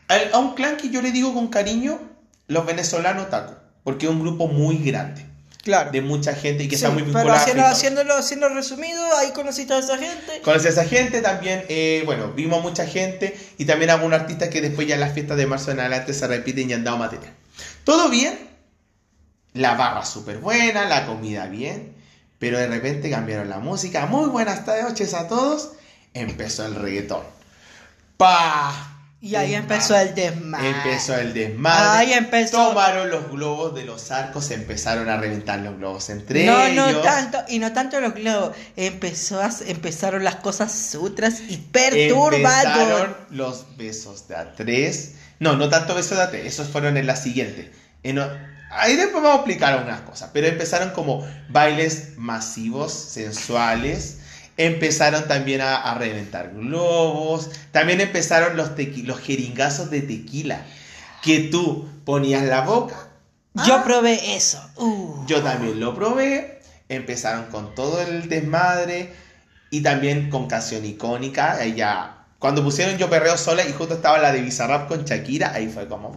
[0.09, 1.99] a un clan que yo le digo con cariño,
[2.47, 3.55] los venezolanos Taco.
[3.83, 5.25] Porque es un grupo muy grande.
[5.63, 5.91] Claro.
[5.91, 7.39] De mucha gente y que está muy vinculado.
[7.45, 10.41] Pero haciéndolo, haciendo resumido, ahí conociste a esa gente.
[10.41, 14.61] Conocí a esa gente también, eh, bueno, vimos mucha gente y también algunos artistas que
[14.61, 17.33] después ya en las fiestas de marzo en adelante se repiten y han dado material.
[17.83, 18.39] Todo bien,
[19.53, 21.93] la barra súper buena, la comida bien,
[22.39, 24.05] pero de repente cambiaron la música.
[24.05, 25.73] Muy buenas noches a todos.
[26.13, 27.23] Empezó el reggaetón.
[28.17, 28.98] ¡Pah!
[29.21, 30.69] Y ahí empezó el desmadre.
[30.69, 31.97] Empezó el desmadre.
[31.99, 32.69] Ahí empezó.
[32.69, 36.93] Tomaron los globos de los arcos, empezaron a reventar los globos entre no, ellos.
[36.93, 38.55] No, tanto, y no tanto los globos.
[38.77, 43.09] Empezó empezaron las cosas sutras y perturbadoras.
[43.29, 45.15] Los besos de a tres.
[45.39, 47.73] No, no tanto besos de a tres, esos fueron en la siguiente.
[48.71, 54.18] ahí después vamos a explicar algunas cosas, pero empezaron como bailes masivos, sensuales
[54.59, 58.71] empezaron también a, reventar globos, también empezaron los,
[59.03, 60.65] los jeringazos de tequila,
[61.23, 63.07] que tú ponías la boca.
[63.65, 63.83] Yo ah.
[63.85, 64.61] probé eso.
[64.75, 65.25] Uh.
[65.27, 69.13] Yo también lo probé, empezaron con todo el desmadre
[69.71, 72.15] y también con canción icónica, ella...
[72.37, 75.89] Cuando pusieron Yo Perreo Sola y justo estaba la de Bizarrap con Shakira, ahí fue
[75.89, 76.15] como...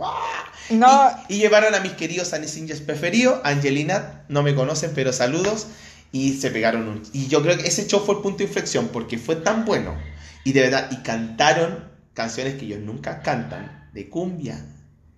[0.71, 1.11] No.
[1.29, 5.67] Y, llevaron a mis queridos Anisingers preferidos, Angelina, no me conocen, pero saludos
[6.13, 7.03] y se pegaron un...
[7.13, 9.97] Y yo creo que ese show fue el punto de inflexión porque fue tan bueno
[10.45, 14.65] y de verdad, y cantaron canciones que ellos nunca cantan, de cumbia.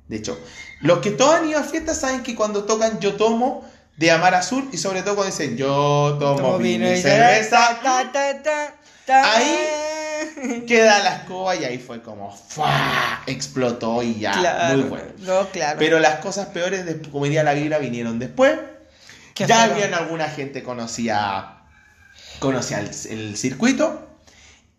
[0.09, 0.39] De hecho,
[0.81, 4.35] los que todos han ido a fiestas saben que cuando tocan Yo Tomo de Amar
[4.35, 7.81] Azul y sobre todo cuando dicen Yo Tomo, vino y cerveza,
[9.09, 12.37] ahí queda la escoba y ahí fue como
[13.27, 15.07] explotó y ya, muy bueno.
[15.79, 18.59] Pero las cosas peores, de, como diría la Biblia, vinieron después
[19.35, 21.57] ya habían alguna gente conocía,
[22.39, 24.09] conocía el, circuito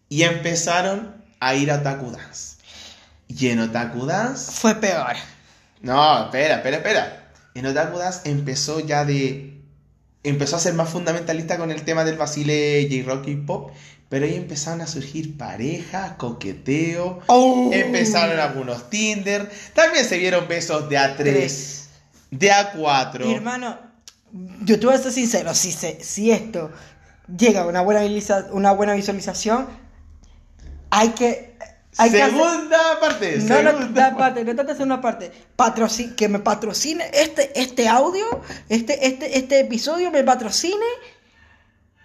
[0.09, 2.55] y empezaron a ir a Otaku Dance.
[3.27, 4.51] Y en Otaku Dance...
[4.51, 5.15] Fue peor.
[5.81, 7.31] No, espera, espera, espera.
[7.53, 9.51] en Otaku Dance empezó ya de.
[10.23, 13.71] Empezó a ser más fundamentalista con el tema del Basile J-Rock y Pop.
[14.09, 17.21] Pero ahí empezaron a surgir parejas, coqueteo.
[17.27, 17.69] Oh.
[17.73, 19.51] Empezaron algunos Tinder.
[19.73, 21.89] También se vieron besos de A3, Tres.
[22.31, 23.25] de A4.
[23.25, 23.77] Mi hermano,
[24.61, 26.71] yo te voy a ser sincero, si, se, si esto
[27.37, 28.01] llega a una buena,
[28.51, 29.67] una buena visualización,
[30.89, 31.55] hay que...
[31.97, 33.37] Hay que hacer- segunda parte.
[33.37, 35.31] no, segunda da parte, no trata de hacer una parte.
[36.17, 38.25] Que me patrocine este, este audio,
[38.67, 40.85] este, este, este episodio me patrocine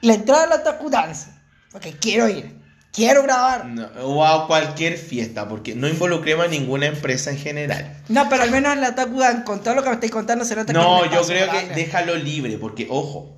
[0.02, 1.30] la entrada a la Otaku Dance.
[1.72, 2.56] Porque quiero ir,
[2.92, 3.66] quiero grabar.
[3.66, 7.96] No, o a cualquier fiesta, porque no involucremos a ninguna empresa en general.
[8.08, 10.44] No, pero al menos en la Otaku Dance, con todo lo que me estáis contando,
[10.44, 11.74] se nota que No, un yo creo que grande.
[11.74, 13.36] déjalo libre, porque ojo,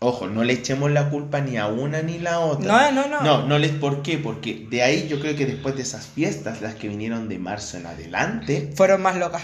[0.00, 2.90] ojo, no le echemos la culpa ni a una ni la otra.
[2.90, 3.20] No, no, no.
[3.22, 4.18] No, no les, ¿por qué?
[4.18, 7.76] Porque de ahí yo creo que después de esas fiestas, las que vinieron de marzo
[7.76, 9.42] en adelante, Fueron más locas.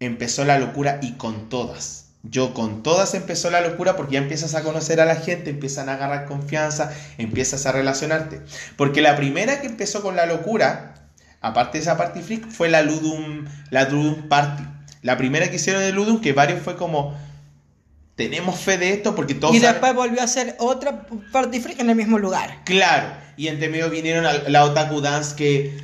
[0.00, 2.07] empezó la locura y con todas.
[2.24, 5.88] Yo con todas empezó la locura porque ya empiezas a conocer a la gente, empiezan
[5.88, 8.40] a agarrar confianza, empiezas a relacionarte.
[8.76, 10.94] Porque la primera que empezó con la locura,
[11.40, 14.64] aparte de esa party freak, fue la Ludum, la Ludum Party.
[15.02, 17.16] La primera que hicieron de Ludum, que varios fue como,
[18.16, 19.54] tenemos fe de esto porque todos...
[19.54, 22.62] Y saben- después volvió a hacer otra party freak en el mismo lugar.
[22.64, 25.78] Claro, y entre medio vinieron a la Otaku Dance que...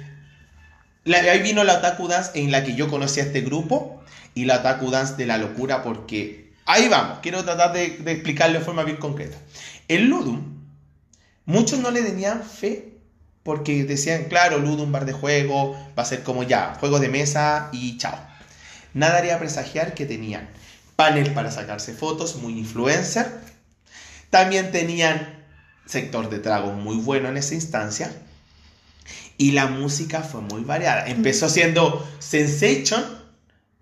[1.04, 4.02] la- ahí vino la Otaku Dance en la que yo conocí a este grupo
[4.34, 6.52] y la Otaku Dance de la locura porque...
[6.66, 9.36] Ahí vamos, quiero tratar de, de explicarlo de forma bien concreta.
[9.86, 10.64] El Ludum,
[11.44, 12.94] muchos no le tenían fe
[13.42, 17.68] porque decían, claro, Ludum, bar de juego, va a ser como ya, juegos de mesa
[17.72, 18.18] y chao.
[18.94, 20.48] Nada haría presagiar que tenían
[20.96, 23.30] panel para sacarse fotos, muy influencer.
[24.30, 25.44] También tenían
[25.86, 28.10] sector de trago muy bueno en esa instancia.
[29.36, 31.06] Y la música fue muy variada.
[31.06, 33.04] Empezó siendo Sensation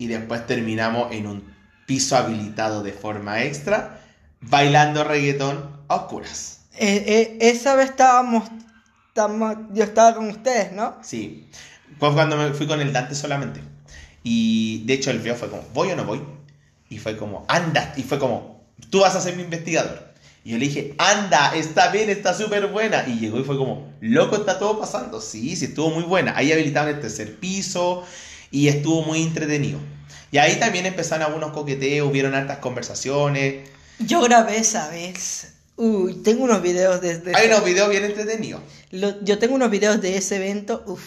[0.03, 1.53] y después terminamos en un
[1.85, 4.01] piso habilitado de forma extra,
[4.41, 6.65] bailando reggaetón a oscuras.
[6.77, 8.49] Eh, eh, esa vez estábamos,
[9.07, 10.97] estábamos- yo estaba con ustedes, ¿no?
[11.01, 11.47] Sí.
[11.99, 13.61] Fue cuando me fui con el Dante solamente.
[14.23, 16.21] Y de hecho el video fue como, ¿voy o no voy?
[16.89, 17.93] Y fue como, anda.
[17.95, 20.11] Y fue como, tú vas a ser mi investigador.
[20.43, 23.05] Y yo le dije, anda, está bien, está súper buena.
[23.07, 25.21] Y llegó y fue como, loco, está todo pasando.
[25.21, 26.35] Sí, sí, estuvo muy buena.
[26.35, 28.03] Ahí habilitaron el tercer piso
[28.51, 29.79] y estuvo muy entretenido.
[30.33, 33.69] Y ahí también empezaron algunos coqueteos, hubieron hartas conversaciones.
[33.99, 35.53] Yo grabé esa vez.
[35.75, 38.61] Uy, tengo unos videos de, de- Hay unos videos bien entretenidos.
[38.89, 41.03] Lo- yo tengo unos videos de ese evento, uf,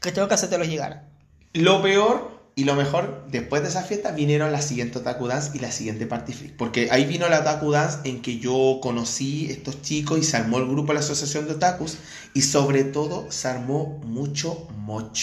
[0.00, 1.04] que tengo que hacértelos llegar.
[1.52, 5.58] Lo peor y lo mejor, después de esa fiesta vinieron la siguiente Otaku Dance y
[5.60, 6.56] la siguiente Party Freak.
[6.56, 10.56] Porque ahí vino la Otaku Dance en que yo conocí estos chicos y se armó
[10.58, 11.96] el grupo de la Asociación de Otakus.
[12.34, 15.18] Y sobre todo se armó mucho moch.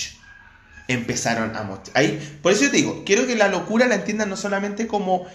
[0.88, 1.89] Empezaron a moch.
[1.93, 5.26] Ahí, por eso yo te digo, quiero que la locura la entiendan no solamente como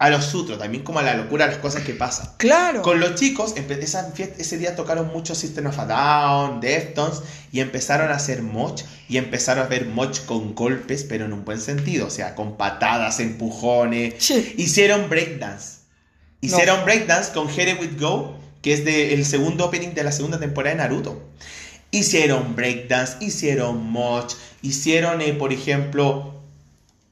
[0.00, 2.28] a los sutros, también como a la locura, a las cosas que pasan.
[2.36, 2.82] Claro.
[2.82, 7.20] Con los chicos, empe- esa fiesta- ese día tocaron mucho System of a Down, Deftones,
[7.52, 11.44] y empezaron a hacer moch, y empezaron a ver moch con golpes, pero en un
[11.44, 14.14] buen sentido, o sea, con patadas, empujones.
[14.18, 14.54] Sí.
[14.58, 15.78] Hicieron breakdance.
[16.40, 20.40] Hicieron breakdance con Here With Go, que es de- el segundo opening de la segunda
[20.40, 21.22] temporada de Naruto.
[21.94, 26.34] Hicieron breakdance, hicieron moch, hicieron, eh, por ejemplo,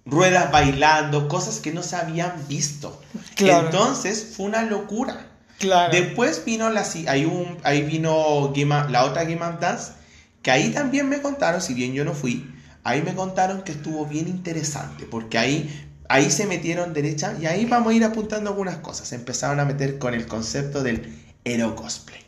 [0.05, 3.01] ruedas bailando, cosas que no se habían visto.
[3.37, 3.67] Claro.
[3.67, 5.27] Entonces fue una locura.
[5.59, 5.93] Claro.
[5.93, 9.93] Después vino la hay un, ahí vino Game of- la otra Game of Dance,
[10.43, 12.53] que ahí también me contaron, si bien yo no fui,
[12.83, 17.65] ahí me contaron que estuvo bien interesante, porque ahí, ahí se metieron derecha y ahí
[17.67, 19.13] vamos a ir apuntando algunas cosas.
[19.13, 22.21] Empezaron a meter con el concepto del hero cosplay.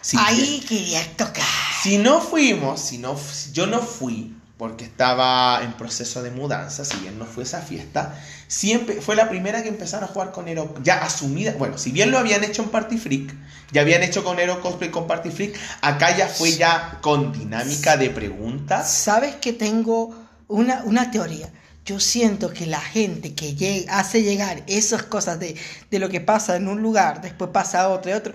[0.00, 1.44] Si Ahí querías tocar.
[1.84, 3.14] Si no fuimos, si no,
[3.52, 8.18] yo no fui porque estaba en proceso de mudanza, si bien no fue esa fiesta,
[8.48, 12.10] siempre fue la primera que empezaron a jugar con Hero, ya asumida, bueno, si bien
[12.10, 13.34] lo habían hecho en Party Freak,
[13.70, 17.98] ya habían hecho con Hero Cosplay con Party Freak, acá ya fue ya con dinámica
[17.98, 18.90] de preguntas.
[18.90, 20.14] ¿Sabes que tengo
[20.48, 21.52] una, una teoría?
[21.84, 25.54] Yo siento que la gente que llega, hace llegar esas cosas de,
[25.90, 28.32] de lo que pasa en un lugar, después pasa a otro y otro,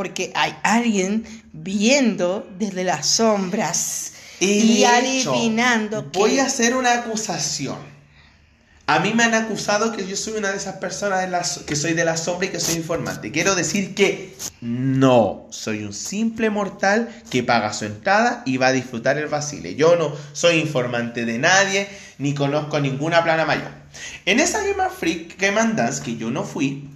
[0.00, 6.40] porque hay alguien viendo desde las sombras Y hecho, adivinando Voy que...
[6.40, 7.76] a hacer una acusación.
[8.86, 11.76] A mí me han acusado que yo soy una de esas personas de las, que
[11.76, 13.30] soy de la sombra y que soy informante.
[13.30, 18.72] Quiero decir que no, soy un simple mortal que paga su entrada y va a
[18.72, 19.74] disfrutar el vacile.
[19.74, 21.86] Yo no soy informante de nadie,
[22.16, 23.68] ni conozco ninguna plana mayor.
[24.24, 26.88] En esa Game of Freak, Game and Dance, que yo no fui,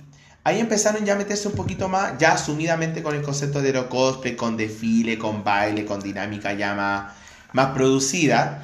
[0.45, 3.89] ahí empezaron ya a meterse un poquito más, ya asumidamente con el concepto de Hero
[3.89, 7.13] Cosplay, con desfile, con baile, con dinámica ya más,
[7.53, 8.63] más producida.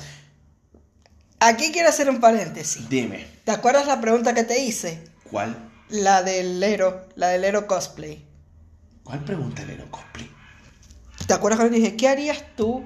[1.41, 2.89] Aquí quiero hacer un paréntesis.
[2.89, 5.03] Dime, ¿Te acuerdas la pregunta que te hice?
[5.31, 5.57] ¿cuál?
[5.89, 8.25] La del Ero, la del Ero cosplay.
[9.03, 10.31] ¿Cuál pregunta el cosplay?
[11.27, 12.85] ¿Te acuerdas cuando te dije, ¿qué harías tú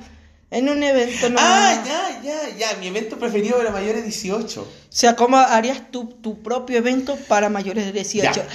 [0.50, 2.76] en un evento no Ah, ya, ya, ya.
[2.78, 4.62] Mi evento preferido era mayores de 18.
[4.62, 8.32] O sea, ¿cómo harías tú tu propio evento para mayores de 18?
[8.32, 8.46] Ya.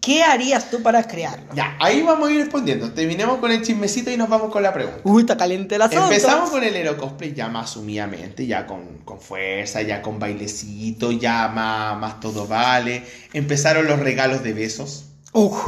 [0.00, 1.52] ¿Qué harías tú para crearlo?
[1.54, 2.92] Ya, ahí vamos a ir respondiendo.
[2.92, 5.00] Terminemos con el chismecito y nos vamos con la pregunta.
[5.04, 6.04] Uy, está caliente el asunto.
[6.04, 11.10] Empezamos con el Hero Cosplay ya más sumidamente, ya con, con fuerza, ya con bailecito,
[11.12, 13.04] ya más, más todo vale.
[13.32, 15.04] Empezaron los regalos de besos.
[15.32, 15.58] Uf,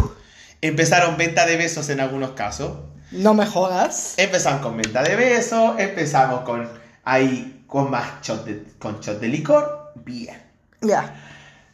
[0.62, 2.78] Empezaron venta de besos en algunos casos.
[3.12, 4.14] no me jodas.
[4.16, 5.78] Empezamos con venta de besos.
[5.78, 6.68] Empezamos con
[7.04, 9.92] ahí con más shot de, con shot de licor.
[10.04, 10.40] Bien.
[10.82, 11.14] Ya.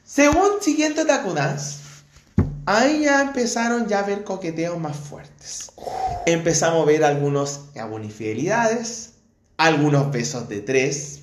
[0.04, 1.80] Según siguiente Otaku Dance,
[2.66, 5.72] ahí ya empezaron ya a ver coqueteos más fuertes.
[6.26, 9.14] Empezamos a ver algunos, algunas infidelidades,
[9.56, 11.20] algunos besos de tres.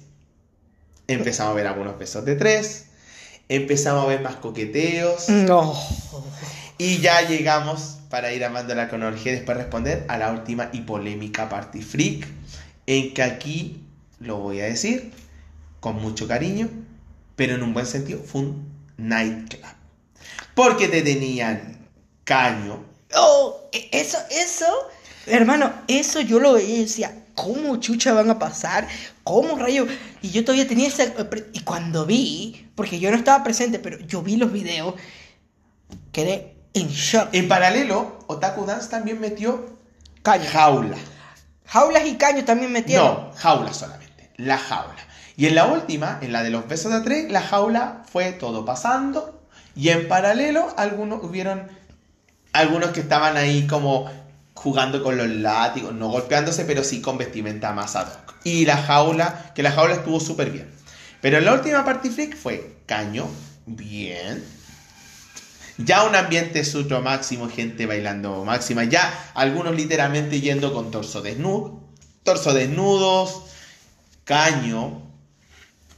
[1.07, 2.85] Empezamos a ver algunos besos de tres.
[3.49, 5.29] Empezamos a ver más coqueteos.
[5.29, 5.77] No.
[6.77, 10.81] Y ya llegamos, para ir amando la cronología y después responder, a la última y
[10.81, 12.27] polémica Party Freak.
[12.87, 13.83] En que aquí,
[14.19, 15.11] lo voy a decir,
[15.79, 16.69] con mucho cariño,
[17.35, 19.82] pero en un buen sentido, fue un nightclub.
[20.55, 21.87] Porque te tenían
[22.23, 22.83] caño.
[23.15, 24.65] Oh, e- eso, eso,
[25.25, 28.87] hermano, eso yo lo veía y decía, ¿cómo chucha van a pasar?
[29.23, 29.87] ¿Cómo rayo?
[30.21, 31.05] Y yo todavía tenía esa...
[31.53, 34.95] Y cuando vi, porque yo no estaba presente, pero yo vi los videos,
[36.11, 37.29] quedé en shock.
[37.33, 39.77] En paralelo, Otaku Dance también metió
[40.21, 40.49] Caño.
[40.51, 40.97] jaula.
[41.65, 43.07] Jaulas y caños también metieron.
[43.07, 44.31] No, jaula solamente.
[44.37, 44.95] La jaula.
[45.35, 48.65] Y en la última, en la de los besos de tres, la jaula fue todo
[48.65, 49.42] pasando.
[49.75, 51.67] Y en paralelo, algunos hubieron
[52.53, 54.09] algunos que estaban ahí como
[54.53, 58.35] jugando con los látigos, no golpeándose, pero sí con vestimenta más ad hoc.
[58.43, 60.69] Y la jaula, que la jaula estuvo súper bien.
[61.21, 63.27] Pero la última Party Freak fue caño,
[63.65, 64.43] bien.
[65.77, 68.83] Ya un ambiente sutro máximo, gente bailando máxima.
[68.83, 71.81] Ya algunos literalmente yendo con torso desnudo.
[72.23, 73.43] Torso desnudos,
[74.23, 75.01] caño,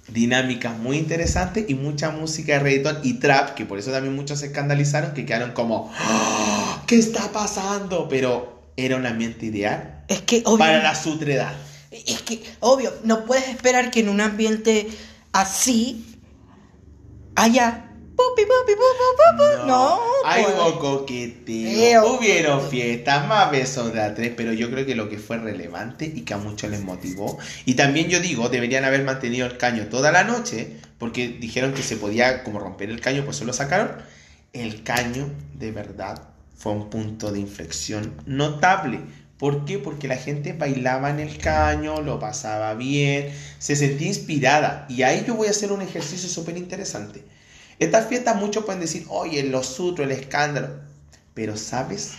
[0.07, 4.39] dinámicas muy interesantes y mucha música de reggaetón y trap, que por eso también muchos
[4.39, 6.83] se escandalizaron, que quedaron como, "¡Ah!
[6.87, 8.07] ¿qué está pasando?
[8.09, 11.53] Pero era un ambiente ideal Es que, obvio, para la sutredad.
[11.91, 14.87] es que, obvio, no puedes esperar que en un ambiente
[15.31, 16.05] así
[17.35, 17.84] haya...
[18.15, 19.67] pupi, pupi, pu, pu, pu, pu.
[19.67, 20.55] No, hay pues.
[20.55, 22.13] hubo coqueteo, Eo.
[22.15, 26.05] hubieron fiestas, más besos de a tres, pero yo creo que lo que fue relevante
[26.05, 29.87] y que a muchos les motivó, y también yo digo, deberían haber mantenido el caño
[29.87, 33.53] toda la noche, porque dijeron que se podía como romper el caño, pues eso lo
[33.53, 33.91] sacaron.
[34.53, 36.21] El caño, de verdad,
[36.57, 39.01] fue un punto de inflexión notable.
[39.37, 39.77] ¿Por qué?
[39.79, 44.85] Porque la gente bailaba en el caño, lo pasaba bien, se sentía inspirada.
[44.87, 47.23] Y ahí yo voy a hacer un ejercicio súper interesante.
[47.79, 50.69] Estas fiestas muchos pueden decir, oye, los sutros, el escándalo.
[51.33, 52.13] Pero, ¿sabes?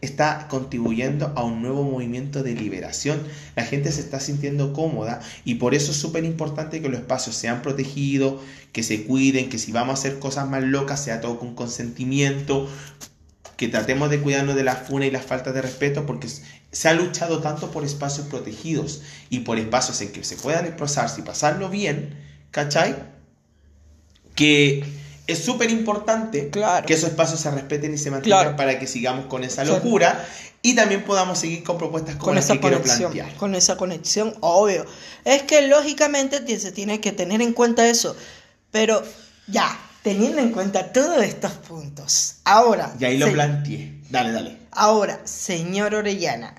[0.00, 3.22] Está contribuyendo a un nuevo movimiento de liberación.
[3.56, 7.36] La gente se está sintiendo cómoda y por eso es súper importante que los espacios
[7.36, 8.40] sean protegidos,
[8.72, 12.68] que se cuiden, que si vamos a hacer cosas más locas sea todo con consentimiento,
[13.56, 16.92] que tratemos de cuidarnos de la funa y las faltas de respeto porque se ha
[16.92, 21.70] luchado tanto por espacios protegidos y por espacios en que se puedan expresarse y pasarlo
[21.70, 22.18] bien,
[22.50, 23.13] ¿cachai?
[24.34, 24.84] Que
[25.26, 26.86] es súper importante Claro.
[26.86, 28.56] que esos espacios se respeten y se mantengan Claro.
[28.56, 29.76] para que sigamos con esa Claro.
[29.78, 30.26] locura
[30.62, 33.38] y también podamos seguir con propuestas como con las esa que quiero conexión, plantear.
[33.38, 34.84] con esa conexión, obvio.
[35.24, 38.16] Es que lógicamente se tiene que tener en cuenta eso,
[38.70, 39.02] pero
[39.46, 43.94] ya, teniendo en cuenta todos estos puntos, ahora, Y ahí lo se- planteé.
[44.10, 44.58] Dale, dale.
[44.72, 46.54] ahora, señor Orellana,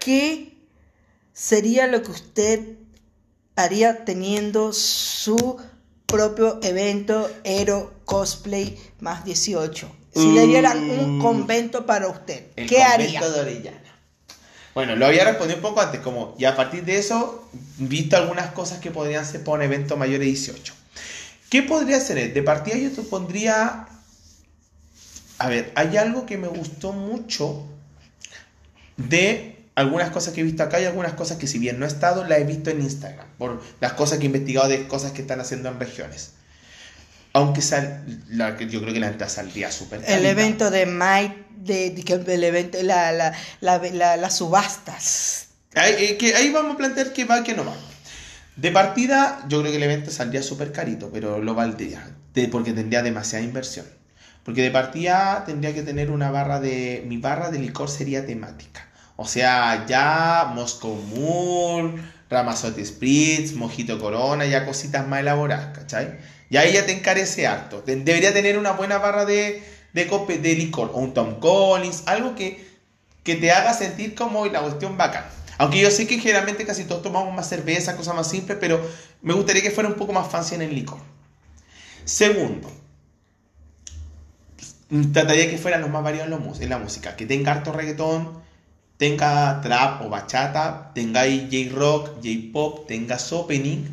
[0.00, 0.56] ¿qué
[1.32, 2.60] sería lo que usted
[3.56, 5.56] haría teniendo su
[6.06, 9.90] propio evento Ero Cosplay más 18?
[10.14, 11.22] Si le dieran un Mm.
[11.22, 13.20] convento para usted, El ¿qué haría?
[13.20, 13.80] de Orellana.
[14.74, 17.48] Bueno, lo había respondido un poco antes, como, y a partir de eso,
[17.78, 20.74] visto algunas cosas que podrían ser para un evento mayor de 18.
[21.50, 22.32] ¿Qué podría ser?
[22.32, 23.86] De partida yo te pondría...
[25.38, 27.64] A ver, hay algo que me gustó mucho
[28.96, 31.88] de algunas cosas que he visto acá y algunas cosas que si bien no he
[31.88, 35.22] estado, las he visto en Instagram, por las cosas que he investigado de cosas que
[35.22, 36.32] están haciendo en regiones.
[37.32, 41.90] Aunque sal, la, yo creo que la entrada saldría súper El evento de Mike, de,
[41.90, 45.46] de- el evento, la, la, la- las subastas.
[45.74, 47.74] Ahí, eh, que ahí vamos a plantear que va, que no va.
[48.54, 52.72] De partida, yo creo que el evento saldría súper carito, pero lo valdría, de- porque
[52.72, 53.86] tendría demasiada inversión.
[54.44, 57.02] Porque de partida tendría que tener una barra de...
[57.08, 58.88] Mi barra de licor sería temática.
[59.16, 66.18] O sea, ya Moscow Mule, Ramazotti Spritz, Mojito Corona, ya cositas más elaboradas, ¿cachai?
[66.50, 67.82] Y ahí ya te encarece harto.
[67.86, 69.62] Debería tener una buena barra de,
[69.92, 72.66] de, de licor, o un Tom Collins, algo que,
[73.22, 75.24] que te haga sentir como la cuestión bacán.
[75.58, 78.84] Aunque yo sé que generalmente casi todos tomamos más cerveza, cosas más simples, pero
[79.22, 80.98] me gustaría que fuera un poco más fancy en el licor.
[82.04, 82.70] Segundo,
[85.12, 88.43] trataría que fueran los más variados en la música, que tenga harto reggaetón,
[89.04, 93.84] tenga trap o bachata, tenga J-rock, J-pop, tenga opening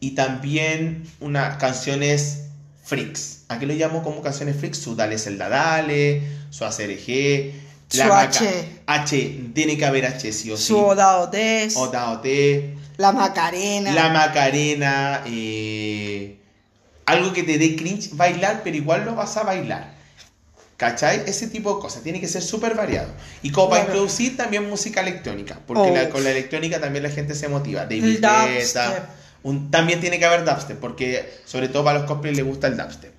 [0.00, 2.46] y también unas canciones
[2.82, 3.44] freaks.
[3.48, 4.78] ¿A qué lo llamo como canciones freaks?
[4.78, 7.52] Su Dale Zelda Dale, su ACRG,
[7.88, 8.80] su H.
[8.84, 10.64] H, tiene que haber H sí o sí.
[10.64, 11.68] Su Oda T.
[11.76, 12.74] Oda T.
[12.96, 13.92] La Macarena.
[13.92, 15.22] La Macarena.
[15.26, 16.36] Eh,
[17.06, 19.97] algo que te dé cringe bailar, pero igual lo vas a bailar.
[20.78, 21.24] ¿Cachai?
[21.26, 22.04] Ese tipo de cosas.
[22.04, 23.12] Tiene que ser súper variado.
[23.42, 25.58] Y como para introducir también música electrónica.
[25.66, 27.82] Porque con la electrónica también la gente se motiva.
[27.82, 29.10] David Guetta.
[29.72, 30.78] también tiene que haber dubstep.
[30.78, 33.12] Porque sobre todo para los cosplays les gusta el dubstep.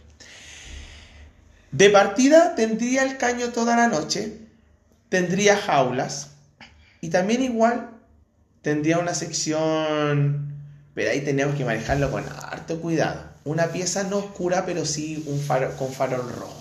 [1.73, 4.37] De partida tendría el caño toda la noche.
[5.09, 6.29] Tendría jaulas.
[7.01, 7.89] Y también igual
[8.61, 10.55] tendría una sección...
[10.93, 13.21] Pero ahí tenemos que manejarlo con harto cuidado.
[13.43, 16.58] Una pieza no oscura, pero sí un faro, con farol rojo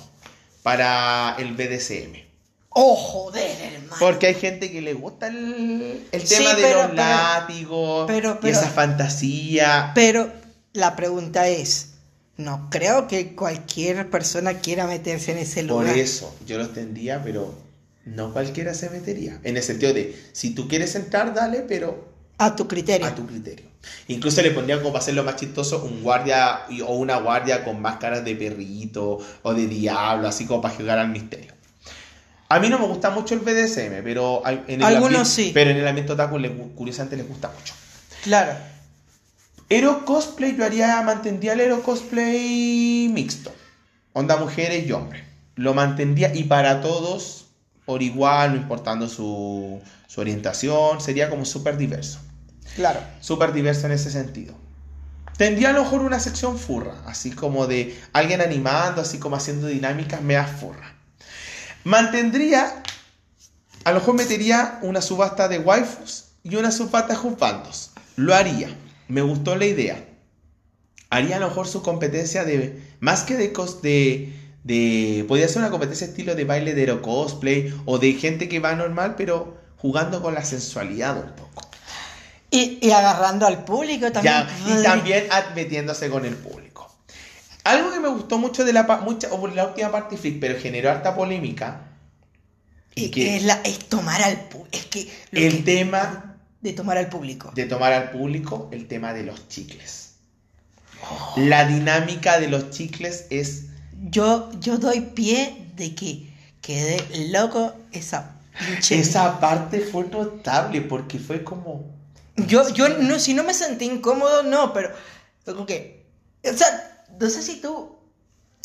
[0.68, 2.28] para el BDSM.
[2.68, 3.96] Oh, joder, hermano.
[3.98, 8.10] Porque hay gente que le gusta el, tema de los látigos
[8.42, 9.92] y esa fantasía.
[9.94, 10.30] Pero
[10.74, 11.92] la pregunta es,
[12.36, 15.86] no creo que cualquier persona quiera meterse en ese lugar.
[15.86, 17.54] Por eso, yo lo tendría, pero
[18.04, 19.40] no cualquiera se metería.
[19.44, 22.17] En el sentido de, si tú quieres entrar, dale, pero...
[22.38, 23.06] A tu criterio.
[23.06, 23.66] A tu criterio.
[24.08, 28.24] Incluso le pondrían como para hacerlo más chistoso un guardia o una guardia con máscaras
[28.24, 31.52] de perrito o de diablo, así como para jugar al misterio.
[32.48, 35.50] A mí no me gusta mucho el BDSM, pero en el Algunos sí.
[35.52, 36.38] Pero en el ambiente otaku
[36.74, 37.74] curiosamente les gusta mucho.
[38.22, 38.52] Claro.
[39.68, 43.52] Hero cosplay yo haría, mantendría el hero cosplay mixto.
[44.14, 45.24] Onda mujeres y hombres.
[45.56, 47.48] Lo mantendría y para todos
[47.88, 52.18] por igual, no importando su, su orientación, sería como súper diverso.
[52.78, 53.00] Claro.
[53.18, 54.54] Súper diverso en ese sentido.
[55.36, 59.66] Tendría a lo mejor una sección furra, así como de alguien animando, así como haciendo
[59.66, 60.94] dinámicas mea furra.
[61.82, 62.84] Mantendría,
[63.82, 67.90] a lo mejor metería una subasta de waifus y una subasta de juzbandos.
[68.14, 68.68] Lo haría.
[69.08, 70.04] Me gustó la idea.
[71.10, 73.48] Haría a lo mejor su competencia de, más que de,
[73.82, 74.32] de,
[74.62, 78.76] de podría ser una competencia estilo de baile de cosplay o de gente que va
[78.76, 81.57] normal, pero jugando con la sensualidad un poco.
[82.50, 84.46] Y, agarrando al público también.
[84.66, 86.68] y también metiéndose con el público.
[87.64, 91.82] Algo que me gustó mucho de la, mucha, la última parte pero generó harta polémica.
[92.94, 94.68] Y que es, la, es tomar al público.
[94.72, 97.52] Es que el tema de tomar al público.
[97.54, 100.14] De tomar al público el tema de los chicles.
[101.36, 103.66] La dinámica de los chicles es.
[104.10, 108.36] Yo, yo doy pie de que quede loco esa
[108.90, 111.97] Esa parte fue notable porque fue como
[112.46, 114.90] yo, yo no, si no me sentí incómodo, no, pero
[115.44, 116.06] como que,
[116.44, 117.98] o sea, no sé si tú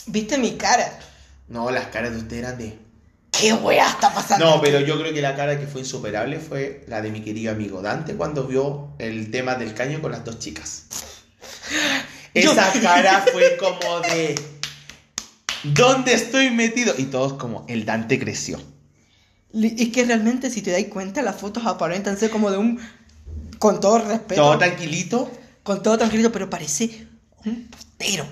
[0.07, 0.99] viste mi cara.
[1.47, 2.77] No, las caras de usted eran de...
[3.31, 4.45] ¿Qué wea está pasando?
[4.45, 7.51] No, pero yo creo que la cara que fue insuperable fue la de mi querido
[7.51, 10.85] amigo Dante cuando vio el tema del caño con las dos chicas.
[12.33, 14.39] Esa cara fue como de...
[15.63, 16.93] ¿Dónde estoy metido?
[16.97, 18.59] Y todos como, el Dante creció.
[19.53, 22.79] Es que realmente, si te das cuenta, las fotos aparentan ser como de un
[23.63, 24.41] con todo respeto.
[24.41, 25.31] Todo tranquilito.
[25.63, 27.07] Con todo tranquilito, pero parece
[27.45, 28.25] un putero.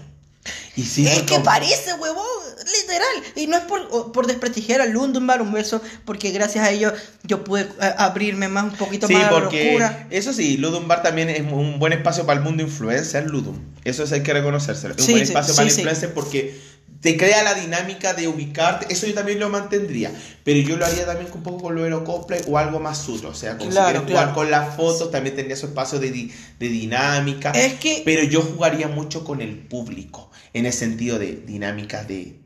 [0.76, 2.26] Y sí, es que parece, huevón,
[2.66, 3.34] literal.
[3.38, 6.92] Y no es por, por desprestigiar a Lundumbar un beso, porque gracias a ello
[7.24, 10.06] yo pude eh, abrirme más un poquito más a la locura.
[10.10, 13.58] Eso sí, Ludumbar también es un buen espacio para el mundo influencer, Ludum.
[13.86, 14.96] Eso hay que reconocérselo.
[14.96, 16.60] Es un buen espacio para el influencer porque
[17.02, 18.94] te crea la dinámica de ubicarte.
[18.94, 20.12] Eso yo también lo mantendría.
[20.44, 23.30] Pero yo lo haría también un poco con lo cosplay o algo más suyo.
[23.30, 26.12] O sea, como si quieres jugar con las fotos, también tendría su espacio de,
[26.60, 27.52] de dinámica.
[27.52, 28.04] Es que...
[28.06, 30.30] Pero yo jugaría mucho con el público.
[30.54, 32.42] En el sentido de dinámicas de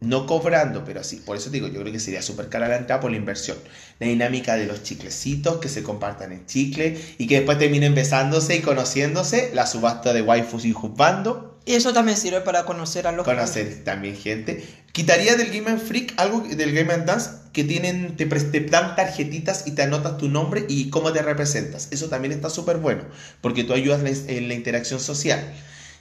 [0.00, 3.00] no cobrando, pero sí, por eso digo, yo creo que sería súper cara la entrada
[3.00, 3.56] por la inversión.
[3.98, 8.56] La dinámica de los chiclecitos que se compartan en chicle y que después terminen besándose
[8.56, 11.55] y conociéndose, la subasta de waifus y juzgando.
[11.66, 14.64] Y eso también sirve para conocer a los Conocer también gente.
[14.92, 18.24] Quitaría del Game Freak algo del Game Dance que tienen, te,
[18.60, 21.88] dan tarjetitas y te anotas tu nombre y cómo te representas.
[21.90, 23.04] Eso también está súper bueno,
[23.40, 25.40] porque tú ayudas en la interacción social.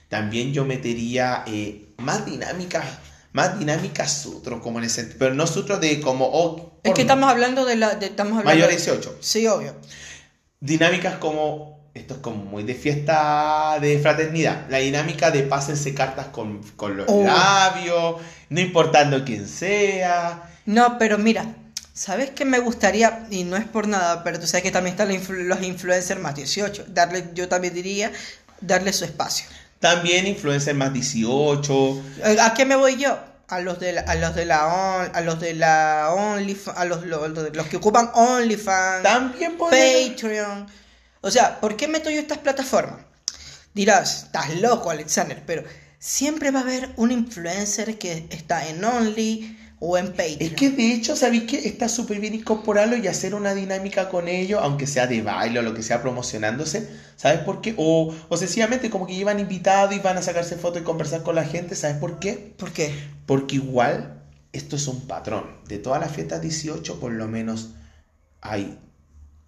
[0.07, 2.85] También yo metería eh, más dinámicas
[3.35, 6.29] más dinámica sutro, como en ese, pero no sutro de como...
[6.31, 7.95] oh, Es que estamos hablando de la.
[7.95, 9.17] De, estamos hablando Mayor de 18.
[9.19, 9.75] Sí, obvio.
[10.61, 11.74] Dinámicas como...
[11.95, 14.65] Esto es como muy de fiesta de fraternidad.
[14.69, 17.23] La dinámica de pásense cartas con, con los Oh.
[17.23, 18.17] labios,
[18.49, 20.43] no importando quién sea.
[20.65, 21.45] No, pero mira,
[21.93, 23.25] ¿sabes qué me gustaría?
[23.31, 26.19] Y no es por nada, pero tú sabes que también están los influ- los influencers
[26.19, 26.83] más 18.
[26.89, 28.11] Darle, yo también diría,
[28.59, 29.45] darle su espacio.
[29.79, 32.01] También influencers más 18.
[32.25, 33.17] Eh, ¿A qué me voy yo?
[33.47, 36.83] A los de la, a los de la on- a los de la OnlyFans, a
[36.83, 40.09] los, los, los que ocupan OnlyFans, También podría...
[40.09, 40.67] Patreon.
[41.25, 42.99] O sea, ¿por qué meto yo estas plataformas?
[43.73, 45.63] Dirás, estás loco, Alexander, pero
[45.97, 50.37] siempre va a haber un influencer que está en Only o en Patreon.
[50.39, 54.27] Es que de hecho, ¿sabéis que está súper bien incorporarlo y hacer una dinámica con
[54.27, 56.87] ellos, aunque sea de baile o lo que sea promocionándose?
[57.15, 57.73] ¿Sabes por qué?
[57.75, 61.33] O, o sencillamente como que llevan invitados y van a sacarse fotos y conversar con
[61.33, 61.75] la gente.
[61.75, 62.53] ¿Sabes por qué?
[62.55, 62.93] ¿Por qué?
[63.25, 64.21] Porque igual
[64.53, 65.57] esto es un patrón.
[65.67, 67.71] De todas las fiestas 18, por lo menos
[68.41, 68.77] hay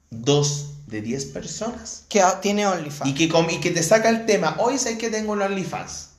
[0.10, 2.04] dos de 10 personas.
[2.10, 3.10] Que tiene OnlyFans.
[3.12, 3.24] Y que,
[3.54, 6.10] y que te saca el tema, hoy sé que tengo un OnlyFans.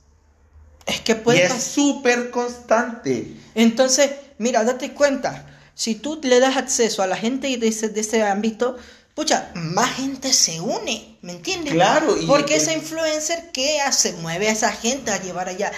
[0.87, 1.61] Es que Y puede es pasar.
[1.63, 3.35] súper constante.
[3.55, 5.47] Entonces, mira, date cuenta.
[5.75, 8.77] Si tú le das acceso a la gente de ese, de ese ámbito,
[9.15, 11.73] pucha, más gente se une, ¿me entiendes?
[11.75, 14.13] Claro, y- Porque y- ese influencer, ¿qué hace?
[14.15, 15.71] Mueve a esa gente a llevar allá.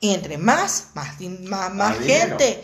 [0.00, 2.38] Y entre más, más, más, más dinero.
[2.38, 2.62] gente.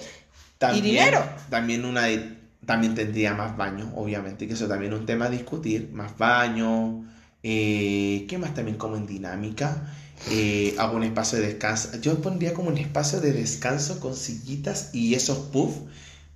[0.59, 1.29] También, Y dinero.
[1.51, 5.31] También una de- también tendría más baño, obviamente, que eso también es un tema a
[5.31, 5.91] discutir.
[5.93, 7.05] Más baño.
[7.43, 9.93] eh, ¿Qué más también como en dinámica?
[10.31, 11.91] Eh, hago un espacio de descanso.
[12.01, 15.79] Yo pondría como un espacio de descanso con sillitas y esos puffs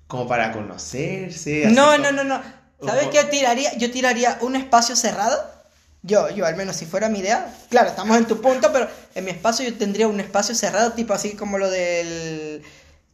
[0.06, 1.70] como para conocerse.
[1.70, 2.40] No, no, no, no.
[2.84, 3.76] ¿Sabes qué tiraría?
[3.78, 5.36] Yo tiraría un espacio cerrado.
[6.02, 7.52] Yo, yo al menos si fuera mi idea.
[7.70, 11.12] Claro, estamos en tu punto, pero en mi espacio yo tendría un espacio cerrado, tipo
[11.12, 12.62] así como lo del...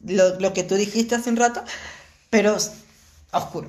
[0.07, 1.65] Lo, lo que tú dijiste hace un rato,
[2.29, 2.59] pero
[3.39, 3.69] oscuro.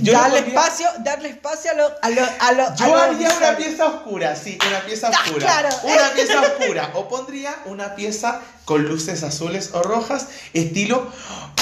[0.00, 2.96] Yo darle pondría- espacio, darle espacio a lo, a lo, a lo, a Yo lo
[2.98, 5.46] haría una pieza oscura, sí, una pieza Ah, oscura.
[5.46, 5.68] claro.
[5.82, 6.90] Una pieza oscura.
[6.94, 11.10] O pondría una pieza con luces azules o rojas, estilo.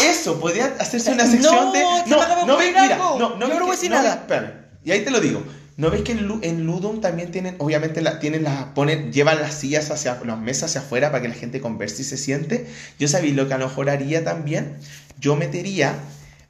[0.04, 3.18] Eso, podría hacerse una No, sección acaba de no ves, ocurrir mira, algo.
[3.18, 4.24] no, Yo no no ves voy a que- decir no nada.
[4.28, 4.52] ves-
[4.84, 5.42] y ahí te lo digo.
[5.78, 9.54] ¿No ves que en, en Ludum también tienen, obviamente, la, tienen las, ponen, llevan las
[9.54, 12.66] sillas hacia, las mesas hacia afuera para que la gente converse y se siente?
[12.98, 14.78] Yo sabía lo que a lo mejor haría también.
[15.18, 15.94] Yo metería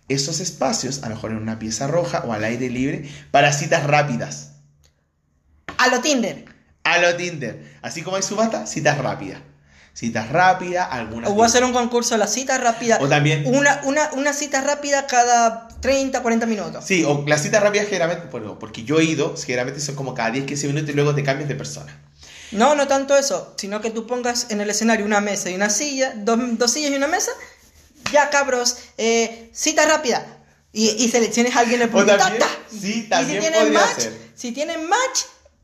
[0.08, 3.84] esos espacios, a lo mejor en una pieza roja o al aire libre, para citas
[3.84, 4.52] rápidas.
[5.78, 6.44] A lo Tinder.
[6.84, 7.76] A lo Tinder.
[7.82, 9.40] Así como hay subasta, citas rápidas.
[9.92, 11.30] Citas rápidas, algunas.
[11.30, 12.98] O voy a hacer un concurso de la cita rápida.
[13.00, 16.84] O también- Una, una, una cita rápida cada 30, 40 minutos.
[16.84, 20.30] Sí, o las citas rápidas generalmente, bueno, porque yo he ido, generalmente son como cada
[20.30, 21.98] 10, 15 minutos y luego te cambias de persona.
[22.52, 25.70] No, no tanto eso, sino que tú pongas en el escenario una mesa y una
[25.70, 27.30] silla, dos, dos sillas y una mesa.
[28.12, 30.24] Ya, cabros, eh, cita rápida.
[30.72, 32.12] Y, y selecciones a alguien en punto.
[32.70, 34.12] sí, Y también si tienen podría match, ser.
[34.34, 35.20] si tienen match,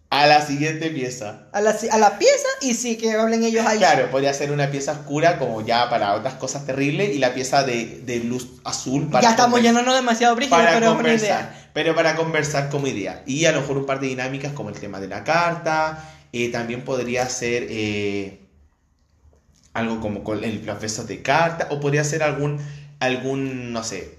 [0.09, 1.49] A la siguiente pieza.
[1.53, 3.79] a la, a la pieza y sí que hablen ellos ahí.
[3.79, 7.63] Claro, podría ser una pieza oscura como ya para otras cosas terribles y la pieza
[7.63, 11.27] de, de luz azul para ya estamos llenándonos demasiado brígido, para pero es una conversar,
[11.29, 11.71] idea.
[11.75, 13.23] pero para conversar como idea.
[13.27, 16.51] Y a lo mejor un par de dinámicas como el tema de la carta, eh,
[16.51, 18.39] también podría ser eh,
[19.75, 22.59] algo como con el- besos de carta, o podría ser algún,
[23.01, 24.17] algún, no sé,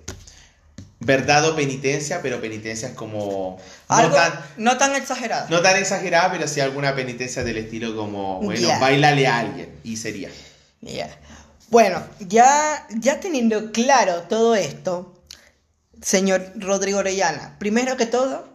[0.99, 3.59] verdad o penitencia, pero penitencias como...
[3.89, 5.47] Algo No tan, no tan exagerado.
[5.49, 9.97] no tan exagerada, pero sí alguna penitencia del estilo como, bueno, bailale a alguien, y
[9.97, 10.30] sería.
[10.81, 11.09] Ya.
[11.69, 15.21] Bueno, ya, ya teniendo claro todo esto,
[16.01, 18.47] señor Rodrigo Orellana, primero que todo,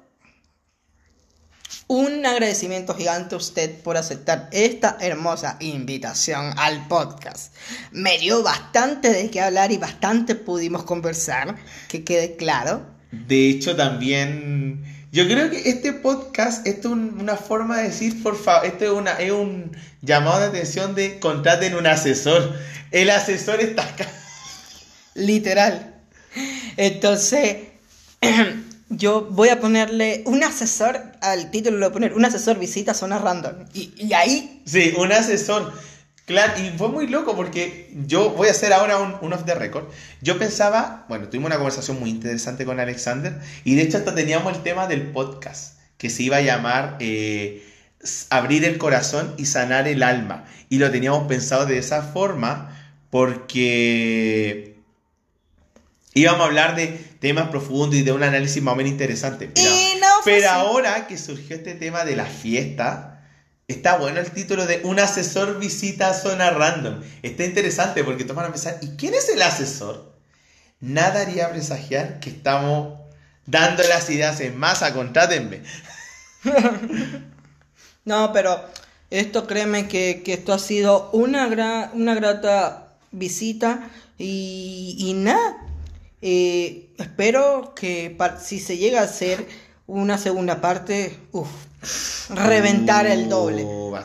[1.88, 7.54] un agradecimiento gigante a usted por aceptar esta hermosa invitación al podcast.
[7.92, 11.56] Me dio bastante de qué hablar y bastante pudimos conversar,
[11.88, 12.82] que quede claro.
[13.10, 14.84] De hecho, también.
[15.10, 18.84] Yo creo que este podcast, esto es un- una forma de decir, por favor, esto
[18.84, 22.54] es, una, es un llamado de atención de contraten un asesor.
[22.90, 24.06] El asesor está acá.
[25.14, 25.94] Literal.
[26.76, 27.56] Entonces,
[28.88, 32.94] yo voy a ponerle un asesor, al título le voy a poner un asesor visita
[32.94, 33.66] zona random.
[33.74, 35.72] Y, y ahí, Sí, un asesor.
[36.26, 39.54] Claro, y fue muy loco porque yo voy a hacer ahora un, un off the
[39.54, 39.86] record.
[40.20, 44.54] Yo pensaba, bueno, tuvimos una conversación muy interesante con Alexander y de hecho hasta teníamos
[44.54, 47.64] el tema del podcast que se iba a llamar eh,
[48.30, 50.44] Abrir el corazón y sanar el alma.
[50.68, 52.76] Y lo teníamos pensado de esa forma
[53.10, 54.76] porque
[56.14, 59.50] íbamos a hablar de temas profundos y de un análisis más o menos interesante.
[59.54, 60.60] Pero, Y no fue pero así.
[60.60, 63.18] ahora que surgió este tema de la fiesta,
[63.68, 67.02] Está bueno el título de Un asesor visita a zona random.
[67.22, 70.16] Está interesante porque toman a pensar, ¿y quién es el asesor?
[70.80, 72.98] Nada haría presagiar que estamos
[73.44, 75.62] dando las ideas en masa, contrátenme.
[78.06, 78.64] no, pero
[79.10, 85.58] esto créeme que, esto ha sido una, una grata visita y, y nada.
[86.20, 89.46] Eh, espero que si se llega a hacer
[89.86, 91.48] una segunda parte, uff,
[92.30, 93.64] reventar el doble.
[93.64, 93.96] Uh,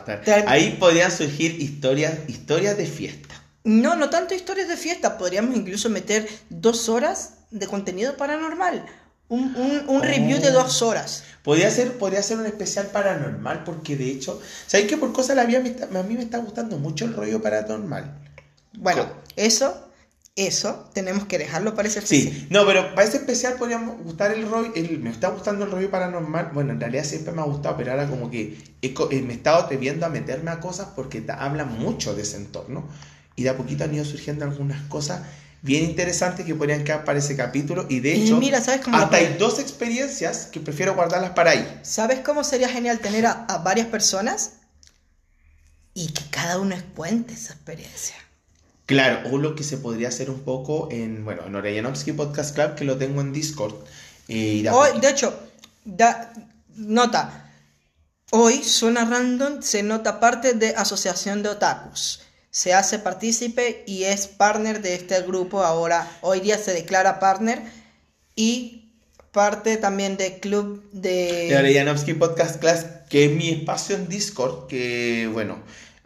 [0.46, 3.34] Ahí podrían surgir historias, historias de fiesta.
[3.64, 8.84] No, no tanto historias de fiesta, podríamos incluso meter dos horas de contenido paranormal.
[9.28, 9.56] Un,
[9.88, 10.52] un, review de oh.
[10.52, 11.24] dos horas.
[11.42, 15.44] Podría ser, podría ser un especial paranormal, porque de hecho, ¿sabéis que por cosas la
[15.44, 18.20] vida a mí me está gustando mucho el rollo paranormal?
[18.74, 19.88] Bueno, eso
[20.36, 22.34] eso tenemos que dejarlo para ese especial.
[22.34, 25.90] Sí, no, pero para ese especial podríamos gustar el rollo, me está gustando el rollo
[25.90, 29.36] paranormal, bueno, en realidad siempre me ha gustado, pero ahora como que eh, me he
[29.36, 32.88] estado atreviendo a meterme a cosas porque te hablan mucho de ese entorno
[33.36, 35.22] y de a poquito han ido surgiendo algunas cosas
[35.62, 39.16] bien interesantes que podrían quedar para ese capítulo y de hecho mira, ¿sabes cómo hasta
[39.16, 41.80] hay dos experiencias que prefiero guardarlas para ahí.
[41.82, 44.54] ¿Sabes cómo sería genial tener a, a varias personas
[45.94, 48.16] y que cada uno cuente esa experiencia?
[48.86, 52.74] Claro, o lo que se podría hacer un poco en, bueno, en Oreyanovsky Podcast Club,
[52.74, 53.74] que lo tengo en Discord.
[54.28, 55.34] Eh, hoy, de hecho,
[55.84, 56.32] da,
[56.76, 57.50] nota,
[58.30, 62.20] hoy suena random, se nota parte de Asociación de Otakus.
[62.50, 66.06] Se hace partícipe y es partner de este grupo ahora.
[66.20, 67.62] Hoy día se declara partner
[68.36, 68.92] y
[69.32, 71.48] parte también del club de...
[71.48, 72.76] De Oreyanovsky Podcast Club,
[73.08, 75.56] que es mi espacio en Discord, que, bueno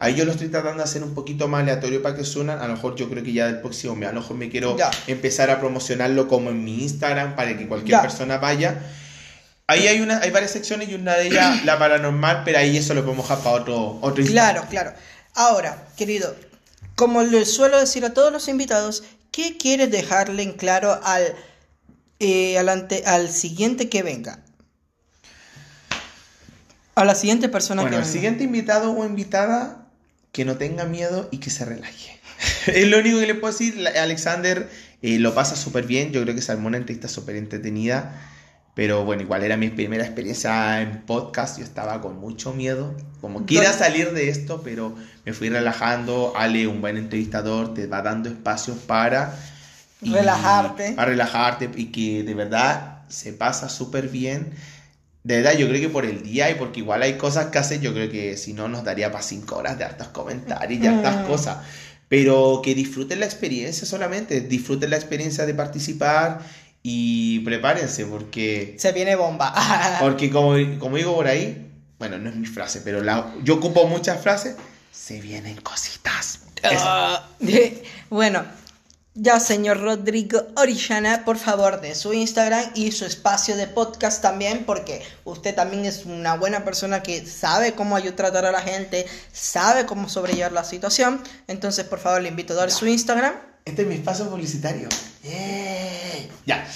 [0.01, 2.59] Ahí yo lo estoy tratando de hacer un poquito más aleatorio para que suenan.
[2.59, 4.77] A lo mejor yo creo que ya del próximo mes, a lo mejor me quiero
[5.07, 8.81] empezar a promocionarlo como en mi Instagram para que cualquier persona vaya.
[9.67, 12.93] Ahí hay, una, hay varias secciones y una de ellas la paranormal, pero ahí eso
[12.93, 14.93] lo podemos dejar para otro, otro Claro, claro.
[15.35, 16.33] Ahora, querido,
[16.95, 21.35] como le suelo decir a todos los invitados, ¿qué quieres dejarle en claro al,
[22.19, 24.39] eh, al siguiente que venga?
[26.95, 29.88] A la siguiente persona bueno, que Bueno, el siguiente invitado o invitada
[30.31, 32.19] que no tenga miedo y que se relaje.
[32.67, 33.87] es lo único que le puedo decir.
[33.97, 34.69] Alexander
[35.01, 36.11] eh, lo pasa súper bien.
[36.11, 38.21] Yo creo que una entrevista súper entretenida.
[38.75, 41.57] Pero bueno, igual era mi primera experiencia en podcast.
[41.57, 42.95] Yo estaba con mucho miedo.
[43.19, 44.95] Como quiera salir de esto, pero
[45.25, 46.33] me fui relajando.
[46.37, 49.37] Ale, un buen entrevistador, te va dando espacios para...
[50.01, 50.93] relajarte.
[50.93, 54.53] Para relajarte y que de verdad se pasa súper bien.
[55.23, 57.81] De verdad, yo creo que por el día y porque igual hay cosas que hacer,
[57.81, 61.23] yo creo que si no nos daría para cinco horas de hartos comentarios y hartas
[61.23, 61.27] mm.
[61.27, 61.57] cosas.
[62.07, 66.39] Pero que disfruten la experiencia solamente, disfruten la experiencia de participar
[66.81, 68.75] y prepárense porque...
[68.79, 69.53] Se viene bomba.
[69.99, 71.69] porque como, como digo por ahí,
[71.99, 74.55] bueno, no es mi frase, pero la, yo ocupo muchas frases,
[74.91, 76.39] se vienen cositas.
[76.63, 77.27] Ah,
[78.09, 78.45] bueno,
[79.21, 84.63] ya, señor Rodrigo Orillana, por favor, de su Instagram y su espacio de podcast también,
[84.65, 89.05] porque usted también es una buena persona que sabe cómo ayudar tratar a la gente,
[89.31, 91.21] sabe cómo sobrellevar la situación.
[91.47, 93.33] Entonces, por favor, le invito a dar su Instagram.
[93.65, 94.89] Este es mi espacio publicitario.
[96.45, 96.67] Ya.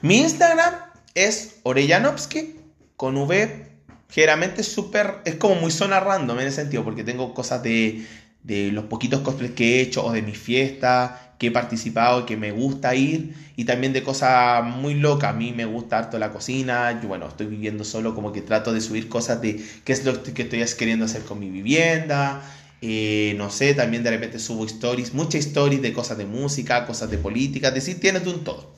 [0.00, 0.74] Mi Instagram
[1.14, 2.56] es Orellanovsky
[2.96, 3.70] con V.
[4.10, 5.20] Generalmente es súper.
[5.24, 8.06] Es como muy zona random en ese sentido, porque tengo cosas de,
[8.42, 12.36] de los poquitos cosplays que he hecho o de mi fiesta que he participado que
[12.36, 15.30] me gusta ir y también de cosas muy locas.
[15.30, 18.72] A mí me gusta harto la cocina, yo bueno, estoy viviendo solo, como que trato
[18.72, 22.42] de subir cosas de qué es lo que estoy queriendo hacer con mi vivienda.
[22.80, 27.10] Eh, no sé, también de repente subo stories, muchas stories de cosas de música, cosas
[27.10, 28.70] de política, es decir, tienes de un todo.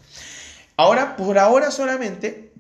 [0.78, 2.53] Ahora, por ahora solamente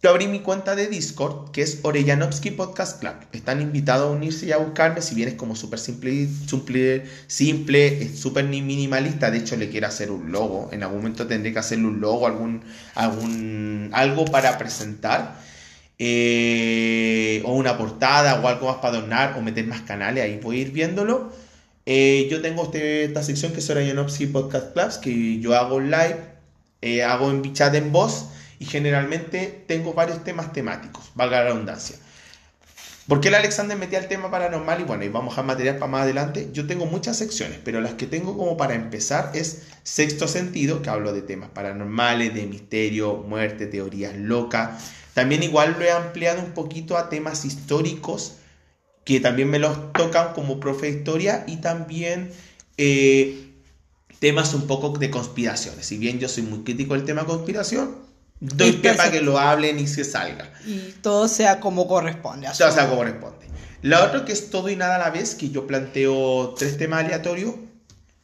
[0.00, 3.14] yo abrí mi cuenta de Discord, que es Orellanovsky Podcast Club.
[3.32, 8.08] Están invitados a unirse y a buscarme, si bien es como súper simple, simple, simple,
[8.14, 9.32] súper minimalista.
[9.32, 10.68] De hecho, le quiero hacer un logo.
[10.70, 12.62] En algún momento tendré que hacerle un logo, algún,
[12.94, 15.40] algún, algo para presentar.
[15.98, 20.22] Eh, o una portada o algo más para donar o meter más canales.
[20.22, 21.32] Ahí voy a ir viéndolo.
[21.86, 26.20] Eh, yo tengo este, esta sección que es Orellanovsky Podcast Club, que yo hago live,
[26.82, 28.26] eh, hago en chat en voz
[28.58, 31.96] y generalmente tengo varios temas temáticos, valga la redundancia.
[33.08, 34.82] ¿Por qué el Alexander metía el tema paranormal?
[34.82, 36.50] Y bueno, y vamos a material para más adelante.
[36.52, 40.90] Yo tengo muchas secciones, pero las que tengo como para empezar es Sexto Sentido, que
[40.90, 44.92] hablo de temas paranormales, de misterio, muerte, teorías locas.
[45.14, 48.34] También igual lo he ampliado un poquito a temas históricos,
[49.06, 52.30] que también me los tocan como profe de historia, y también
[52.76, 53.52] eh,
[54.18, 55.86] temas un poco de conspiraciones.
[55.86, 58.07] Si bien yo soy muy crítico del tema conspiración,
[58.40, 60.50] Doy pie para que lo hablen y se salga.
[60.66, 62.48] Y todo sea como corresponde.
[62.56, 63.46] Todo sea como corresponde.
[63.82, 67.04] La otra que es todo y nada a la vez, que yo planteo tres temas
[67.04, 67.54] aleatorios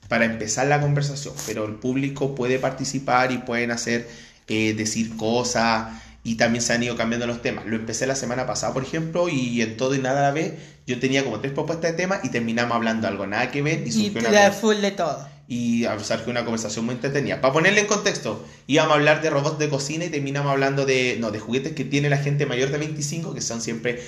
[0.09, 4.09] para empezar la conversación, pero el público puede participar y pueden hacer,
[4.49, 7.66] eh, decir cosas y también se han ido cambiando los temas.
[7.66, 10.55] Lo empecé la semana pasada, por ejemplo, y en todo y nada a la vez
[10.86, 13.91] yo tenía como tres propuestas de temas y terminamos hablando algo nada que ver y
[13.91, 15.28] Y surgió una, full de todo.
[15.47, 17.41] Y surgió una conversación muy entretenida.
[17.41, 21.16] Para ponerle en contexto, íbamos a hablar de robots de cocina y terminamos hablando de,
[21.21, 24.03] no, de juguetes que tiene la gente mayor de 25, que son siempre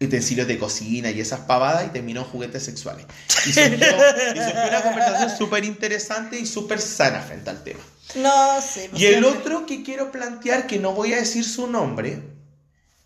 [0.00, 3.06] utensilios de cocina y esas pavadas, y terminó en juguetes sexuales.
[3.46, 3.86] Y surgió,
[4.34, 7.80] y surgió una conversación súper interesante y súper sana frente al tema.
[8.16, 8.90] No sé.
[8.94, 12.22] Y el otro que quiero plantear, que no voy a decir su nombre,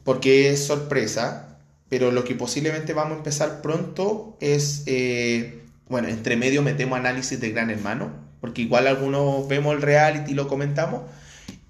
[0.05, 1.59] porque es sorpresa,
[1.89, 7.40] pero lo que posiblemente vamos a empezar pronto es, eh, bueno, entre medio metemos análisis
[7.40, 8.10] de Gran Hermano,
[8.40, 11.02] porque igual algunos vemos el reality y lo comentamos.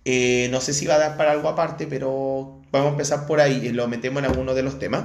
[0.04, 3.40] Eh, no sé si va a dar para algo aparte, pero vamos a empezar por
[3.40, 5.04] ahí y lo metemos en alguno de los temas.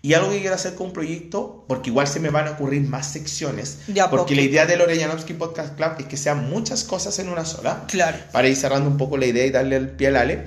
[0.00, 2.82] Y algo que quiero hacer con un proyecto, porque igual se me van a ocurrir
[2.82, 3.80] más secciones,
[4.10, 7.84] porque la idea del Orellanovsky Podcast Club es que sean muchas cosas en una sola
[7.88, 8.16] Claro.
[8.30, 10.44] para ir cerrando un poco la idea y darle el pie al Ale,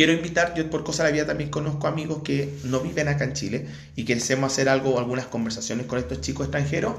[0.00, 3.24] quiero invitar, yo por cosa de la vida también conozco amigos que no viven acá
[3.24, 3.66] en Chile
[3.96, 6.94] y que deseamos hacer algo, algunas conversaciones con estos chicos extranjeros.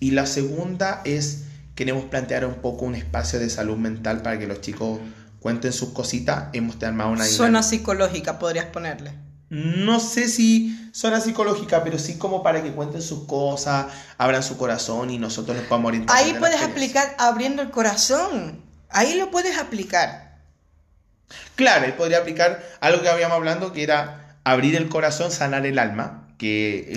[0.00, 1.44] Y la segunda es,
[1.76, 4.98] queremos plantear un poco un espacio de salud mental para que los chicos
[5.38, 6.46] cuenten sus cositas.
[6.52, 9.12] Hemos armado una Zona psicológica podrías ponerle.
[9.48, 13.86] No sé si zona psicológica, pero sí como para que cuenten sus cosas,
[14.18, 16.16] abran su corazón y nosotros les podamos orientar.
[16.16, 18.64] Ahí puedes aplicar abriendo el corazón.
[18.88, 20.31] Ahí lo puedes aplicar.
[21.56, 25.78] Claro, él podría aplicar algo que habíamos hablando, que era abrir el corazón, sanar el
[25.78, 26.92] alma, que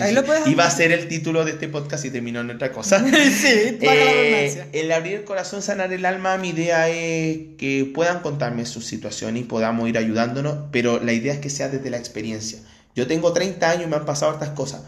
[0.48, 3.00] iba a ser el título de este podcast y terminó en otra cosa.
[3.06, 8.66] sí, Eh, el abrir el corazón, sanar el alma, mi idea es que puedan contarme
[8.66, 12.60] su situación y podamos ir ayudándonos, pero la idea es que sea desde la experiencia.
[12.96, 14.82] Yo tengo 30 años y me han pasado estas cosas.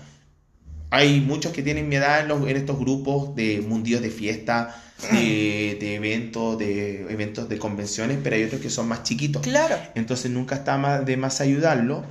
[0.90, 4.82] Hay muchos que tienen mi edad en, los- en estos grupos de mundillos de fiesta,
[5.12, 9.42] de, de eventos, de eventos de convenciones, pero hay otros que son más chiquitos.
[9.42, 9.78] Claro.
[9.96, 12.06] Entonces nunca está más de más ayudarlo.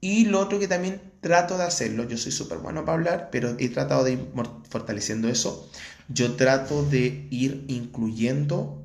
[0.00, 3.56] Y lo otro que también trato de hacerlo, yo soy súper bueno para hablar, pero
[3.58, 4.20] he tratado de ir
[4.68, 5.68] fortaleciendo eso.
[6.08, 8.82] Yo trato de ir incluyendo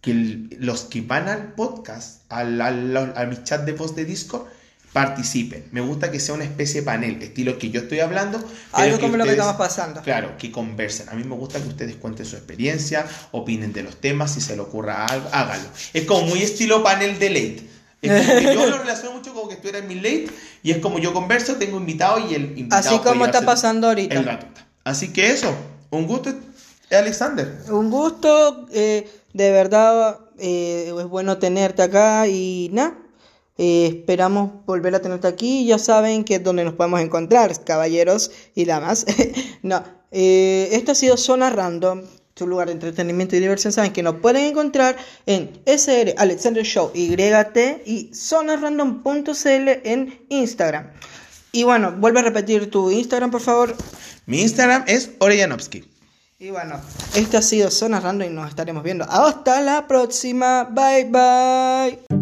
[0.00, 4.04] que el- los que van al podcast, al, al, a mi chat de voz de
[4.04, 4.46] Discord,
[4.96, 5.62] participen.
[5.72, 8.42] Me gusta que sea una especie de panel, estilo que yo estoy hablando.
[8.72, 10.00] Algo como lo que estamos pasando.
[10.00, 11.10] Claro, que conversen.
[11.10, 14.56] A mí me gusta que ustedes cuenten su experiencia, opinen de los temas, si se
[14.56, 15.68] le ocurra algo, háganlo.
[15.92, 17.68] Es como muy estilo panel de late.
[18.00, 20.28] Es como que yo lo relaciono mucho como que tú eres mi late
[20.62, 22.88] y es como yo converso, tengo invitado y el invitado.
[22.88, 24.22] Así como está pasando el ahorita.
[24.22, 24.66] batuta.
[24.82, 25.54] Así que eso,
[25.90, 26.32] un gusto,
[26.90, 27.54] Alexander.
[27.68, 32.96] Un gusto, eh, de verdad, eh, es bueno tenerte acá y nada.
[33.58, 35.66] Eh, esperamos volver a tenerte aquí.
[35.66, 39.06] Ya saben que es donde nos podemos encontrar, caballeros y damas.
[39.62, 42.02] no, eh, esto ha sido Zona Random,
[42.34, 43.72] su lugar de entretenimiento y diversión.
[43.72, 44.96] Saben que nos pueden encontrar
[45.26, 50.90] en SR Alexander Show YT y zonarandom.cl en Instagram.
[51.52, 53.74] Y bueno, vuelve a repetir tu Instagram, por favor.
[54.26, 55.84] Mi Instagram es Orellanovsky.
[56.38, 56.78] Y bueno,
[57.14, 59.06] este ha sido Zona Random y nos estaremos viendo.
[59.08, 60.64] Hasta la próxima.
[60.64, 62.15] Bye bye.